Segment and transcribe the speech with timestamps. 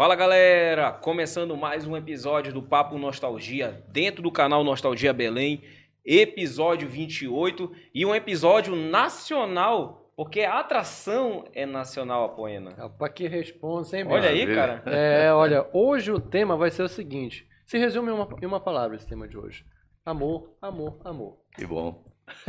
[0.00, 5.62] Fala galera, começando mais um episódio do Papo Nostalgia dentro do canal Nostalgia Belém,
[6.02, 12.70] episódio 28 e um episódio nacional, porque a atração é nacional, Apoena.
[12.78, 14.82] Rapaz, que responsa, hein, Olha aí, cara.
[14.86, 17.46] É, olha, hoje o tema vai ser o seguinte.
[17.66, 19.66] Se resume em uma, em uma palavra esse tema de hoje.
[20.02, 21.36] Amor, amor, amor.
[21.54, 22.02] Que bom.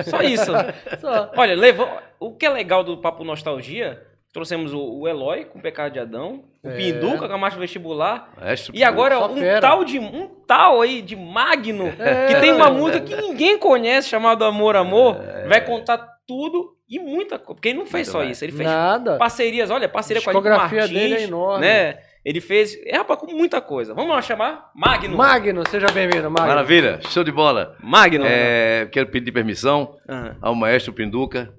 [0.05, 0.53] Só isso.
[1.01, 1.33] Só.
[1.35, 1.85] Olha, levou...
[2.17, 4.01] o que é legal do Papo Nostalgia,
[4.33, 6.75] trouxemos o, o Eloy com o Pecado de Adão, o É.
[6.75, 9.59] Pinduca com a marcha vestibular, Maestro, e agora um fera.
[9.61, 12.71] tal, de, um tal aí de Magno, É, que tem uma é.
[12.71, 15.97] música que ninguém conhece, chamado Amor, Amor, vai contar
[16.27, 18.31] tudo e muita coisa, porque ele não fez Muito só bem.
[18.31, 19.17] isso, ele fez Nada.
[19.17, 21.65] parcerias, olha, parceria com a discografia Martins, dele é enorme.
[21.65, 21.97] né?
[22.23, 23.95] Ele fez, é rapaz, com muita coisa.
[23.95, 25.17] Vamos lá chamar Magno.
[25.17, 26.47] Magno, seja bem-vindo, Magno.
[26.49, 27.75] Maravilha, show de bola.
[27.81, 28.23] Magno.
[28.27, 30.35] É, quero pedir permissão Ah.
[30.39, 31.51] ao maestro Pinduca.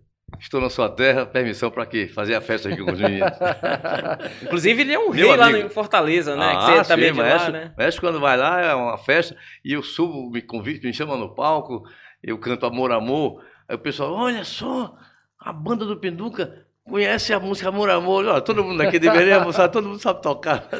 [0.42, 2.08] Estou na sua terra, permissão para quê?
[2.08, 3.30] Fazer a festa aqui com os meninos.
[4.42, 5.66] Inclusive, ele é um Meu rei lá amigo.
[5.66, 6.50] em Fortaleza, né?
[6.50, 7.72] que Ah, você também é sim, de lá, né?
[7.78, 11.32] maestro quando vai lá é uma festa e eu subo, me convite, me chama no
[11.32, 11.84] palco,
[12.20, 13.40] eu canto Amor, Amor.
[13.68, 14.96] Aí o pessoal, olha só,
[15.38, 18.26] a banda do Pinduca conhece a música Amor, Amor.
[18.26, 20.68] Olha, todo mundo aqui de Belém, sabe, todo mundo sabe tocar.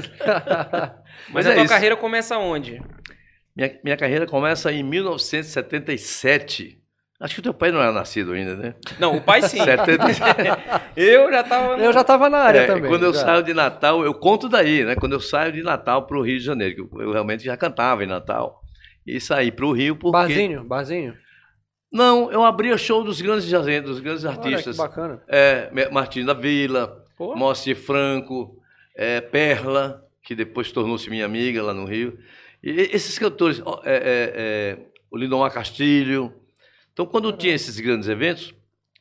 [1.32, 1.72] Mas Mas a é tua isso.
[1.72, 2.82] carreira começa onde?
[3.54, 6.81] Minha, minha carreira começa em 1977.
[7.22, 8.74] Acho que o teu pai não era nascido ainda, né?
[8.98, 9.62] Não, o pai sim.
[9.62, 10.22] 77.
[10.96, 11.76] Eu já tava.
[11.76, 12.90] no- Eu já tava na área É, também.
[12.90, 13.20] quando eu já.
[13.20, 14.96] saio de Natal, eu conto daí, né?
[14.96, 17.56] Quando eu saio de Natal para o Rio de Janeiro, que eu, eu realmente já
[17.56, 18.60] cantava em Natal.
[19.06, 20.12] E saí para o Rio porque...
[20.12, 21.14] Barzinho, barzinho.
[21.92, 23.44] Não, eu abria show dos grandes
[23.82, 24.76] dos grandes Olha que artistas.
[24.76, 25.22] bacana.
[25.28, 27.36] É, Martim da Vila, Pô.
[27.36, 28.56] Moacir Franco,
[28.96, 32.18] é, Perla, que depois tornou-se minha amiga lá no Rio.
[32.62, 34.00] E esses cantores, é, é,
[34.34, 34.78] é,
[35.10, 36.32] o Lindomar Castilho.
[36.92, 38.54] Então, quando tinha esses grandes eventos,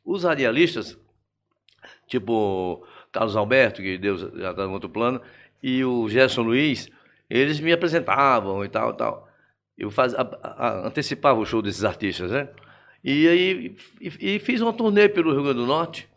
[0.06, 0.98] os radialistas,
[2.08, 5.22] tipo Carlos Alberto, que Deus já está no outro plano,
[5.62, 6.90] e o Gerson Luiz,
[7.30, 9.28] eles me apresentavam e tal, tal.
[9.78, 12.48] Eu faz, a- a- antecipava o show desses artistas, né?
[13.04, 16.08] E aí e, e fiz uma turnê pelo Rio Grande do Norte.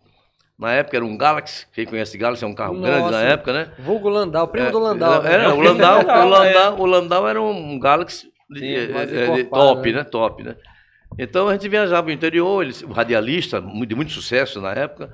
[0.59, 3.11] Na época era um Galaxy, quem conhece Galaxy é um carro grande Nossa.
[3.11, 3.73] na época, né?
[3.79, 5.23] Vulgo Landau, primo do É, Landau.
[5.23, 5.33] né?
[5.33, 9.23] Era, o Landau, o Landau, Landau, o Landau era um Galaxy de- Sim, eh, de
[9.25, 9.99] encorpado, top, né?
[9.99, 10.05] né?
[10.05, 10.57] Top, né?
[11.19, 15.11] Então a gente viajava o interior, ele, o radialista, de muito sucesso na época,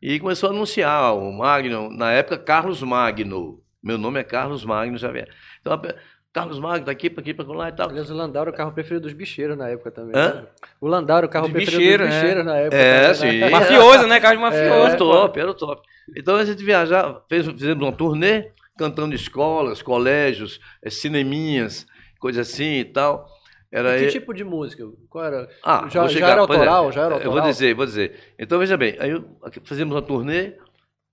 [0.00, 3.60] e começou a anunciar o Magno, na época Carlos Magno.
[3.82, 5.28] Meu nome é Carlos Magno Xavier.
[5.60, 5.94] Então, a-
[6.32, 7.88] Carlos Magno, tá aqui, para aqui, para lá e tal.
[7.90, 10.12] Aliás, o Landau era o carro preferido dos bicheiros na época também.
[10.14, 10.34] Hã?
[10.34, 10.46] né?
[10.80, 12.20] O Landau era o carro Dos preferido bicheiros, dos né?
[12.20, 12.76] bicheiros na época.
[12.76, 13.46] É, também, né?
[13.48, 13.50] sim.
[13.50, 14.20] Mafioso, né?
[14.20, 14.94] Cara de Era mafioso.
[14.94, 15.82] o top, era o top.
[16.16, 21.84] Então a gente viajava, fez, fizemos uma turnê, cantando em escolas, colégios, eh, cineminhas,
[22.20, 23.26] coisa assim e tal.
[23.72, 24.84] Era Que tipo de música?
[25.08, 25.48] Qual era?
[25.62, 26.40] Ah, já, já era é.
[26.40, 26.90] autoral?
[26.92, 27.48] Já era Eu vou autoral?
[27.50, 28.34] dizer, vou dizer.
[28.38, 29.24] Então veja bem, aí eu-
[29.64, 30.54] fazíamos uma turnê,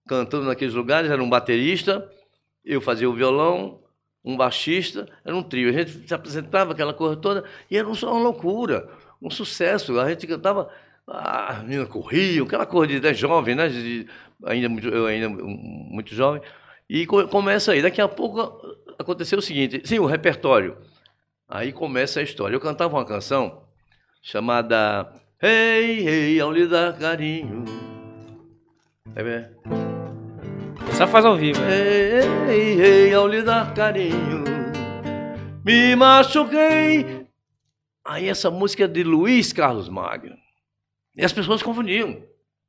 [0.07, 2.09] cantando naqueles lugares, era um baterista,
[2.66, 3.79] eu fazia o violão,
[4.25, 5.69] um baixista, era um trio.
[5.69, 8.89] A gente se apresentava aquela coisa toda e era um- uma loucura,
[9.22, 10.00] um sucesso.
[10.00, 10.68] A gente cantava,
[11.07, 13.68] ah, as meninas corriam, aquela coisa de, de jovem, né?
[13.69, 14.07] de-
[14.45, 16.41] ainda muito, eu ainda muito jovem.
[16.89, 17.81] E co- começa aí.
[17.81, 18.59] Daqui a pouco
[18.97, 20.75] aconteceu o seguinte, sim, o repertório.
[21.47, 22.56] Aí começa a história.
[22.56, 23.63] Eu cantava uma canção
[24.22, 27.63] chamada Ei, ei, ao lhe dar carinho.
[29.16, 29.46] É bem?
[30.94, 31.59] Só faz ao vivo.
[31.63, 34.44] Ei, ei, ei, ao lhe dar carinho,
[35.63, 37.25] me machuquei.
[38.06, 40.36] Aí essa música é de Luiz Carlos Magno.
[41.16, 42.22] E as pessoas confundiam.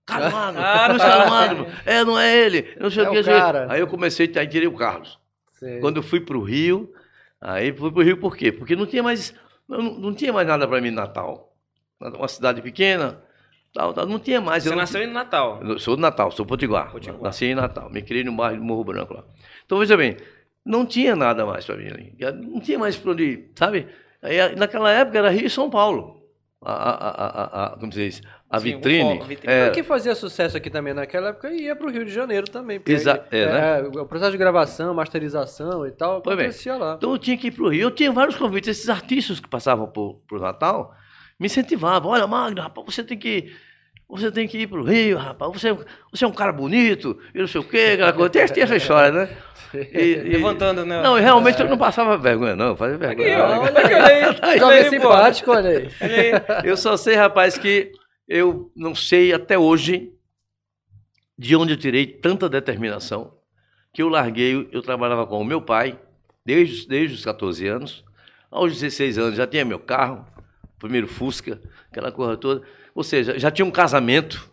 [0.07, 1.03] Carlos Magno, Ah, Luiz.
[1.03, 1.67] Carlos Magno.
[1.87, 2.75] É, não é ele.
[2.81, 3.19] Não sei É o que.
[3.23, 3.71] o.
[3.71, 5.19] Aí eu comecei, aí tirei o Carlos.
[5.55, 5.81] Sei.
[5.81, 6.93] Quando eu fui para o Rio,
[7.41, 8.53] aí fui para o Rio por quê?
[8.53, 9.35] Porque não tinha mais,
[9.69, 11.55] não, não tinha mais nada para mim em Natal.
[12.01, 13.21] Uma cidade pequena,
[13.75, 14.63] tal, tal, não tinha mais.
[14.63, 15.61] Você eu não nasceu em Natal.
[15.63, 16.93] eu sou de Natal, sou potiguar.
[16.93, 17.21] Potiguar.
[17.21, 19.25] Nasci em Natal, me criei no bairro de Morro Branco lá.
[19.67, 20.17] Então, veja bem,
[20.65, 22.15] não tinha nada mais para mim ali.
[22.37, 23.89] Não tinha mais para onde ir, sabe?
[24.23, 26.23] Aí, naquela época era Rio e São Paulo.
[26.61, 28.23] A, a, a, a- como se diz?
[28.51, 29.21] A Sim, o vitrine.
[29.21, 29.53] a vitrine.
[29.53, 32.81] é, O que fazia sucesso aqui também naquela época ia pro Rio de Janeiro também.
[32.87, 33.83] Exa- aí, é, né?
[34.01, 36.47] o processo de gravação, masterização e tal, Pois bem.
[36.47, 36.95] acontecia lá.
[36.97, 37.83] Então eu tinha que ir para o Rio.
[37.83, 38.69] Eu tinha vários convites.
[38.71, 40.95] Esses artistas que passavam por, por Natal
[41.39, 42.11] me incentivavam.
[42.11, 43.53] Olha, Magno, rapaz, você tem que
[44.09, 45.77] você tem que ir para o Rio, rapaz, você,
[46.11, 48.31] você é um cara bonito, e não sei o quê, aquela coisa.
[48.31, 49.29] Tem, tem essa história, né?
[49.75, 51.03] E- e- Levantando, né?
[51.03, 53.37] Não, realmente eu não passava vergonha, não, fazia vergonha.
[53.45, 53.85] Aqui.
[53.85, 55.51] Olha aí, Jovem simpático.
[55.51, 55.89] Olha aí.
[56.65, 57.93] Eu só sei, rapaz, que
[58.29, 60.13] eu não sei até hoje
[61.37, 63.39] de onde eu tirei tanta determinação
[63.93, 65.99] que eu larguei, eu trabalhava com o meu pai
[66.45, 68.05] desde, desde os 14 anos.
[68.51, 70.27] Aos 16 anos já tinha meu carro,
[70.79, 71.61] primeiro Fusca,
[71.91, 72.67] aquela coisa toda.
[72.95, 74.49] Ou seja, já tinha um casamento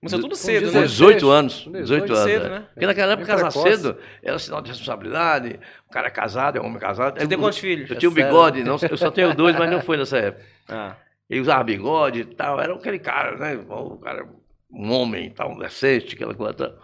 [0.00, 0.82] Começou tudo Com cedo, né?
[0.82, 0.90] 16.
[0.92, 1.64] 18 anos.
[1.64, 2.24] Com 18 18 anos.
[2.24, 2.48] cedo, é.
[2.48, 2.66] né?
[2.72, 5.60] Porque naquela época casar cedo era sinal de responsabilidade.
[5.88, 7.18] O cara é casado, é um homem casado.
[7.18, 7.90] Você tem quantos filhos?
[7.90, 10.44] Eu tinha um bigode, não, eu só tenho dois, mas não foi nessa época.
[10.68, 10.94] Ah.
[11.28, 13.58] Ele usava bigode e tal, era aquele cara, né?
[13.68, 14.26] O cara,
[14.72, 16.74] um homem tal, um decente, aquela coisa.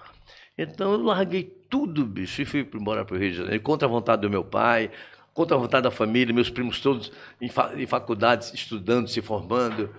[0.57, 3.91] Então eu larguei tudo, bicho, e fui embora para o Rio de Janeiro, contra a
[3.91, 4.91] vontade do meu pai,
[5.33, 7.11] contra a vontade da família, meus primos todos
[7.41, 9.91] em, fa em faculdades, estudando, se formando.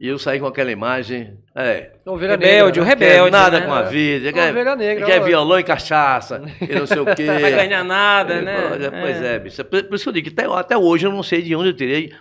[0.00, 2.90] E eu saí com aquela imagem, é, Ovelha Rebelde, negra, o né?
[2.90, 3.24] rebelde.
[3.24, 3.66] quer nada né?
[3.66, 5.24] com a vida, Uma quer, ovelha negra, quer ó.
[5.24, 7.24] violão e cachaça, e não sei o quê.
[7.24, 8.56] Não vai ganhar nada, né?
[9.00, 9.64] Pois é, é, bicho.
[9.64, 11.70] Por por isso que eu digo que até, até hoje eu não sei de onde
[11.70, 12.12] eu tirei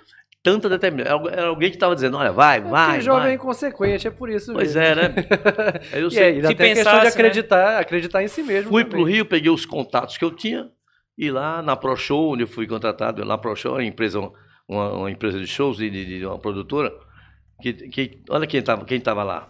[0.52, 1.28] tanta determinação.
[1.30, 3.34] Era alguém que estava dizendo, olha, vai, vai, Que jovem vai.
[3.34, 5.02] inconsequente, é por isso Pois mesmo.
[5.02, 5.16] é, né?
[5.94, 7.10] Eu E sei- aí, se a questão pensasse, de né?
[7.10, 8.70] acreditar, acreditar em si mesmo.
[8.70, 10.70] Fui para o Rio, peguei os contatos que eu tinha
[11.18, 14.20] e lá na ProShow, onde eu fui contratado, lá ProShow é uma empresa,
[14.68, 16.94] uma, uma empresa de shows, de, de- de uma produtora,
[17.62, 19.50] que, que olha quem estava quem tava lá.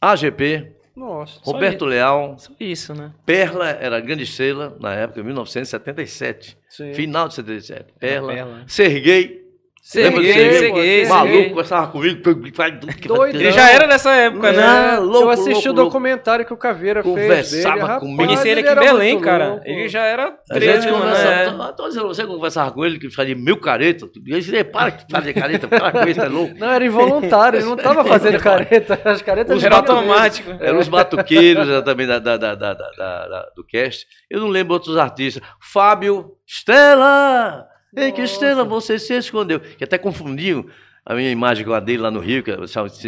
[0.00, 1.40] AGP, Nossa.
[1.42, 3.12] Roberto Leal, Só isso, né?
[3.26, 6.56] Perla era grande estrela na época, 1977.
[6.68, 6.94] Sim.
[6.94, 7.92] Final de 77.
[7.98, 8.32] Perla.
[8.32, 8.64] Perla.
[8.66, 9.40] Serguei.
[9.82, 12.20] Serguei, Maluco, conversava comigo.
[12.22, 13.34] Doido.
[13.40, 14.98] Ele já era dessa época, né?
[14.98, 15.84] Louco, eu assisti louco, o louco.
[15.90, 18.00] documentário que o Caveira fez Conversava dele.
[18.00, 18.16] Comigo.
[18.24, 19.48] Conheci ele aqui em era Belém, cara.
[19.48, 19.62] louco.
[19.66, 20.98] Ele já era A gente 13, mano.
[21.04, 21.72] conversava, é.
[21.72, 24.04] tô, dizendo, você conversava com ele que fazia mil careta.
[24.14, 26.54] Ele disse, para de fazer careta, para com isso, é louco.
[26.58, 29.00] Não, era involuntário, ele não estava fazendo careta.
[29.02, 29.98] As caretas Os Era vinham dele.
[30.10, 30.50] automático.
[30.60, 32.90] Eram os batuqueiros também da, da, da, da, da-
[33.28, 34.06] da- do cast.
[34.30, 35.42] Eu não lembro outros artistas.
[35.58, 37.66] Fábio Estela!
[37.94, 38.12] Ei.
[38.22, 39.60] Estela, você se escondeu.
[39.60, 40.66] Que até confundiam
[41.04, 42.52] a minha imagem com a dele lá no Rio, que,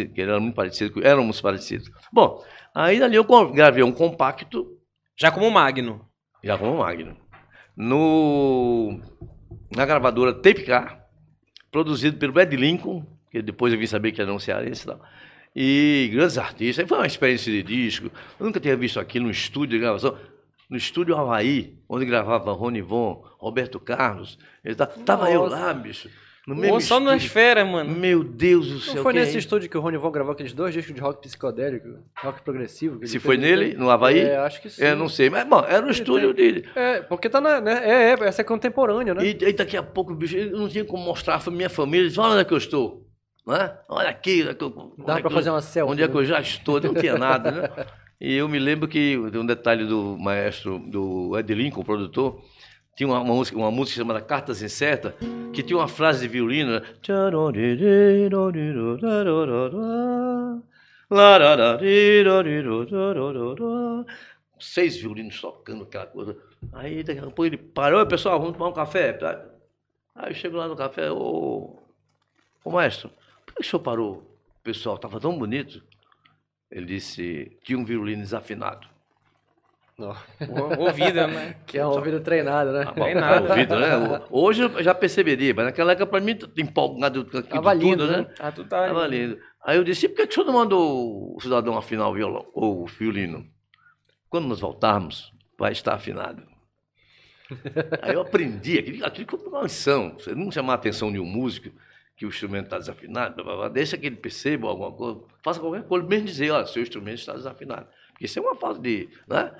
[0.07, 1.89] que era muito parecido, éramos parecidos.
[2.11, 2.43] Bom,
[2.73, 4.77] aí dali eu gravei um compacto,
[5.17, 6.05] Já como Magno.
[6.43, 7.15] já com o Magno,
[7.77, 8.99] no,
[9.75, 11.05] na gravadora Tape Car,
[11.71, 15.01] produzido pelo Ed Lincoln, que depois eu vim saber que era um cearense e tal.
[15.55, 16.83] E grandes artistas.
[16.83, 18.11] Aí Foi uma experiência de disco.
[18.39, 20.17] Eu nunca tinha visto aquilo no estúdio de gravação.
[20.73, 24.39] No estúdio Havaí, onde gravava Rony Von, Roberto Carlos.
[24.65, 26.09] Ele tá- Tava eu lá, bicho.
[26.47, 27.29] No mesmo só nas estúdio.
[27.29, 27.91] férias, mano.
[27.95, 28.95] Meu Deus do céu.
[28.95, 29.37] Não foi é nesse isso?
[29.37, 31.87] estúdio que o Rony Von gravou aqueles dois discos de rock psicodélico,
[32.23, 33.05] rock progressivo?
[33.05, 33.83] Se foi nele, estúdio?
[33.85, 34.19] no Havaí?
[34.21, 34.83] É, acho que sim.
[34.83, 35.29] É, não sei.
[35.29, 36.43] Mas, bom, era um Ele estúdio tem.
[36.53, 36.67] dele.
[36.75, 37.61] É, porque tá na.
[37.61, 39.23] Né, é, é, essa é contemporânea, né?
[39.23, 42.07] E, e daqui a pouco, bicho, eu não tinha como mostrar a minha família.
[42.07, 43.07] Disse, olha onde é que eu estou.
[43.45, 43.77] Né?
[43.87, 44.39] Olha aqui.
[44.39, 45.91] Eu- Dá onde é pra eu- fazer uma selfie.
[45.93, 46.19] Onde é que né?
[46.19, 46.81] eu já estou?
[46.81, 47.69] Não tinha nada, né?
[48.23, 52.41] E eu me lembro que um detalhe do maestro, do Ed Lincoln, produtor,
[52.95, 55.13] tinha uma, uma música, uma música chamada Cartas Incertas,
[55.51, 56.79] que tinha uma frase de violino.
[56.79, 56.81] né?
[64.57, 66.37] Seis violinos tocando aquela coisa.
[66.71, 69.19] Aí daqui a pouco ele parou, "Oi, pessoal, vamos tomar um café.
[70.15, 71.77] Aí eu chego lá no café, ô,
[72.63, 73.11] ô maestro,
[73.45, 74.39] por que o senhor parou?
[74.61, 75.83] O pessoal estava tão bonito.
[76.73, 78.87] Ele disse, tinha um violino desafinado.
[79.95, 80.09] Não.
[80.49, 81.55] O- Ouvida, né?
[81.67, 82.85] Que é uma vida treinada, né?
[82.87, 83.49] Ah, nada.
[83.51, 84.21] ouvido, né?
[84.31, 88.07] Hoje eu já perceberia, mas naquela época, para mim, empolgado com aquilo Tava tudo, lindo,
[88.07, 88.17] né?
[88.17, 88.27] né?
[88.39, 88.87] Ah, tu tá.
[88.87, 89.39] Tava lindo.
[89.63, 92.43] Aí eu disse, por que, que o senhor não mandou o cidadão afinar o violão,
[92.55, 93.47] ou o violino?
[94.27, 96.41] Quando nós voltarmos, vai estar afinado.
[98.01, 100.15] Aí eu aprendi, aquilo, aquilo foi uma lição.
[100.17, 101.69] Você não chamar a atenção de um músico
[102.15, 105.59] que o instrumento está desafinado, blá, blá, blá, deixa que ele perceba alguma coisa, faça
[105.59, 107.87] qualquer coisa, mesmo dizer, olha, seu instrumento está desafinado.
[108.11, 109.09] Porque isso é uma falta de.
[109.27, 109.51] Né?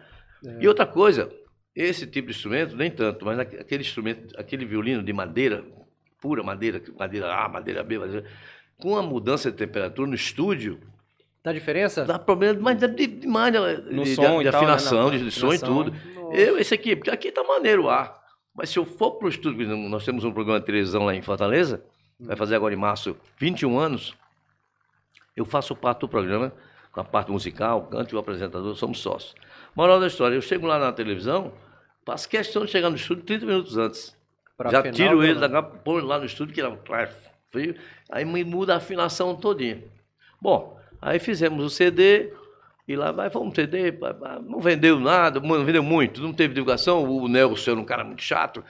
[0.59, 1.31] E outra coisa,
[1.75, 5.65] esse tipo de instrumento, nem tanto, mas aque- aquele instrumento, aquele violino de madeira,
[6.21, 8.25] pura madeira, madeira A, madeira B, madeira,
[8.77, 10.79] com a mudança de temperatura no estúdio,
[11.43, 12.05] Dá diferença?
[12.05, 13.59] dá problema demais, de, demais de,
[13.93, 15.83] No de- som de e tal, né, afinação, na de, de som e afinação.
[15.85, 15.95] tudo.
[16.15, 16.37] Nossa.
[16.37, 18.21] Eu, esse aqui, porque aqui tá maneiro o ar.
[18.55, 21.13] Mas se eu for pro estúdio, por exemplo, nós temos um programa de televisão lá
[21.15, 21.83] em Fortaleza,
[22.19, 24.15] vai fazer agora em março 21 anos,
[25.35, 26.53] eu faço parte do programa,
[26.91, 29.33] com a parte musical, canto e o apresentador, somos sócios.
[29.75, 31.51] Moral da história, eu chego lá na televisão,
[32.05, 34.15] faço questão de chegar no estúdio 30 minutos antes.
[34.55, 36.77] Pra Já final, tiro ele, da põe lá no estúdio, que era
[37.51, 37.75] frio,
[38.11, 39.83] aí muda a afinação todinha.
[40.39, 42.31] Bom, aí fizemos o CD,
[42.87, 43.93] e lá vai, vamos CD,
[44.45, 48.21] não vendeu nada, não vendeu muito, não teve divulgação, o Nelson era um cara muito
[48.21, 48.63] chato,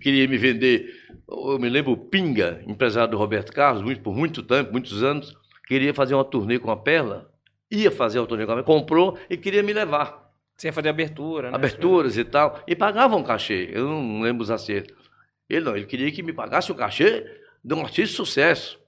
[0.00, 4.42] queria me vender, eu me lembro o Pinga, empresário do Roberto Carlos, muito, por muito
[4.42, 7.30] tempo, muitos anos, queria fazer uma turnê com a Perla,
[7.70, 10.26] ia fazer uma turnê com a Perla, comprou e queria me levar.
[10.64, 11.56] Ia fazer abertura, né?
[11.56, 12.60] Aberturas e tal.
[12.66, 13.68] E pagavam um cachê.
[13.72, 14.96] Eu não lembro os acertos.
[15.50, 17.26] Ele não, ele queria que me pagasse o cachê
[17.62, 18.78] de um artista de sucesso.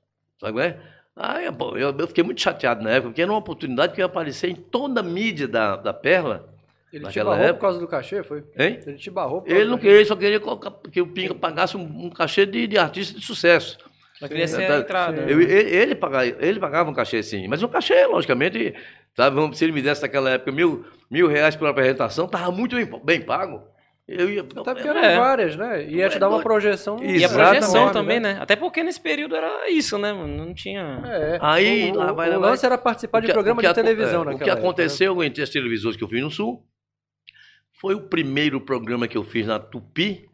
[0.40, 0.80] Sabe é?
[1.14, 1.54] Aí, eu,
[1.98, 5.00] eu fiquei muito chateado na época, porque era uma oportunidade que ia aparecer em toda
[5.00, 6.48] a mídia da, da Perla.
[6.92, 8.44] Ele te Naquela barrou época- por causa do cachê, foi?
[8.58, 8.80] Hein?
[8.86, 10.40] Ele te barrou por causa Ele não queria, ele só queria
[10.90, 13.76] que o Pinga pagasse um, um cachê de, de artista de sucesso.
[14.20, 15.20] Mas queria ser Tá- a entrada.
[15.30, 17.46] Eu- ele, ele pagava, ele pagava um cachê, sim.
[17.46, 18.74] Mas um cachê, logicamente,
[19.14, 22.74] sabe, vamos- se ele me desse naquela época mil, mil reais por apresentação, estava muito
[22.74, 23.62] bem, bem pago.
[24.08, 24.40] Eu ia.
[24.40, 25.16] Até porque eu- eram É.
[25.18, 25.84] várias, né?
[25.84, 26.96] E ia te dar uma projeção.
[27.04, 28.38] E a projeção enorme, também, né?
[28.40, 30.34] Até porque nesse período era isso, né, mano?
[30.46, 31.02] Não tinha.
[31.04, 31.38] É.
[31.42, 32.50] Aí, o, lá vai, o lá vai.
[32.52, 34.52] lance era participar de que- programa de televisão é, naquela O que né?
[34.52, 36.64] aconteceu entre as televisões que eu fiz no Sul
[37.80, 40.28] foi o primeiro programa que eu fiz na Tupi,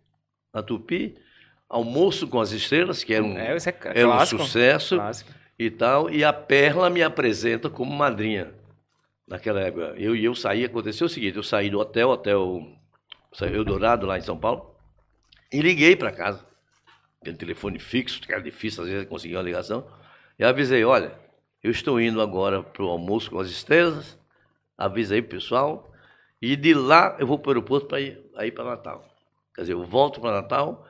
[0.53, 1.17] na Tupi,
[1.69, 4.97] Almoço com as Estrelas, que era um, É, é era um sucesso.
[4.97, 5.33] Clássico.
[5.59, 8.53] e tal, e a Perla me apresenta como madrinha
[9.27, 9.95] naquela época.
[9.97, 12.77] Eu e eu saí, aconteceu o seguinte, eu saí do hotel, hotel
[13.41, 14.75] Eldorado, lá em São Paulo,
[15.53, 16.45] e liguei para casa,
[17.23, 19.87] pelo telefone fixo, que era difícil às vezes conseguir uma ligação,
[20.39, 21.13] e avisei, olha,
[21.63, 24.19] eu estou indo agora para o almoço com as estrelas,
[24.77, 25.94] avisa aí pro pessoal,
[26.53, 29.05] e de lá eu vou para o aeroporto para ir, aí para Natal.
[29.55, 30.87] Quer dizer, eu volto para Natal,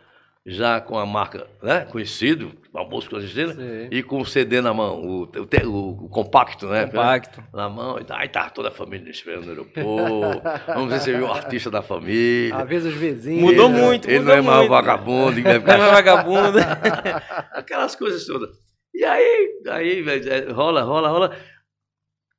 [0.46, 3.88] já com a marca né, conhecido, almoço com estrelas, Sim.
[3.90, 6.84] e com o CD na mão, o, o, o- o compacto, né?
[6.86, 7.42] Compacto.
[7.52, 10.42] Na mão, e tá, aí tá toda a família esperando no aeroporto.
[10.66, 12.54] Vamos receber o artista da família.
[12.56, 13.42] Avisa os vizinhos.
[13.42, 14.70] Mudou Ele- muito, Ele mudou não é mais muito.
[14.70, 16.58] vagabundo, ninguém deve Não é ficar mais vagabundo.
[17.52, 18.50] aquelas coisas todas.
[18.94, 21.36] E aí, aí velho, é, rola, rola, rola.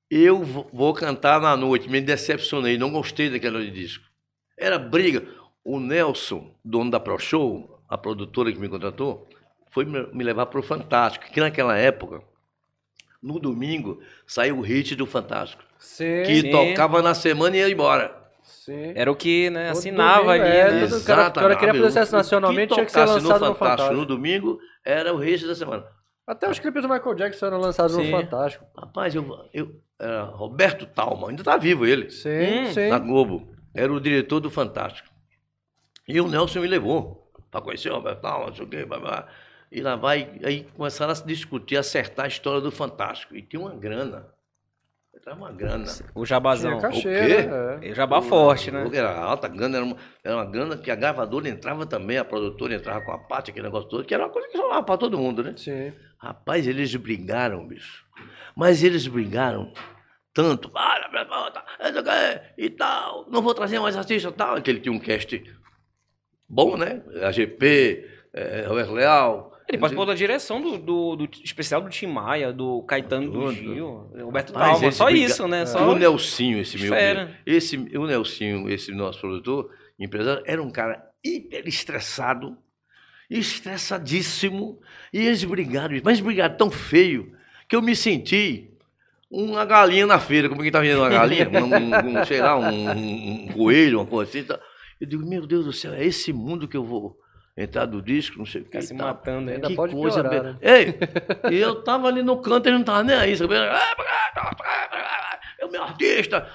[0.09, 4.03] Eu vo- vou cantar na noite, me decepcionei, não gostei daquele disco.
[4.57, 5.23] Era briga.
[5.63, 9.27] O Nelson, dono da Pro Show, a produtora que me contratou,
[9.71, 12.21] foi me levar para o Fantástico, que naquela época,
[13.21, 16.21] no domingo, saiu o hit do Fantástico, Sim.
[16.23, 16.51] que Sim.
[16.51, 18.15] tocava na semana e ia embora.
[18.43, 18.93] sim.
[18.95, 20.85] Era o que, né, assinava domingo, ali, é, né?
[20.85, 23.33] o cara- o cara queria fazer sucesso nacionalmente, que tinha que ser lançado no no
[23.39, 23.59] Fantástico.
[23.65, 23.93] Fantástico.
[23.95, 25.85] No domingo, era o hit da semana.
[26.27, 28.09] Até os clipes do Michael Jackson eram lançados Sim.
[28.11, 28.65] no Fantástico.
[28.77, 32.29] Rapaz, eu, eu era Roberto Talma, ainda tá vivo ele, Sim,
[32.67, 32.89] Hum, sim.
[32.89, 33.53] na Globo.
[33.73, 35.09] Era o diretor do Fantástico.
[36.07, 38.99] E o Nelson me levou para conhecer o Roberto Talma, não sei o quê, blá,
[38.99, 39.27] blá.
[39.71, 43.35] E lá vai, aí começaram a se discutir, acertar a história do Fantástico.
[43.35, 44.27] E tinha uma grana.
[45.25, 45.85] Era uma grana.
[46.13, 46.77] O jabazão.
[46.77, 47.47] O quê?
[47.47, 47.79] né?
[47.81, 47.91] É.
[47.91, 48.87] O jabá forte, né?
[48.93, 52.75] Era alta grana, era uma, era uma grana que a gravadora entrava também, a produtora
[52.75, 55.17] entrava com a parte, aquele negócio todo, que era uma coisa que falava para todo
[55.17, 55.53] mundo, né?
[55.57, 55.91] Sim.
[56.17, 58.05] Rapaz, eles brigaram, bicho.
[58.55, 59.71] Mas eles brigaram
[60.33, 60.71] tanto.
[60.75, 63.25] "Ah, blá, blá, tá, é, o E tal.
[63.29, 64.61] Não vou trazer mais artista tal.
[64.61, 65.43] Que ele tinha um cast
[66.47, 67.01] bom, né?
[67.23, 69.51] AGP, é, Roberto Leal.
[69.67, 73.51] Ele participou da direção do, do, do especial do Tim Maia, do Caetano do.
[73.51, 74.53] Gil, Roberto
[74.83, 75.63] esse Só briga- isso, né?
[75.63, 75.95] O Só...
[75.95, 76.93] Nelsinho, esse meu.
[77.45, 82.55] Esse, o Nelsinho, esse nosso produtor, empresário, era um cara hiper estressado,
[83.29, 84.79] estressadíssimo.
[85.13, 87.33] E eles brigaram, mas brigaram tão feio
[87.67, 88.69] que eu me senti
[89.29, 92.91] uma galinha na feira, como quem tá vendendo uma galinha, um, um- sei lá, um,
[92.91, 94.43] um- coelho, uma coisa assim.
[94.43, 94.59] tá.
[95.01, 97.17] Eu digo, meu Deus do céu, é esse mundo que eu vou
[97.57, 98.71] entrar do disco, não sei o que.
[98.71, 99.07] Ficar se tal.
[99.07, 99.75] matando Ainda ainda.
[99.75, 100.57] pode piorar, be- né?
[100.61, 103.55] Ei, e eu tava ali no canto, ele não tava nem aí, sabe?
[105.59, 106.47] É o meu artista,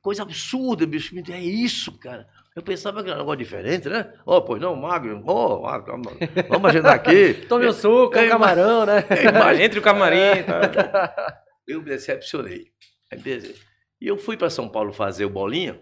[0.00, 1.14] coisa absurda, bicho.
[1.30, 2.26] É isso, cara.
[2.54, 4.14] Eu pensava que era um negócio diferente, né?
[4.24, 6.00] Ó, pois não, magro, ó, magro,
[6.48, 7.34] vamos agendar aqui.
[7.48, 9.04] Tome o suco, é um camarão, né?
[9.60, 10.60] Entre o camarim tal.
[11.66, 12.70] eu me decepcionei.
[14.00, 15.80] E eu fui para São Paulo fazer o bolinha.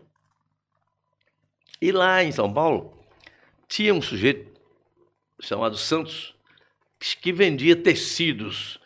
[1.81, 2.97] E lá em São Paulo
[3.69, 4.59] tinha um sujeito
[5.41, 6.35] chamado Santos
[7.21, 8.81] que vendia tecidos,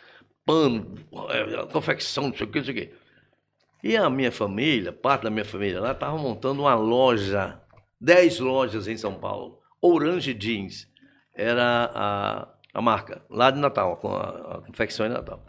[0.45, 0.95] pano,
[1.29, 2.95] eh, confecção, não sei o que, não sei o que.
[3.85, 7.61] E a minha família, parte da minha família lá, estava montando uma loja,
[8.01, 9.61] 10 lojas em São Paulo.
[9.81, 10.89] Orange Jeans
[11.35, 15.45] era a, a marca, lá de Natal, com a, a confecção de Natal.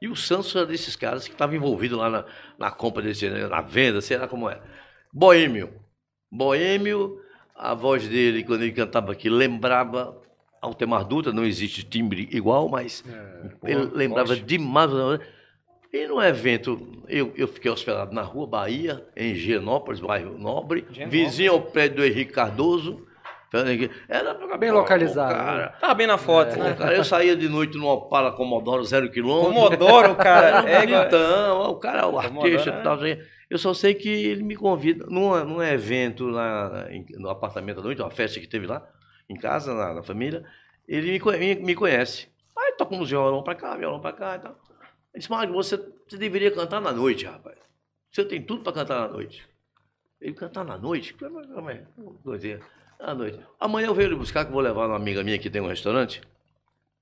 [0.00, 2.24] E o Santos era desses caras que estavam envolvidos lá na,
[2.58, 4.60] na compra desse, na venda, sei lá como é.
[5.12, 5.72] Boêmio.
[6.30, 7.20] Boêmio,
[7.54, 10.20] a voz dele, quando ele cantava aqui, lembrava
[10.60, 13.04] Altemar Dutra, não existe timbre igual, mas
[13.62, 14.90] ele lembrava demais.
[15.92, 21.10] E no evento, eu, eu fiquei hospedado na Rua Bahia, em Higienópolis, bairro Nobre, Higienópolis.
[21.10, 23.06] vizinho ao prédio do Henrique Cardoso.
[24.08, 26.72] Era Bem localizado, Cara, Tava bem na foto, Pô, né?
[26.74, 29.52] cara, eu saía de noite no Opala Commodoro zero quilômetro.
[29.52, 30.66] Comodoro, cara.
[30.66, 32.80] É, É, igual- bonitão, o cara, o artista é.
[32.80, 32.94] e tal.
[32.94, 33.18] assim.
[33.50, 37.82] Eu só sei que ele me convida num, num evento lá em- no apartamento da
[37.82, 38.82] noite, uma festa que teve lá,
[39.28, 40.42] em casa, na, na família.
[40.88, 42.28] Ele me, me, me conhece.
[42.58, 44.56] Aí toca um violão pra cá, violão pra cá e tal.
[45.12, 47.58] Ele disse, Magno, você, você deveria cantar na noite, rapaz.
[48.10, 49.46] Você tem tudo para cantar na noite.
[50.20, 51.14] Ele cantar na noite?
[52.98, 53.40] À noite.
[53.58, 55.66] Amanhã eu venho lhe buscar, que eu vou levar uma amiga minha que tem um
[55.66, 56.22] restaurante.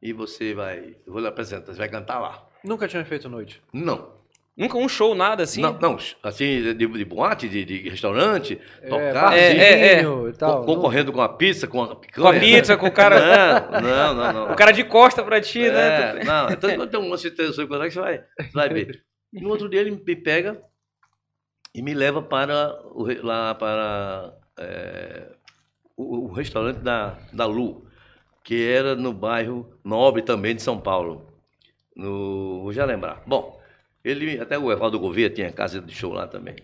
[0.01, 0.97] E você vai.
[1.07, 2.49] Eu vou lhe apresentar, você vai cantar lá.
[2.65, 3.63] Nunca tinha feito noite.
[3.73, 4.20] Não.
[4.57, 5.63] Nunca um show, nada assim?
[5.63, 8.57] Não, não, assim, de, de boate, de, de restaurante,
[8.89, 10.03] tocar, barzinho assim, é, é.
[10.03, 10.61] e tal.
[10.65, 12.41] co- concorrendo com a pizza, com a Com a picanha.
[12.41, 13.71] pizza, com o cara.
[13.71, 14.33] Não, não, não.
[14.33, 14.53] não.
[14.53, 16.21] O cara de costa pra ti, né?
[16.21, 19.03] É, não, então quando tem um lance de seu colega, você vai, você vai ver.
[19.33, 20.61] No outro dia ele me pega
[21.75, 25.29] e me leva para o, lá para é,
[25.97, 27.87] o, o restaurante da, da Lu,
[28.45, 31.29] que era no bairro Nobre também de São Paulo.
[31.97, 33.23] No, vou já lembrar.
[33.27, 33.60] Bom,
[34.05, 36.57] ele, até o Evaldo Gouveia tinha casa de show lá também.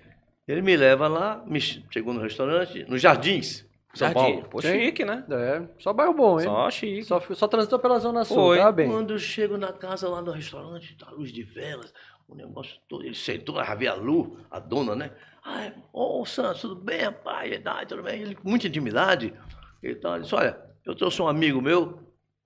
[0.46, 4.14] Ele me leva lá, me che- chegou no restaurante, nos Jardins, São Jardim.
[4.14, 4.48] Paulo.
[4.48, 4.68] Pô, Sim.
[4.68, 5.24] chique, né?
[5.30, 6.46] É, só bairro bom, hein?
[6.46, 7.04] Só chique.
[7.04, 8.58] Só, só transitou pela Zona Sul, Foi.
[8.58, 8.88] tá bem.
[8.88, 11.92] Quando eu chego na casa lá no restaurante, tá a luz de velas,
[12.28, 15.10] o negócio todo, ele sentou, já havia a Lu, a dona, né?
[15.44, 17.52] Ai, ô Santos, tudo bem, rapaz?
[17.52, 18.20] E daí, tudo bem?
[18.22, 19.32] Ele com muita intimidade.
[19.82, 21.98] Então, ele disse, olha, eu trouxe um amigo meu,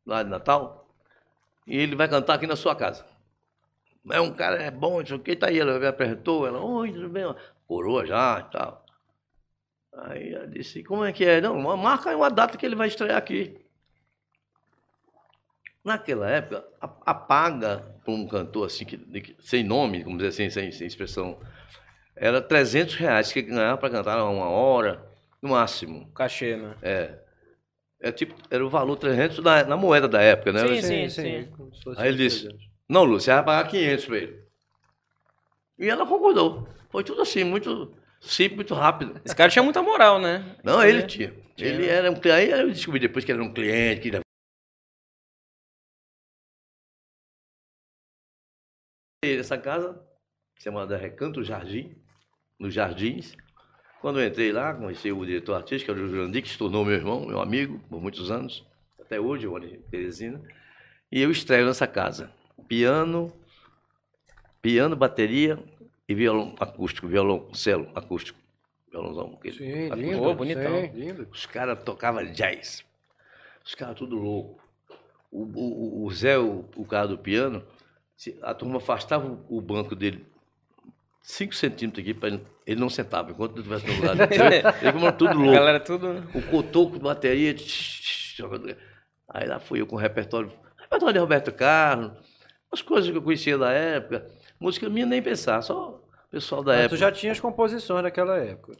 [0.06, 0.86] lá de Natal,
[1.66, 3.04] e ele vai cantar aqui na sua casa.
[4.08, 6.60] É um cara, é bom, não sei o que, tá aí, ela me apresentou, ela,
[6.60, 7.34] oi, tudo bem?
[7.66, 8.86] Coroa já e tal.
[9.92, 11.40] Aí eu disse, como é que é?
[11.40, 13.58] Não, marca aí uma data que ele vai estrear aqui.
[15.84, 20.28] Naquela época, a, a paga para um cantor assim, que, de sem nome, vamos dizer
[20.28, 21.38] assim, sem, sem expressão,
[22.14, 25.04] era 300 reais que ganhava para cantar uma hora,
[25.40, 26.10] no máximo.
[26.12, 26.74] Cachê, né?
[26.82, 27.18] É.
[28.02, 30.60] É tipo, era o valor 300 na, na moeda da época, né?
[30.80, 31.48] Sim, disse, sim.
[31.54, 32.69] como se fosse Aí ele disse, 300.
[32.90, 34.44] Não, Lúcio, você vai pagar 500 para ele.
[35.78, 36.68] E ela concordou.
[36.90, 39.20] Foi tudo assim, muito simples, muito rápido.
[39.24, 40.56] Esse cara tinha muita moral, né?
[40.64, 41.32] Não, ele tinha.
[41.54, 41.70] Tinha.
[41.70, 42.52] Ele era um cliente.
[42.52, 44.20] Aí eu descobri depois que era um cliente, que
[49.22, 50.04] Essa casa,
[50.58, 51.94] chamada Recanto Jardim,
[52.58, 53.36] nos Jardins.
[54.00, 56.84] Quando eu entrei lá, conheci o diretor artístico, que era o Jurandir, que se tornou
[56.84, 58.66] meu irmão, meu amigo, por muitos anos.
[59.00, 60.42] Até hoje, eu moro em Teresina.
[61.12, 62.39] E eu estreio nessa casa.
[62.68, 63.32] Piano,
[64.62, 65.58] piano, bateria
[66.08, 68.38] e violão acústico, violão, celo acústico.
[68.90, 69.38] Violãozão.
[69.44, 69.94] Sim, acústico.
[69.96, 70.18] lindo.
[70.18, 70.80] Pô, bonitão.
[70.80, 71.28] sim, lindo.
[71.30, 72.84] Os caras tocavam jazz.
[73.64, 74.60] Os caras tudo louco.
[75.30, 77.62] O, o, o Zé, o, o cara do piano,
[78.42, 80.26] a turma afastava o, o banco dele
[81.22, 84.42] 5 centímetros aqui, pra ele, ele não sentava, enquanto não estivesse no lugar dele.
[84.82, 85.52] Ele como tudo A louco.
[85.52, 86.28] galera tudo.
[86.34, 87.54] O cotoco de bateria.
[87.54, 87.62] tch,
[88.00, 88.74] tch, jogando.
[89.28, 90.50] Aí lá fui eu com o repertório.
[90.78, 92.12] Repertório de Roberto Carlos,
[92.72, 94.26] as coisas que eu conhecia da época.
[94.58, 96.96] Música minha nem pensar, só o pessoal da Mas época.
[96.96, 98.74] tu já tinha as composições daquela época.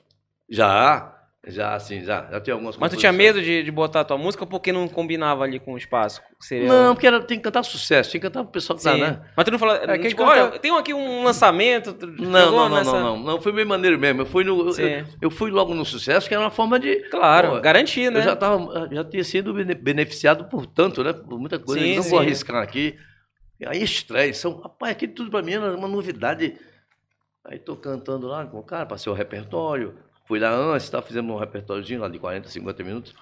[0.49, 2.29] Já, já, assim, já.
[2.31, 4.87] Já tinha algumas Mas tu tinha medo de, de botar a tua música porque não
[4.89, 6.21] combinava ali com o espaço?
[6.41, 6.69] Seria...
[6.69, 9.01] Não, porque era, tem que cantar sucesso, tem que cantar pro pessoal que tá, Sim.
[9.01, 9.21] né?
[9.37, 9.75] Mas tu não falou.
[9.77, 11.97] É, tipo, canta- olha, tem aqui um lançamento.
[12.19, 13.41] Não, não, não, nessa- não, não, não.
[13.41, 14.23] Foi meio maneiro mesmo.
[14.23, 14.83] Eu fui, no, eu, Sim.
[14.83, 16.97] eu- eu fui logo no sucesso, que era uma forma de.
[17.11, 18.19] Claro, Pô, garantir, né?
[18.21, 21.13] Eu já, tava, já tinha sido bene- beneficiado por tanto, né?
[21.13, 21.81] Por muita coisa.
[21.83, 22.11] Sim, não sim.
[22.11, 22.97] vou arriscar aqui.
[23.67, 24.33] Aí estreia.
[24.35, 26.59] São, rapaz, aquilo tudo pra mim era uma novidade.
[27.45, 29.97] Aí tô cantando lá com o cara, passei o repertório.
[30.27, 33.15] Fui lá antes, tá, fizemos um repertóriozinho lá de 40, 50 minutos.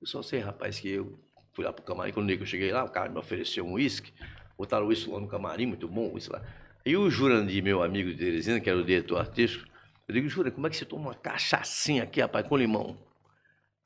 [0.00, 1.18] Eu só sei, rapaz, que eu
[1.52, 2.12] fui lá pro camarim.
[2.12, 4.12] Quando eu cheguei lá, o cara me ofereceu um uísque.
[4.56, 6.42] Botaram o uísque lá no camarim, muito bom, uísque lá.
[6.84, 9.68] E o Jurandir, meu amigo de Teresina, que era o diretor artístico,
[10.08, 12.96] eu digo, Jura, como é que você toma uma cachaçinha aqui, rapaz, com limão?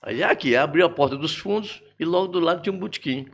[0.02, 3.26] Aí aqui, abriu a porta dos fundos e logo do lado tinha um botequim.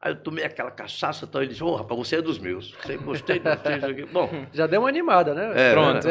[0.00, 2.72] Aí eu tomei aquela cachaça e tal, ele disse, ô rapaz, você é dos meus.
[2.74, 4.04] Você gostei, gostei, isso aqui.
[4.12, 5.52] Bom, Já deu uma animada, né?
[5.54, 6.06] É, Pronto.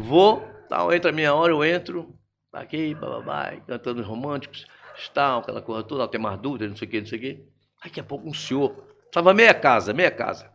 [0.00, 2.14] vou, tal, entra a minha hora, eu entro,
[2.50, 4.66] tá aqui, bababá, cantando os românticos,
[5.14, 7.44] tal, aquela coisa toda, tem mais dúvida, não sei o que, não sei o que.
[7.82, 10.50] Daqui a pouco um senhor, estava meia casa, meia casa.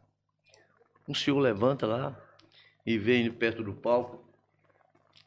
[1.07, 2.15] Um senhor levanta lá
[2.85, 4.23] e vem perto do palco,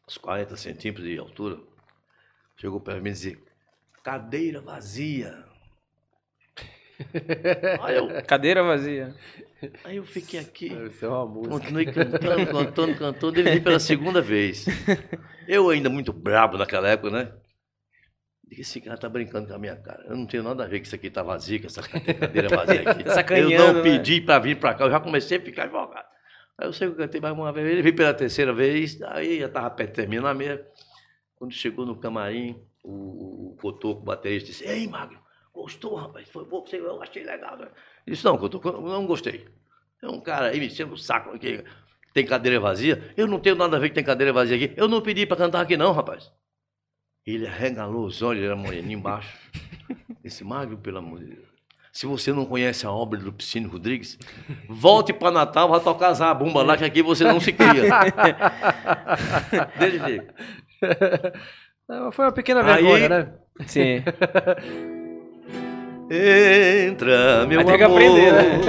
[0.07, 1.59] uns 40 centímetros de altura,
[2.57, 3.39] chegou perto de mim e disse,
[4.03, 5.50] cadeira vazia.
[7.83, 9.15] Aí, eu, Cadeira vazia.
[9.85, 10.69] aí eu fiquei aqui.
[10.71, 11.51] Deve ser uma música.
[11.59, 13.41] Continuei cantando, cantando, cantando.
[13.41, 14.67] Ele veio pela segunda vez.
[15.47, 17.33] Eu ainda muito brabo naquela época, né?
[18.51, 20.05] Disse, esse cara tá brincando com a minha cara.
[20.09, 22.91] Eu não tenho nada a ver com isso aqui tá vazio, com essa cadeira vazia
[22.91, 23.05] aqui.
[23.11, 23.83] Sacaneando, eu não né?
[23.83, 26.09] pedi pra vir pra cá, eu já comecei a ficar invocado.
[26.59, 29.39] Aí eu sei que eu cantei mais uma vez, ele veio pela terceira vez, aí
[29.39, 30.65] já tava perto de terminar mesmo.
[31.37, 35.20] Quando chegou no camarim, o, o Cotoco, o baterista, disse, ei, Magno,
[35.53, 36.29] gostou, rapaz?
[36.29, 37.57] Foi bom, você, eu achei legal.
[37.57, 37.69] né?"
[38.07, 39.47] Disse, não, Cotoco, eu não gostei.
[40.03, 41.63] É um cara aí me enchendo o saco aqui,
[42.15, 43.13] tem cadeira vazia.
[43.17, 44.73] Eu não tenho nada a ver que tem cadeira vazia aqui.
[44.77, 46.31] Eu não pedi pra cantar aqui não, rapaz.
[47.27, 49.37] Ele arregalou os olhos, ele era moreninho embaixo.
[50.25, 51.51] Disse, Magno, pelo amor de Deus.
[51.93, 54.17] Se você não conhece a obra do Piscine Rodrigues,
[54.69, 57.85] volte para Natal, vai tocar zabumba lá, que aqui você não se cria.
[60.07, 60.35] Jeito.
[60.83, 63.35] É, Foi uma pequena Aí- vergonha, né?
[63.67, 64.03] Sim.
[66.11, 68.61] Entra, meu amor, aprender, né?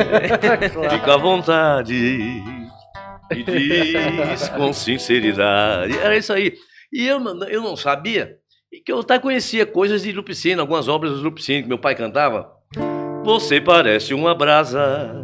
[0.91, 5.97] fica à vontade e diz com sinceridade.
[5.97, 6.53] Era isso aí.
[6.93, 8.35] E eu, não- eu não sabia
[8.85, 12.51] que eu até conhecia coisas de Lupicínio, algumas obras do Lupicínio que meu pai cantava.
[13.23, 15.21] Você parece uma brasa,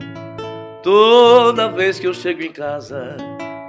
[0.81, 3.15] toda vez que eu chego em casa,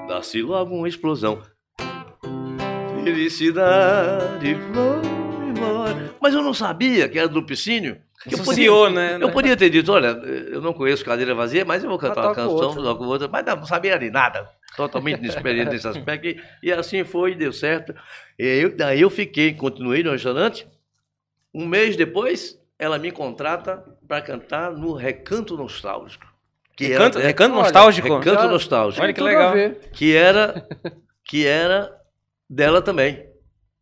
[0.09, 1.43] dá-se logo uma explosão.
[3.05, 6.15] Felicidade, vai embora.
[6.21, 7.99] Mas eu não sabia que era do Lupicínio.
[8.29, 9.19] Que eu Associou, né?
[9.21, 12.35] eu podia ter dito, olha, eu não conheço Cadeira Vazia, mas eu vou cantar uma
[12.35, 14.49] canção, com outra, mas não, não sabia de nada.
[14.77, 16.27] Totalmente inexperiente nesse aspecto.
[16.27, 17.95] E, e assim foi, deu certo.
[18.39, 20.67] E eu, daí eu fiquei, continuei no restaurante.
[21.53, 26.27] Um mês depois, ela me contrata para cantar no Recanto Nostálgico.
[26.77, 28.19] Que Recanto, era, recanto olha, nostálgico?
[28.19, 29.03] Recanto Já- Nostálgico.
[29.03, 29.55] Olha que legal.
[29.93, 30.69] Que era,
[31.25, 31.93] que era
[32.49, 33.27] dela também.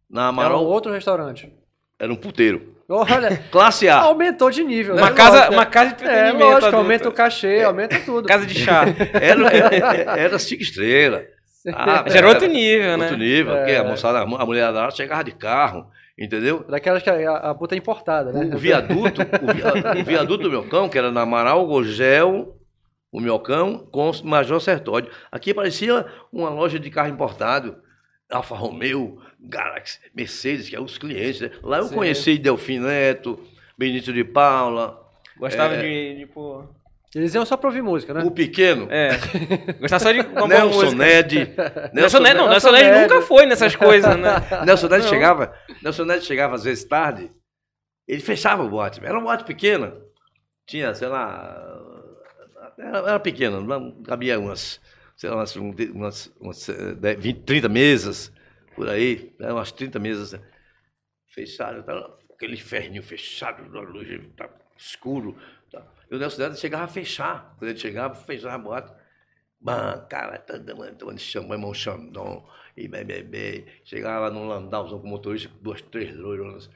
[0.08, 1.52] Na Era Amaral, um outro restaurante.
[1.98, 2.75] era um puteiro.
[2.88, 3.98] Olha, Classe A.
[4.02, 4.94] aumentou de nível.
[4.94, 5.16] Uma né?
[5.16, 6.38] casa, Lógico, uma casa de É, entretenimento.
[6.44, 6.76] lógico, adulto.
[6.76, 8.28] aumenta o cachê, aumenta tudo.
[8.28, 8.84] Casa de chá.
[9.12, 11.24] Era, era, era cinco estrelas.
[11.74, 13.04] Ah, Já era outro nível, né?
[13.06, 13.78] Outro nível, porque É.
[13.78, 15.84] a moçada, a mulher lá chegava de carro,
[16.16, 16.64] entendeu?
[16.68, 18.54] Daquelas que a, a puta é importada, né?
[18.54, 22.56] O viaduto, o, via- o viaduto do Miocão, que era na Amaral, Gogel,
[23.10, 25.10] o Miocão, com o Major Sertódio.
[25.32, 27.78] Aqui parecia uma loja de carro importado.
[28.30, 31.40] Alfa Romeo, Galaxy, Mercedes, que é os clientes.
[31.40, 31.50] né?
[31.62, 31.94] Lá eu Sim.
[31.94, 33.38] conheci Delfim Neto,
[33.78, 35.02] Benito de Paula,
[35.38, 35.82] Gostava É.
[35.82, 36.64] de, de, pô...
[37.14, 38.22] Eles iam só pra ouvir música, né?
[38.24, 39.10] o Pequeno, É.
[39.80, 40.96] Gostava só de uma boa Nelson música.
[41.04, 41.54] Ned.
[41.94, 44.34] Nelson Ned, não, Nelson Nelson Ned nunca foi nessas coisas, né?
[44.66, 47.30] Nelson Ned chegava, Nelson Ned chegava às vezes tarde,
[48.08, 49.00] ele fechava o boate.
[49.04, 49.94] Era uma boate pequena,
[50.66, 51.80] tinha, sei lá,
[52.78, 54.80] era, era pequena, não cabia umas,
[55.16, 58.32] sei lá, umas, umas, umas eh, 10, 20, 30 mesas,
[58.76, 60.40] por aí, né, umas 30 mesas.
[61.28, 65.36] Fecharam, tava aquele inferninho fechado, a luz tá escuro.
[65.72, 65.84] Tá.
[66.10, 68.92] E o Nelson Ned chegava a fechar, quando ele chegava, fechava a boate.
[69.60, 70.58] Mano, cara, tá
[70.98, 73.64] tomando chão, irmão Xandão, e bem.
[73.84, 76.70] Chegava num landauzão com motorista, duas, três loiras,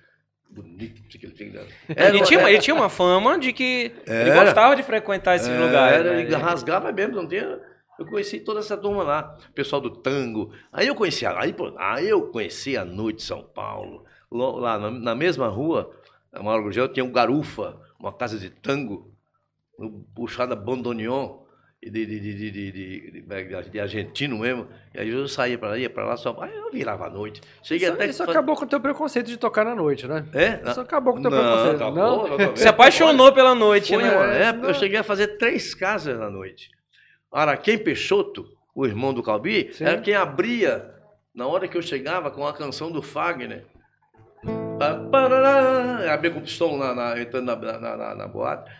[0.48, 1.66] bonito, que ele tinha.
[1.88, 4.44] Ele tinha, ele tinha uma fama de que ele Era.
[4.44, 5.98] gostava de frequentar esses lugares.
[5.98, 6.22] Era, né?
[6.22, 7.60] ele rasgava mesmo, não tinha.
[8.00, 10.50] Eu conheci toda essa turma lá, o pessoal do tango.
[10.72, 14.04] Aí eu conheci, a- aí, pô, aí eu conheci a noite de São Paulo.
[14.32, 15.90] Lo- Lá na, na mesma rua,
[16.32, 19.12] na Mauro Gurgel, tinha um Garufa, uma casa de tango,
[19.78, 21.40] no- puxada Bandoneon,
[21.82, 24.66] e de, de, de, de, de, de- de- de argentino mesmo.
[24.94, 26.34] E aí eu saía para lá, ia para lá, só.
[26.40, 27.40] Aí eu virava à noite.
[27.62, 30.26] Cheguei Isso, até isso que- acabou com o teu preconceito de tocar na noite, né?
[30.34, 30.70] É?
[30.70, 31.76] Isso acabou com o teu Não, preconceito.
[31.76, 32.34] acabou, não?
[32.34, 32.56] acabou.
[32.56, 34.42] Se apaixonou pela noite, Foi né?
[34.48, 34.68] época, Não.
[34.70, 36.70] eu cheguei a fazer três casas na noite.
[37.32, 39.84] Araquém Peixoto, o irmão do Calbi, Sim.
[39.84, 40.90] era quem abria
[41.34, 43.64] na hora que eu chegava com a canção do Fagner.
[46.12, 48.70] Abria com o pistão na, na- entrando na, na, na- na boate.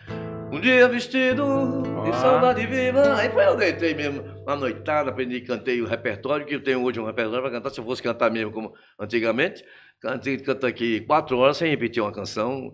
[0.51, 2.13] Um dia vestido de Ah.
[2.13, 3.15] saudade viva.
[3.15, 6.99] Aí foi eu deitei mesmo uma noitada, aprendi, cantei o repertório, que eu tenho hoje
[6.99, 7.69] um repertório para cantar.
[7.69, 9.63] Se eu fosse cantar mesmo como antigamente,
[10.01, 12.73] cantei, canto aqui quatro horas sem repetir uma canção.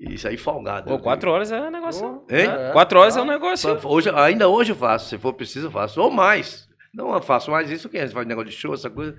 [0.00, 0.88] E isso aí folgado.
[0.88, 2.24] Pô, quatro horas é um negócio.
[2.30, 2.46] Hein?
[2.48, 2.70] É.
[2.72, 3.78] Quatro horas é um negócio.
[3.84, 6.68] Hoje, ainda hoje eu faço, se for preciso eu faço, ou mais.
[6.94, 9.16] Não eu faço mais isso, que a gente faz negócio de show, essa coisa.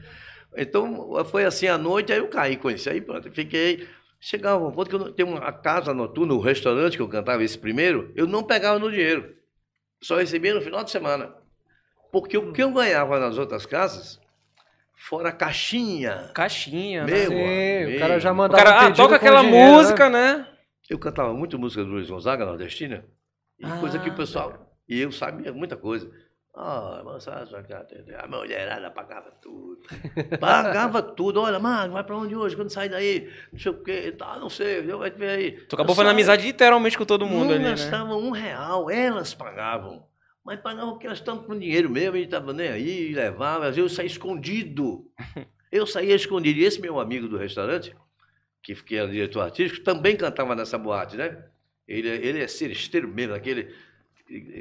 [0.56, 2.90] Então, foi assim à noite, aí eu caí com isso.
[2.90, 3.88] Aí pronto, fiquei.
[4.22, 7.44] Chegava um ponto que eu não- tenho uma casa noturna, o restaurante que eu cantava
[7.44, 9.34] esse primeiro, eu não pegava no dinheiro.
[10.02, 11.34] Só recebia no final de semana.
[12.12, 14.20] Porque o que eu ganhava nas outras casas,
[14.96, 17.12] fora caixinha, Caixinha, né?
[17.14, 17.96] Meu, Sim, amigo.
[17.98, 20.46] o cara já O mandava cara um ah, toca com aquela dinheiro, música, né?
[20.90, 23.06] Eu cantava muito música do Luiz Gonzaga, nordestina,
[23.60, 24.76] e coisa que o Ah, pessoal.
[24.88, 26.10] E eu sabia muita coisa.
[26.56, 27.04] Ah,
[27.80, 28.16] atender.
[28.16, 29.80] a mulherada pagava tudo.
[30.40, 31.40] Pagava tudo.
[31.42, 32.56] Olha, Marco, vai pra onde hoje?
[32.56, 33.32] Quando sai daí?
[33.54, 35.52] Não sei o quê, tá, não sei, eu vai ver aí.
[35.52, 37.70] Tu acabou fazendo amizade literalmente com todo mundo não ali, né?
[37.70, 40.06] gastavam um real, elas pagavam.
[40.44, 43.68] Mas pagavam porque elas estavam com dinheiro mesmo, e estavam nem aí, levavam.
[43.68, 45.06] Às vezes eu saía escondido.
[45.72, 46.58] Eu saía escondido.
[46.58, 47.96] E esse meu amigo do restaurante,
[48.62, 51.38] que, que era diretor artístico, também cantava nessa boate, né?
[51.88, 53.74] Ele, é- ele é seresteiro mesmo, aquele.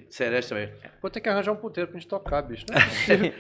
[0.08, 0.70] Sereste também.
[1.02, 2.64] Vou ter que arranjar um puteiro pra gente tocar, bicho.
[2.72, 2.76] Não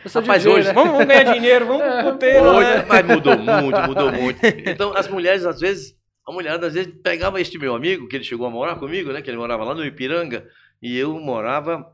[0.04, 0.74] é sou Rapaz, DJ, hoje- né?
[0.74, 2.84] Vamos, vamos ganhar dinheiro, vamos pro puteiro, Hoje, né?
[2.86, 4.38] mas mudou muito, mudou muito.
[4.66, 8.24] Então, as mulheres, às vezes, a mulherada, às vezes, pegava este meu amigo, que ele
[8.24, 9.22] chegou a morar comigo, né?
[9.22, 10.46] Que ele morava lá no Ipiranga,
[10.82, 11.90] e eu morava,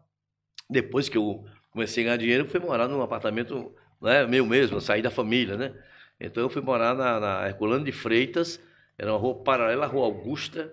[0.68, 3.72] depois que eu comecei a ganhar dinheiro, fui morar num apartamento
[4.02, 5.72] né, meu mesmo, saí da família, né?
[6.20, 8.60] Então, eu fui morar na, na Herculano de Freitas,
[8.98, 10.72] era uma rua paralela à Rua Augusta,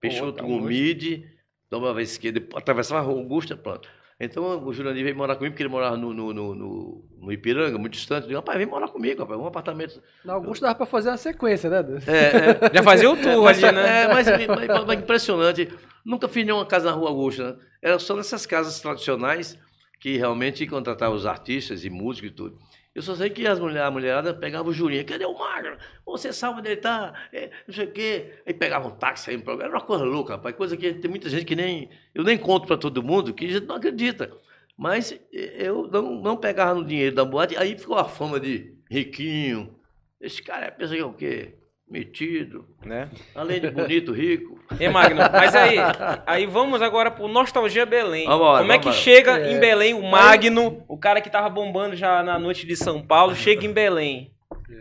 [0.00, 1.24] Peixoto mid,
[1.70, 3.88] dobrava a esquerda, atravessava a rua Augusta, pronto.
[4.18, 7.78] Então o Jurandir veio morar comigo, porque ele morava no, no, no, no- no Ipiranga,
[7.78, 8.22] muito distante.
[8.24, 10.02] Eu disse, rapaz, vem morar comigo, rapaz, um apartamento.
[10.24, 11.78] Na Augusto dava pra fazer uma sequência, né?
[12.06, 14.02] É, é, Já fazia o tour ali, né?
[14.04, 15.68] é, mas, mas- mas impressionante.
[16.04, 17.58] Nunca fiz nenhuma casa na Rua Augusta, né?
[17.80, 19.58] Era só nessas casas tradicionais
[19.98, 22.58] que realmente contratavam os artistas e músicos e tudo.
[22.92, 25.78] Eu só sei que as mulher, a mulherada pegava o Jurinha, cadê o Magro?
[26.04, 27.14] Você sabe onde ele tá?
[27.32, 28.42] É, não sei o quê.
[28.44, 29.70] Aí pegava um táxi aí no programa.
[29.70, 30.56] Era uma coisa louca, rapaz.
[30.56, 31.88] Coisa que tem muita gente que nem.
[32.12, 34.30] Eu nem conto para todo mundo, que a gente não acredita.
[34.76, 39.78] Mas eu não, não pegava no dinheiro da boate, aí ficou a fama de riquinho.
[40.20, 41.59] Esse cara pensa que é o quê?
[41.90, 42.68] Metido.
[42.84, 43.10] né?
[43.34, 44.60] Além de bonito, rico.
[44.78, 45.76] E Magno, mas aí,
[46.24, 48.26] aí vamos agora pro Nostalgia Belém.
[48.26, 49.02] Vambora, Como é que vambora.
[49.02, 49.52] chega É.
[49.52, 53.34] em Belém o Magno, o cara que tava bombando já na noite de São Paulo,
[53.34, 54.32] chega em Belém?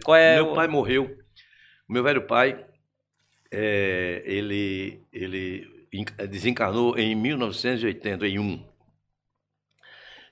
[0.05, 0.53] Qual é meu o...
[0.55, 1.17] pai morreu.
[1.89, 2.63] O meu velho pai,
[3.51, 8.63] é, ele, ele en- desencarnou em 1981.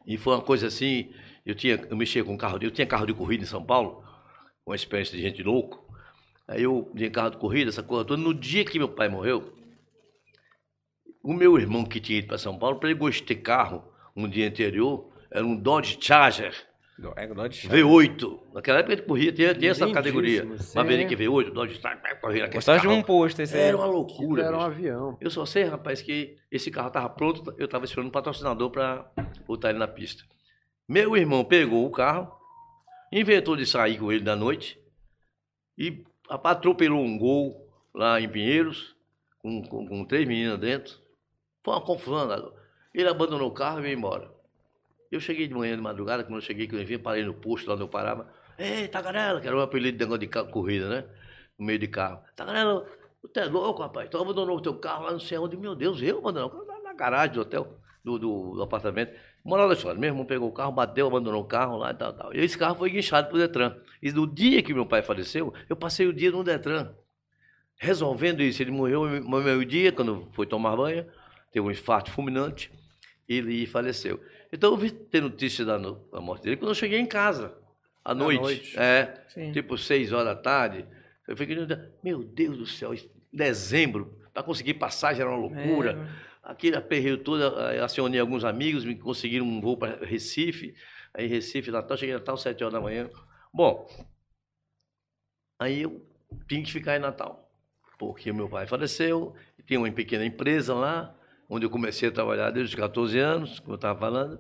[0.06, 1.12] E foi uma coisa assim,
[1.44, 4.04] eu tinha, eu mexia com carro, de- eu tinha carro de corrida em São Paulo,
[4.66, 5.87] uma espécie de gente louco.
[6.48, 8.22] Aí eu tinha carro de corrida, essa coisa toda.
[8.22, 9.54] No dia que meu pai morreu,
[11.22, 13.84] o meu irmão que tinha ido para São Paulo pegou este carro
[14.16, 16.56] um dia anterior, era um Dodge Charger.
[17.16, 17.70] É, Dodge.
[17.70, 18.40] V8.
[18.54, 20.58] Naquela época ele corria, tinha, tinha essa categoria.
[20.58, 20.76] sim.
[20.76, 23.64] Maverick V8, Dodge Charger, corria naquele Gostava de um posto esse aí.
[23.66, 24.72] Era uma loucura, Era um bicho.
[24.72, 25.18] avião.
[25.22, 29.12] Eu só sei, rapaz, que esse carro estava pronto, eu estava esperando um patrocinador para
[29.46, 30.24] botar ele na pista.
[30.88, 32.32] Meu irmão pegou o carro,
[33.12, 34.80] inventou de sair com ele da noite
[35.78, 38.96] e rapaz, atropelou um gol lá em Pinheiros,
[39.40, 40.96] com, com, com três meninas dentro.
[41.63, 42.28] Foi uma confusão.
[42.28, 42.52] danada.
[42.94, 44.32] Ele abandonou o carro e veio embora.
[45.12, 47.68] Eu cheguei de manhã de madrugada, quando eu cheguei, que eu vim, parei no posto
[47.68, 48.28] lá onde eu parava.
[48.58, 51.06] Ei, Tagarela, que era o apelido de negócio de corrida, né?
[51.58, 52.22] No meio de carro.
[52.36, 52.86] Tagarela,
[53.34, 54.10] tu é louco, rapaz?
[54.10, 55.56] Tu abandonou o teu carro lá não sei onde.
[55.56, 59.13] Meu Deus, eu abandonei o carro lá na garagem do hotel, do, do, do apartamento.
[59.46, 62.13] Moral da história, meu irmão pegou o carro, bateu, abandonou o carro lá e tal,
[62.13, 62.34] tal.
[62.34, 63.78] E esse carro foi guinchado pro Detran.
[64.02, 66.94] E no dia que meu pai faleceu, eu passei o dia no Detran.
[67.80, 71.06] Resolvendo isso, ele morreu no meio-dia, quando foi tomar banho,
[71.52, 72.72] teve um infarto fulminante
[73.30, 74.20] e ele faleceu.
[74.52, 77.56] Então eu vi ter notícia da, no- da morte dele quando eu cheguei em casa,
[78.04, 78.42] à noite.
[78.42, 78.80] noite.
[78.80, 79.52] É, Sim.
[79.52, 80.86] tipo seis horas da tarde.
[81.28, 81.56] Eu fiquei,
[82.04, 86.08] meu Deus do céu, em dezembro, para conseguir passagem era uma loucura.
[86.42, 87.44] Aquele aperreio todo,
[87.84, 90.74] acionei alguns amigos, me conseguiram um voo para Recife.
[91.14, 93.10] Aí Recife, Natal, cheguei em Natal, sete horas da manhã.
[93.58, 93.89] Bom,
[95.58, 96.00] aí eu
[96.48, 97.50] tinha que ficar em Natal,
[97.98, 99.34] porque meu pai faleceu,
[99.65, 101.15] tinha uma pequena empresa lá,
[101.50, 104.39] onde eu comecei a trabalhar desde os 14 anos, como eu estava falando,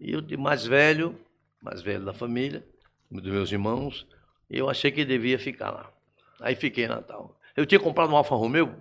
[0.00, 1.20] e eu de mais velho,
[1.60, 2.66] mais velho da família,
[3.10, 4.06] dos meus irmãos,
[4.48, 5.92] eu achei que devia ficar lá.
[6.40, 7.38] Aí fiquei em Natal.
[7.54, 8.74] Eu tinha comprado um Alfa Romeo,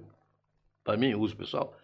[0.81, 1.77] para mim, uso pessoal,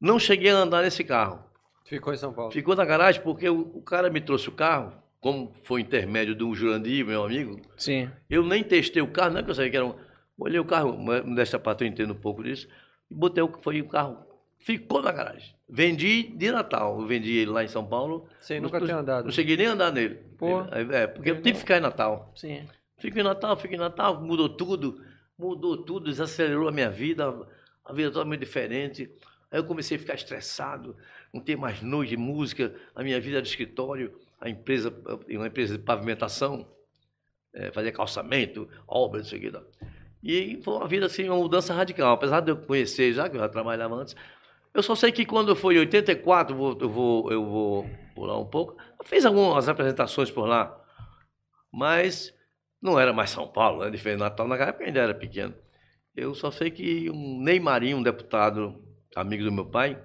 [0.00, 1.42] não cheguei a andar nesse carro.
[1.86, 2.52] Ficou em São Paulo.
[2.52, 6.52] Ficou na garagem porque o, o cara me trouxe o carro, como foi intermédio do
[6.52, 8.10] Jurandir, meu amigo, Sim.
[8.28, 9.94] eu nem testei o carro, não é que eu sabia que era um.
[10.36, 10.98] Olhei o carro,
[11.34, 12.68] desta parte eu entendo um pouco disso,
[13.08, 14.18] e botei o foi o carro.
[14.58, 15.54] Ficou na garagem.
[15.68, 17.00] Vendi de Natal.
[17.00, 18.28] Eu vendi ele lá em São Paulo.
[18.50, 19.24] Não- nunca não- ter andado.
[19.24, 20.16] Não cheguei nem a andar nele.
[20.38, 20.60] Pô.
[20.92, 22.32] É, porque eu tive que ficar em Natal.
[22.36, 22.64] Sim.
[22.98, 25.00] Fico em Natal, fico em Natal, mudou tudo,
[25.38, 27.34] mudou tudo, desacelerou a minha vida,
[27.84, 29.10] a vida totalmente diferente.
[29.50, 30.96] Aí eu comecei a ficar estressado,
[31.34, 34.92] não ter mais noite de música, a minha vida era de escritório, a empresa,
[35.30, 36.68] uma empresa de pavimentação,
[37.54, 39.52] eh, fazia calçamento, obras, não sei.
[40.22, 42.12] E foi uma vida assim, uma mudança radical.
[42.12, 44.16] Apesar de eu conhecer já, que eu já trabalhava antes,
[44.74, 48.36] eu só sei que quando foi em 84, eu vou, eu vou, eu vou pular
[48.36, 50.76] um pouco, eu fiz algumas apresentações por lá,
[51.72, 52.34] mas
[52.80, 53.90] não era mais São Paulo, né?
[53.90, 55.54] Diferente de Natal, naquela época ainda era pequeno.
[56.16, 58.82] Eu só sei que um Neymarinho, um deputado
[59.14, 60.02] amigo do meu pai,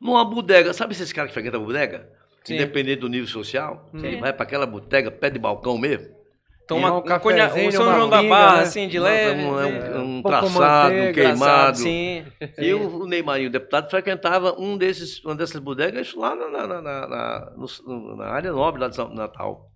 [0.00, 2.21] numa bodega, sabe esses caras que frequentam a bodega?
[2.44, 2.54] Sim.
[2.54, 4.06] Independente do nível social, Sim.
[4.06, 6.20] ele vai para aquela bodega, pé de balcão mesmo.
[6.66, 8.62] Toma um um conha- o São uma João da Barra, né?
[8.62, 9.42] assim, de Um- leve.
[9.42, 9.66] um, é.
[9.98, 11.76] um, um traçado, um manteiga, queimado.
[11.78, 12.24] Sim.
[12.58, 16.66] E o, o Neymarinho, o deputado, frequentava um desses, uma dessas bodegas lá na, na,
[16.66, 19.70] na, na- na- no- na área nobre lá de São Natal.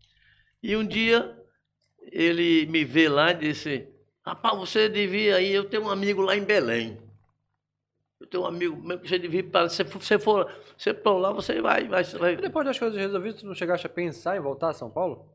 [0.62, 1.28] E um dia
[2.12, 3.88] ele me vê lá e disse:
[4.24, 5.52] Rapaz, você devia ir.
[5.54, 6.98] Eu tenho um amigo lá em Belém.
[8.20, 9.68] Eu tenho um amigo, meu, que você devia ir para.
[9.68, 11.86] Se você for, você for lá, você vai.
[11.86, 12.36] vai, vai.
[12.36, 15.26] Depois das coisas resolvidas, tu não chegaste a pensar em voltar a São Paulo?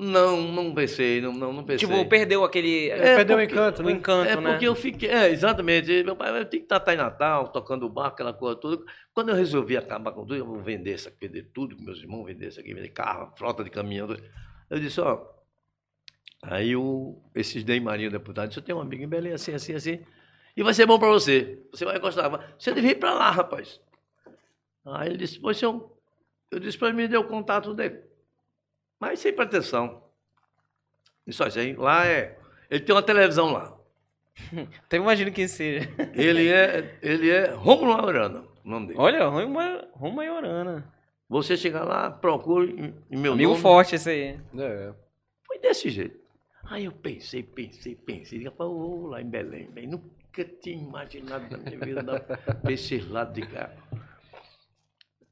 [0.00, 1.88] Não, não pensei, não, não, não pensei.
[1.88, 2.88] Tipo, perdeu aquele.
[2.88, 3.90] É, Perdeu o porque- encanto, o né?
[3.92, 4.50] encanto, É né?
[4.52, 5.08] porque eu fiquei.
[5.10, 6.04] É, exatamente.
[6.04, 8.84] Meu pai tem que estar em Natal, tocando o barco, aquela coisa toda.
[9.12, 11.98] Quando eu resolvi acabar com tudo, eu vou vender isso aqui, vender tudo, que meus
[11.98, 14.06] irmãos vender isso aqui, vender carro, frota de caminhão.
[14.06, 14.22] tudo.
[14.70, 15.20] Eu disse, ó.
[16.44, 19.98] Aí o, esses Neymarinho deputado disse, eu tenho um amigo em Belém, assim, assim, assim.
[20.58, 21.56] E vai ser bom para você.
[21.70, 22.28] Você vai gostar.
[22.58, 23.80] Você devia ir para lá, rapaz.
[24.84, 25.88] Aí ele disse, pois senhor,
[26.50, 28.00] eu disse para ele, me deu o contato dele.
[28.98, 30.02] Mas sem pretensão.
[31.24, 32.36] Isso aí, lá é.
[32.68, 33.78] Ele tem uma televisão lá.
[34.84, 35.88] Até imagino quem seja.
[36.12, 38.98] Ele é, ele é Romulo Arana, o nome dele.
[38.98, 40.92] Olha, Roma, Roma Iorana.
[41.28, 43.62] Você chega lá, procura em, em meu Amigo nome.
[43.62, 44.40] forte esse aí.
[44.58, 44.92] É.
[45.46, 46.18] Foi desse jeito.
[46.64, 48.40] Aí eu pensei, pensei, pensei.
[48.40, 49.88] Diga, oh, lá em Belém, bem,
[50.38, 52.22] nunca tinha imaginado na minha vida dar
[52.70, 53.70] esse lado de cá.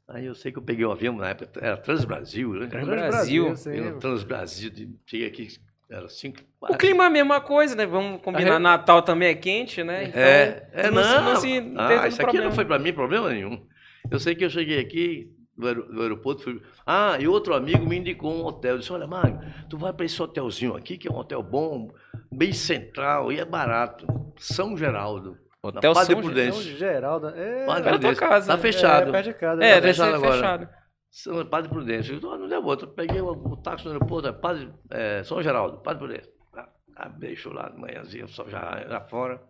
[0.09, 2.67] Aí eu sei que eu peguei o avião na época, era Transbrasil, né?
[2.67, 3.55] Brasil.
[3.65, 4.71] Peguei um Transbrasil,
[5.05, 5.49] cheguei aqui,
[5.91, 6.39] era cinco.
[6.61, 7.87] O clima é a mesma coisa, né?
[7.87, 8.53] Vamos combinar.
[8.55, 10.05] Re- Natal também é quente, né?
[10.05, 11.37] Então, É, é não, não.
[11.37, 13.67] se- não se ah, isso aqui não foi para mim problema nenhum.
[14.09, 16.63] Eu sei que eu cheguei aqui do, aer- do aeroporto, fui...
[16.85, 18.73] ah, e outro amigo me indicou um hotel.
[18.75, 19.39] Eu disse, olha, Mário,
[19.71, 21.91] tu vai para esse hotelzinho aqui, que é um hotel bom,
[22.31, 24.07] bem central e é barato.
[24.39, 25.39] São Geraldo.
[25.63, 26.77] Hotel Padre São Prudêncio.
[26.77, 27.29] Geraldo.
[27.29, 28.17] É, Padre tua Prudêncio.
[28.29, 29.09] casa, Tá fechado.
[29.09, 29.65] É, perto de casa.
[29.65, 30.33] É, Tá fechado agora.
[30.35, 30.69] fechado.
[31.11, 32.13] São Padre Prudêncio.
[32.15, 32.75] Eu disse, "Ah, não levou.
[32.75, 36.31] Eu peguei o, o táxi no aeroporto, é Padre, é, São Geraldo, Padre Prudêncio.
[36.55, 39.43] Ah, Ah, deixo lá de manhãzinha, só já, já fora.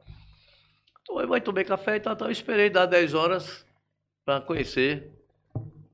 [1.02, 2.28] Então, eu tomei café e tal, tal.
[2.28, 3.66] Eu esperei dar 10 horas
[4.24, 5.12] para conhecer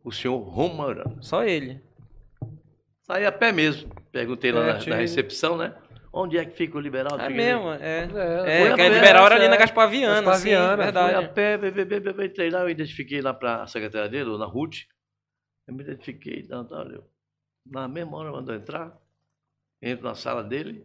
[0.04, 1.22] o senhor Romarano.
[1.22, 1.80] Só ele.
[3.02, 3.90] Saí a pé mesmo.
[4.10, 5.74] Perguntei lá na, na recepção, né?
[6.12, 7.18] Onde é que fica o liberal?
[7.18, 7.78] É mesmo, é.
[8.44, 9.48] É, É, pé, liberal era ali é.
[9.48, 11.24] na Gaspar Viana, Gaspar assim, Viana, Fui verdade.
[11.24, 14.10] a pé, be, be, be, be, be, entrei lá, eu identifiquei lá para a secretária
[14.10, 14.80] dele, ou na Ruth.
[15.66, 17.04] Eu me identifiquei, tal, tal, eu-
[17.64, 18.94] na mesma hora mandou entrar,
[19.80, 20.84] entro na sala dele.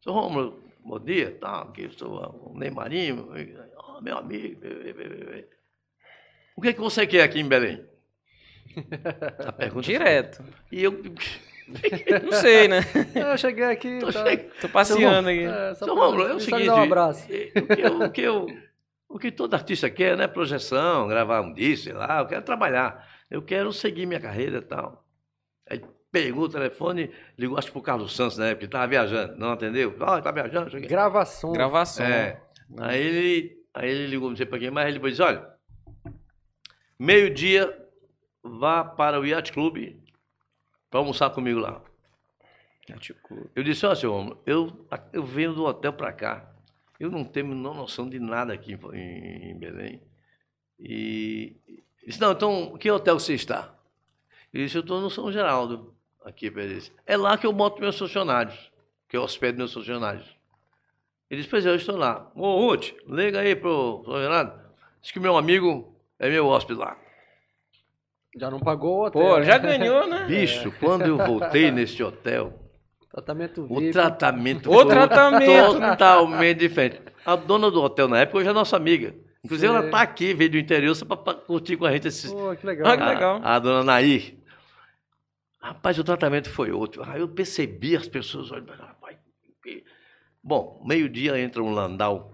[0.00, 3.28] Sou Romulo, bom dia, tal, que eu sou o Neymarinho,
[3.76, 4.58] oh, meu amigo.
[4.60, 5.46] be, be, be, be, be.
[6.56, 7.84] O que, é que você quer aqui em Belém?
[9.46, 10.42] A pergunta foi- Direto.
[10.72, 10.92] E eu,
[12.22, 12.80] Não sei, né?
[13.14, 13.98] Eu cheguei aqui.
[14.00, 14.50] tô tá, chegando.
[14.60, 15.44] Tô passeando aqui.
[15.44, 16.68] é, só Romulo, é o seguinte.
[16.70, 17.26] um abraço.
[17.30, 18.46] eh, O que, eu- o, que eu,
[19.08, 20.26] o que todo artista quer, né?
[20.26, 23.08] Projeção, gravar um disco, sei lá, eu quero trabalhar.
[23.30, 25.04] Eu quero seguir minha carreira e tal.
[25.70, 29.36] Aí pegou o telefone, ligou acho pro Carlos Santos na época, ele estava viajando.
[29.38, 29.96] Não atendeu?
[30.00, 30.88] Ah, tá viajando, cheguei.
[30.88, 31.52] Gravação.
[31.52, 32.04] Gravação.
[32.04, 32.40] É.
[32.78, 35.46] Aí ele, aí ele ligou, não sei para quem mais, ele depois disse, olha,
[36.98, 37.74] meio-dia,
[38.44, 39.96] vá para o Yacht Club
[40.90, 41.82] para almoçar comigo lá.
[43.56, 46.52] Eu disse, ó, senhor, Romulo, eu, eu venho do hotel para cá.
[47.00, 50.02] Eu não tenho menor noção de nada aqui em, em Belém.
[50.78, 51.56] E
[52.06, 53.74] disse, não, então, que hotel você está?
[54.52, 57.98] Ele disse, eu estou no São Geraldo, aqui, disse, É lá que eu boto meus
[57.98, 58.70] funcionários,
[59.08, 60.26] que eu hospedo meus funcionários.
[61.30, 62.30] Ele disse, pois é, eu estou lá.
[62.34, 64.60] Ô, Ruth, liga aí pro São Geraldo.
[65.00, 66.96] Diz que meu amigo é meu hóspede lá.
[68.36, 69.22] Já não pagou o hotel.
[69.22, 70.24] Pô, já ganhou, né?
[70.26, 72.60] Bicho, quando eu voltei nesse hotel,
[73.14, 73.92] Tratamento O VIP.
[73.92, 75.78] tratamento O foi tratamento.
[75.78, 77.00] totalmente diferente.
[77.24, 79.14] A dona do hotel na época hoje é nossa amiga.
[79.44, 79.76] Inclusive, Sei.
[79.76, 82.32] ela está aqui, veio do interior só para curtir com a gente esses.
[82.32, 82.86] Pô, que legal.
[82.90, 83.40] Ah, que legal.
[83.40, 84.34] A, a dona Nair.
[85.60, 87.04] Rapaz, o tratamento foi outro.
[87.04, 88.72] Aí eu percebi as pessoas olhando,
[90.42, 92.33] Bom, meio-dia entra um landau